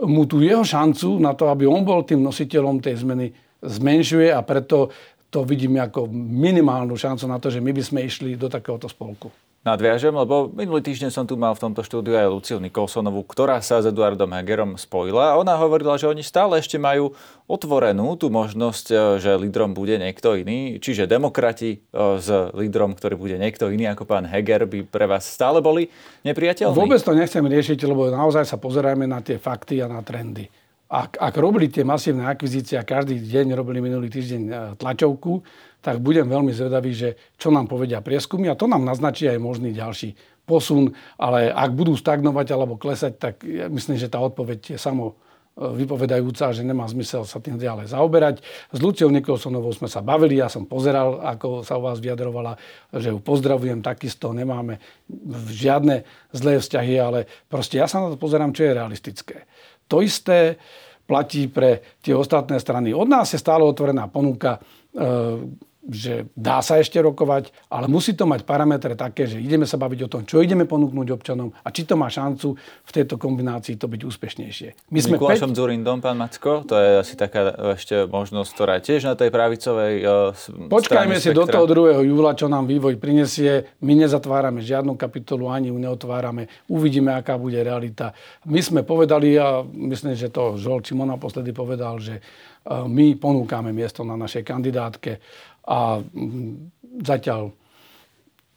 mu 0.05 0.29
tú 0.29 0.45
jeho 0.45 0.61
šancu 0.61 1.17
na 1.23 1.33
to, 1.33 1.49
aby 1.49 1.65
on 1.65 1.81
bol 1.81 2.05
tým 2.05 2.21
nositeľom 2.21 2.83
tej 2.83 3.01
zmeny, 3.01 3.33
zmenšuje 3.65 4.29
a 4.29 4.45
preto 4.45 4.93
to 5.33 5.41
vidím 5.41 5.81
ako 5.81 6.07
minimálnu 6.13 6.93
šancu 6.93 7.25
na 7.25 7.41
to, 7.41 7.49
že 7.49 7.59
my 7.59 7.73
by 7.73 7.83
sme 7.83 7.99
išli 8.05 8.37
do 8.37 8.47
takéhoto 8.47 8.85
spolku. 8.87 9.33
Nadviažem, 9.65 10.13
lebo 10.13 10.53
minulý 10.53 10.85
týždeň 10.85 11.09
som 11.09 11.25
tu 11.25 11.33
mal 11.33 11.57
v 11.57 11.65
tomto 11.65 11.81
štúdiu 11.81 12.13
aj 12.13 12.29
Luciu 12.29 12.57
Nikolsonovú, 12.61 13.25
ktorá 13.25 13.57
sa 13.65 13.81
s 13.81 13.89
Eduardom 13.89 14.29
Hegerom 14.29 14.77
spojila 14.77 15.33
a 15.33 15.37
ona 15.41 15.57
hovorila, 15.57 15.97
že 15.97 16.05
oni 16.05 16.21
stále 16.21 16.61
ešte 16.61 16.77
majú 16.77 17.17
otvorenú 17.49 18.13
tú 18.13 18.29
možnosť, 18.29 18.85
e, 18.93 18.95
že 19.17 19.33
lídrom 19.41 19.73
bude 19.73 19.97
niekto 19.97 20.37
iný. 20.37 20.77
Čiže 20.77 21.09
demokrati 21.09 21.81
e, 21.81 21.97
s 22.21 22.29
lídrom, 22.53 22.93
ktorý 22.93 23.17
bude 23.17 23.41
niekto 23.41 23.73
iný 23.73 23.89
ako 23.89 24.05
pán 24.05 24.29
Heger, 24.29 24.69
by 24.69 24.85
pre 24.85 25.09
vás 25.09 25.25
stále 25.25 25.65
boli 25.65 25.89
nepriateľní? 26.21 26.77
Vôbec 26.77 27.01
to 27.01 27.17
nechcem 27.17 27.41
riešiť, 27.41 27.89
lebo 27.89 28.13
naozaj 28.13 28.45
sa 28.45 28.61
pozerajme 28.61 29.09
na 29.09 29.25
tie 29.25 29.41
fakty 29.41 29.81
a 29.81 29.89
na 29.89 30.05
trendy. 30.05 30.45
Ak, 30.85 31.17
ak 31.17 31.33
robili 31.41 31.65
tie 31.65 31.81
masívne 31.81 32.29
akvizície 32.29 32.77
a 32.77 32.85
každý 32.85 33.17
deň 33.17 33.57
robili 33.57 33.81
minulý 33.81 34.05
týždeň 34.13 34.41
e, 34.45 34.53
tlačovku, 34.77 35.41
tak 35.81 35.97
budem 35.97 36.29
veľmi 36.29 36.53
zvedavý, 36.53 36.93
že 36.93 37.17
čo 37.41 37.49
nám 37.49 37.65
povedia 37.65 38.05
prieskumy 38.05 38.53
a 38.53 38.57
to 38.57 38.69
nám 38.69 38.85
naznačí 38.85 39.25
aj 39.25 39.41
možný 39.41 39.73
ďalší 39.73 40.13
posun, 40.45 40.93
ale 41.17 41.49
ak 41.49 41.73
budú 41.73 41.97
stagnovať 41.97 42.47
alebo 42.53 42.77
klesať, 42.77 43.13
tak 43.17 43.41
ja 43.41 43.65
myslím, 43.65 43.97
že 43.97 44.13
tá 44.13 44.21
odpoveď 44.21 44.77
je 44.77 44.79
samo 44.79 45.17
e, 45.57 45.73
vypovedajúca, 45.73 46.53
že 46.53 46.61
nemá 46.61 46.85
zmysel 46.85 47.25
sa 47.25 47.41
tým 47.41 47.57
ďalej 47.57 47.89
zaoberať. 47.89 48.45
S 48.69 48.77
Luciou 48.77 49.09
Nikolsonovou 49.09 49.73
sme 49.73 49.89
sa 49.89 50.05
bavili, 50.05 50.37
ja 50.37 50.53
som 50.53 50.69
pozeral, 50.69 51.17
ako 51.17 51.65
sa 51.65 51.81
u 51.81 51.85
vás 51.85 51.97
vyjadrovala, 51.97 52.61
že 52.93 53.09
ju 53.09 53.17
pozdravujem, 53.17 53.81
takisto 53.81 54.37
nemáme 54.37 54.77
žiadne 55.49 56.05
zlé 56.29 56.61
vzťahy, 56.61 56.93
ale 57.01 57.25
proste 57.49 57.81
ja 57.81 57.89
sa 57.89 58.05
na 58.05 58.13
to 58.13 58.21
pozerám, 58.21 58.53
čo 58.53 58.69
je 58.69 58.77
realistické. 58.77 59.49
To 59.87 60.01
isté 60.01 60.57
platí 61.05 61.47
pre 61.47 62.01
tie 62.01 62.17
ostatné 62.17 62.57
strany. 62.57 62.89
Od 62.93 63.05
nás 63.05 63.29
je 63.29 63.39
stále 63.39 63.61
otvorená 63.61 64.09
ponuka 64.09 64.57
e, 64.57 64.59
že 65.85 66.25
dá 66.33 66.65
sa 66.65 66.81
ešte 66.81 66.97
rokovať, 66.97 67.53
ale 67.69 67.85
musí 67.85 68.17
to 68.17 68.25
mať 68.25 68.41
parametre 68.41 68.97
také, 68.97 69.29
že 69.29 69.37
ideme 69.37 69.69
sa 69.69 69.77
baviť 69.77 69.99
o 70.05 70.09
tom, 70.09 70.21
čo 70.25 70.41
ideme 70.41 70.65
ponúknuť 70.65 71.07
občanom 71.13 71.53
a 71.61 71.67
či 71.69 71.85
to 71.85 71.93
má 71.93 72.09
šancu 72.09 72.57
v 72.57 72.91
tejto 72.91 73.21
kombinácii 73.21 73.77
to 73.77 73.85
byť 73.85 74.01
úspešnejšie. 74.01 74.69
My 74.89 74.99
sme 74.99 75.21
Mikulášom 75.21 75.53
5... 75.53 75.59
Zurindom, 75.61 76.01
pán 76.01 76.17
Macko, 76.17 76.65
to 76.65 76.73
je 76.73 76.89
asi 77.05 77.13
taká 77.13 77.53
ešte 77.77 78.09
možnosť, 78.09 78.49
ktorá 78.49 78.81
tiež 78.81 79.05
na 79.05 79.13
tej 79.13 79.29
pravicovej 79.29 79.93
uh, 80.01 80.69
Počkajme 80.73 81.21
si 81.21 81.29
spektra. 81.29 81.37
do 81.37 81.43
toho 81.45 81.65
2. 82.01 82.09
júla, 82.09 82.33
čo 82.33 82.49
nám 82.49 82.65
vývoj 82.65 82.97
prinesie. 82.97 83.77
My 83.85 83.93
nezatvárame 83.93 84.65
žiadnu 84.65 84.97
kapitolu, 84.97 85.53
ani 85.53 85.69
ju 85.69 85.77
neotvárame. 85.77 86.49
Uvidíme, 86.65 87.13
aká 87.13 87.37
bude 87.37 87.61
realita. 87.61 88.17
My 88.49 88.59
sme 88.65 88.81
povedali, 88.81 89.37
a 89.37 89.61
myslím, 89.61 90.17
že 90.17 90.33
to 90.33 90.57
Žol 90.57 90.81
Čimon 90.81 91.13
naposledy 91.13 91.53
povedal, 91.53 92.01
že 92.01 92.17
uh, 92.17 92.89
my 92.89 93.13
ponúkame 93.21 93.69
miesto 93.69 94.01
na 94.01 94.17
našej 94.17 94.41
kandidátke 94.41 95.21
a 95.65 95.99
mm, 96.01 96.71
zatiaľ 97.01 97.53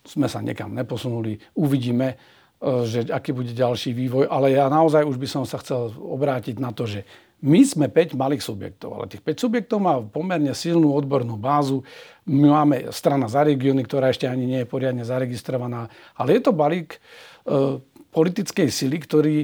sme 0.09 0.29
sa 0.29 0.41
nekam 0.41 0.73
neposunuli. 0.73 1.37
Uvidíme, 1.57 2.15
e, 2.15 2.17
že 2.89 3.09
aký 3.09 3.37
bude 3.37 3.53
ďalší 3.53 3.93
vývoj, 3.93 4.29
ale 4.29 4.57
ja 4.57 4.69
naozaj 4.73 5.05
už 5.05 5.21
by 5.21 5.29
som 5.29 5.45
sa 5.45 5.61
chcel 5.61 5.93
obrátiť 5.93 6.57
na 6.57 6.73
to, 6.73 6.89
že 6.89 7.05
my 7.39 7.63
sme 7.63 7.87
5 7.87 8.19
malých 8.19 8.43
subjektov, 8.43 8.99
ale 8.99 9.07
tých 9.07 9.23
5 9.23 9.45
subjektov 9.47 9.79
má 9.79 10.03
pomerne 10.03 10.51
silnú 10.59 10.91
odbornú 10.91 11.39
bázu. 11.39 11.87
My 12.27 12.51
máme 12.51 12.91
strana 12.91 13.31
za 13.31 13.47
regióny, 13.47 13.87
ktorá 13.87 14.11
ešte 14.11 14.27
ani 14.27 14.43
nie 14.43 14.61
je 14.67 14.71
poriadne 14.71 15.07
zaregistrovaná, 15.07 15.87
ale 16.19 16.39
je 16.39 16.43
to 16.43 16.51
balík 16.51 16.99
e, 16.99 17.79
politickej 18.11 18.69
sily, 18.75 18.99
ktorý 18.99 19.37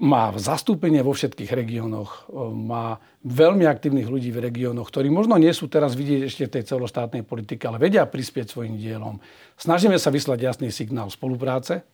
má 0.00 0.32
zastúpenie 0.40 1.04
vo 1.04 1.12
všetkých 1.12 1.52
regiónoch, 1.52 2.32
e, 2.32 2.40
má 2.56 2.96
veľmi 3.20 3.68
aktívnych 3.68 4.08
ľudí 4.08 4.32
v 4.32 4.48
regiónoch, 4.48 4.88
ktorí 4.88 5.12
možno 5.12 5.36
nie 5.36 5.52
sú 5.52 5.68
teraz 5.68 5.92
vidieť 5.92 6.20
ešte 6.24 6.42
v 6.48 6.54
tej 6.56 6.64
celoštátnej 6.72 7.22
politike, 7.22 7.68
ale 7.68 7.76
vedia 7.76 8.08
prispieť 8.08 8.48
svojim 8.48 8.80
dielom. 8.80 9.20
Snažíme 9.60 10.00
sa 10.00 10.08
vyslať 10.08 10.40
jasný 10.40 10.68
signál 10.72 11.12
spolupráce 11.12 11.84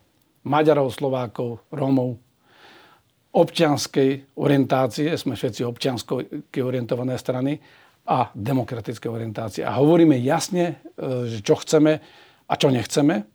Maďarov, 0.47 0.95
Slovákov, 0.95 1.67
Rómov, 1.67 2.15
občianskej 3.35 4.39
orientácie, 4.39 5.11
sme 5.19 5.35
všetci 5.35 5.67
občiansky 5.67 6.59
orientované 6.63 7.19
strany, 7.19 7.59
a 8.07 8.31
demokratické 8.31 9.11
orientácie. 9.11 9.67
A 9.67 9.75
hovoríme 9.83 10.15
jasne, 10.23 10.79
e, 10.95 11.27
že 11.27 11.43
čo 11.43 11.59
chceme 11.59 11.99
a 12.47 12.53
čo 12.55 12.71
nechceme. 12.71 13.27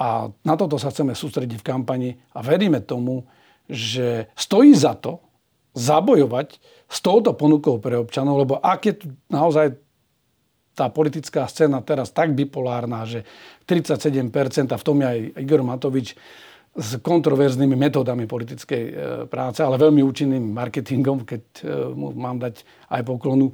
A 0.00 0.32
na 0.32 0.54
toto 0.56 0.80
sa 0.80 0.88
chceme 0.88 1.12
sústrediť 1.12 1.60
v 1.60 1.68
kampani 1.68 2.10
a 2.32 2.40
veríme 2.40 2.80
tomu, 2.80 3.28
že 3.72 4.28
stojí 4.36 4.76
za 4.76 4.94
to 4.94 5.24
zabojovať 5.72 6.60
s 6.92 6.98
touto 7.00 7.32
ponukou 7.32 7.80
pre 7.80 7.96
občanov, 7.96 8.44
lebo 8.44 8.60
ak 8.60 8.80
je 8.84 8.94
tu 9.00 9.06
naozaj 9.32 9.80
tá 10.72 10.88
politická 10.88 11.48
scéna 11.48 11.84
teraz 11.84 12.12
tak 12.12 12.32
bipolárna, 12.32 13.04
že 13.04 13.24
37% 13.68 14.72
a 14.72 14.76
v 14.76 14.84
tom 14.84 14.96
je 15.00 15.06
aj 15.08 15.18
Igor 15.40 15.64
Matovič 15.64 16.16
s 16.72 16.90
kontroverznými 17.04 17.76
metódami 17.76 18.24
politickej 18.24 18.82
e, 18.88 18.92
práce, 19.28 19.60
ale 19.60 19.76
veľmi 19.76 20.00
účinným 20.00 20.40
marketingom, 20.56 21.28
keď 21.28 21.42
e, 21.60 21.64
mu 21.92 22.16
mám 22.16 22.40
dať 22.40 22.64
aj 22.88 23.02
poklonu. 23.04 23.52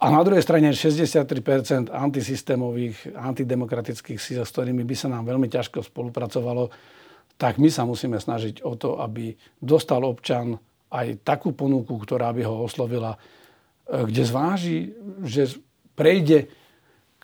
A 0.00 0.06
na 0.14 0.22
druhej 0.22 0.40
strane 0.40 0.70
63% 0.70 1.90
antisystémových, 1.90 3.18
antidemokratických 3.18 4.22
síl, 4.22 4.46
s 4.46 4.54
ktorými 4.54 4.86
by 4.86 4.94
sa 4.94 5.10
nám 5.10 5.26
veľmi 5.26 5.50
ťažko 5.50 5.82
spolupracovalo 5.82 6.70
tak 7.40 7.56
my 7.56 7.72
sa 7.72 7.88
musíme 7.88 8.20
snažiť 8.20 8.60
o 8.68 8.76
to, 8.76 9.00
aby 9.00 9.32
dostal 9.56 10.04
občan 10.04 10.60
aj 10.92 11.24
takú 11.24 11.56
ponuku, 11.56 11.96
ktorá 11.96 12.36
by 12.36 12.44
ho 12.44 12.68
oslovila, 12.68 13.16
e, 13.16 13.18
kde 14.04 14.22
zváži, 14.28 14.78
že 15.24 15.56
prejde 15.96 16.52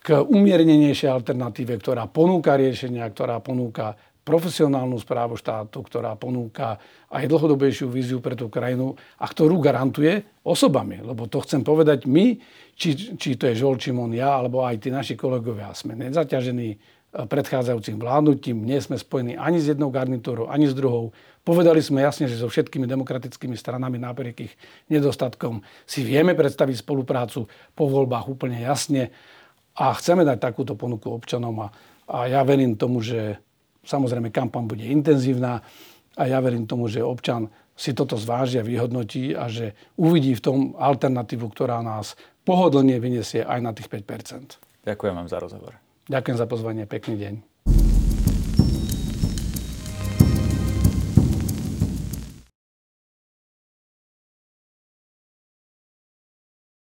k 0.01 0.17
umiernenejšej 0.25 1.11
alternatíve, 1.13 1.77
ktorá 1.77 2.09
ponúka 2.09 2.57
riešenia, 2.57 3.05
ktorá 3.13 3.45
ponúka 3.45 3.93
profesionálnu 4.27 4.99
správu 4.99 5.39
štátu, 5.39 5.87
ktorá 5.87 6.19
ponúka 6.19 6.83
aj 7.15 7.31
dlhodobejšiu 7.31 7.87
víziu 7.87 8.19
pre 8.19 8.35
tú 8.35 8.51
krajinu 8.51 8.99
a 9.23 9.27
ktorú 9.31 9.63
garantuje 9.63 10.27
osobami. 10.43 10.99
Lebo 10.99 11.31
to 11.31 11.39
chcem 11.47 11.63
povedať 11.63 12.11
my, 12.11 12.35
či, 12.75 13.15
či 13.15 13.39
to 13.39 13.47
je 13.47 13.63
Žolčimon, 13.63 14.11
ja, 14.11 14.43
alebo 14.43 14.67
aj 14.67 14.83
tí 14.83 14.91
naši 14.91 15.15
kolegovia, 15.15 15.71
sme 15.79 15.95
nezaťažení 15.95 16.96
predchádzajúcim 17.25 17.97
vládnutím. 17.97 18.61
Nie 18.61 18.85
sme 18.85 19.01
spojení 19.01 19.41
ani 19.41 19.57
s 19.57 19.73
jednou 19.73 19.89
garnitúrou, 19.89 20.53
ani 20.53 20.69
s 20.69 20.77
druhou. 20.77 21.17
Povedali 21.41 21.81
sme 21.81 22.05
jasne, 22.05 22.29
že 22.29 22.37
so 22.37 22.53
všetkými 22.53 22.85
demokratickými 22.85 23.57
stranami 23.57 23.97
napriek 23.97 24.37
ich 24.51 24.55
nedostatkom 24.93 25.65
si 25.89 26.05
vieme 26.05 26.37
predstaviť 26.37 26.85
spoluprácu 26.85 27.49
po 27.73 27.85
voľbách 27.89 28.29
úplne 28.29 28.61
jasne 28.61 29.09
a 29.73 29.97
chceme 29.97 30.29
dať 30.29 30.37
takúto 30.37 30.77
ponuku 30.77 31.09
občanom 31.09 31.57
a, 31.65 31.69
a 32.11 32.29
ja 32.29 32.45
verím 32.45 32.77
tomu, 32.77 33.01
že 33.01 33.41
samozrejme 33.89 34.29
kampaň 34.29 34.69
bude 34.69 34.85
intenzívna 34.85 35.65
a 36.19 36.23
ja 36.29 36.43
verím 36.45 36.69
tomu, 36.69 36.91
že 36.91 37.01
občan 37.01 37.49
si 37.77 37.93
toto 37.93 38.17
zvážia, 38.17 38.65
vyhodnotí 38.65 39.37
a 39.37 39.53
že 39.53 39.77
uvidí 40.01 40.33
v 40.37 40.45
tom 40.45 40.59
alternatívu, 40.81 41.45
ktorá 41.53 41.85
nás 41.85 42.17
pohodlne 42.45 42.97
vyniesie 42.97 43.45
aj 43.45 43.61
na 43.61 43.71
tých 43.77 43.89
5% 43.93 44.67
Ďakujem 44.87 45.15
vám 45.19 45.29
za 45.29 45.39
rozhovor. 45.43 45.86
Ďakujem 46.07 46.39
za 46.39 46.47
pozvanie, 46.47 46.85
pekný 46.87 47.15
deň. 47.19 47.56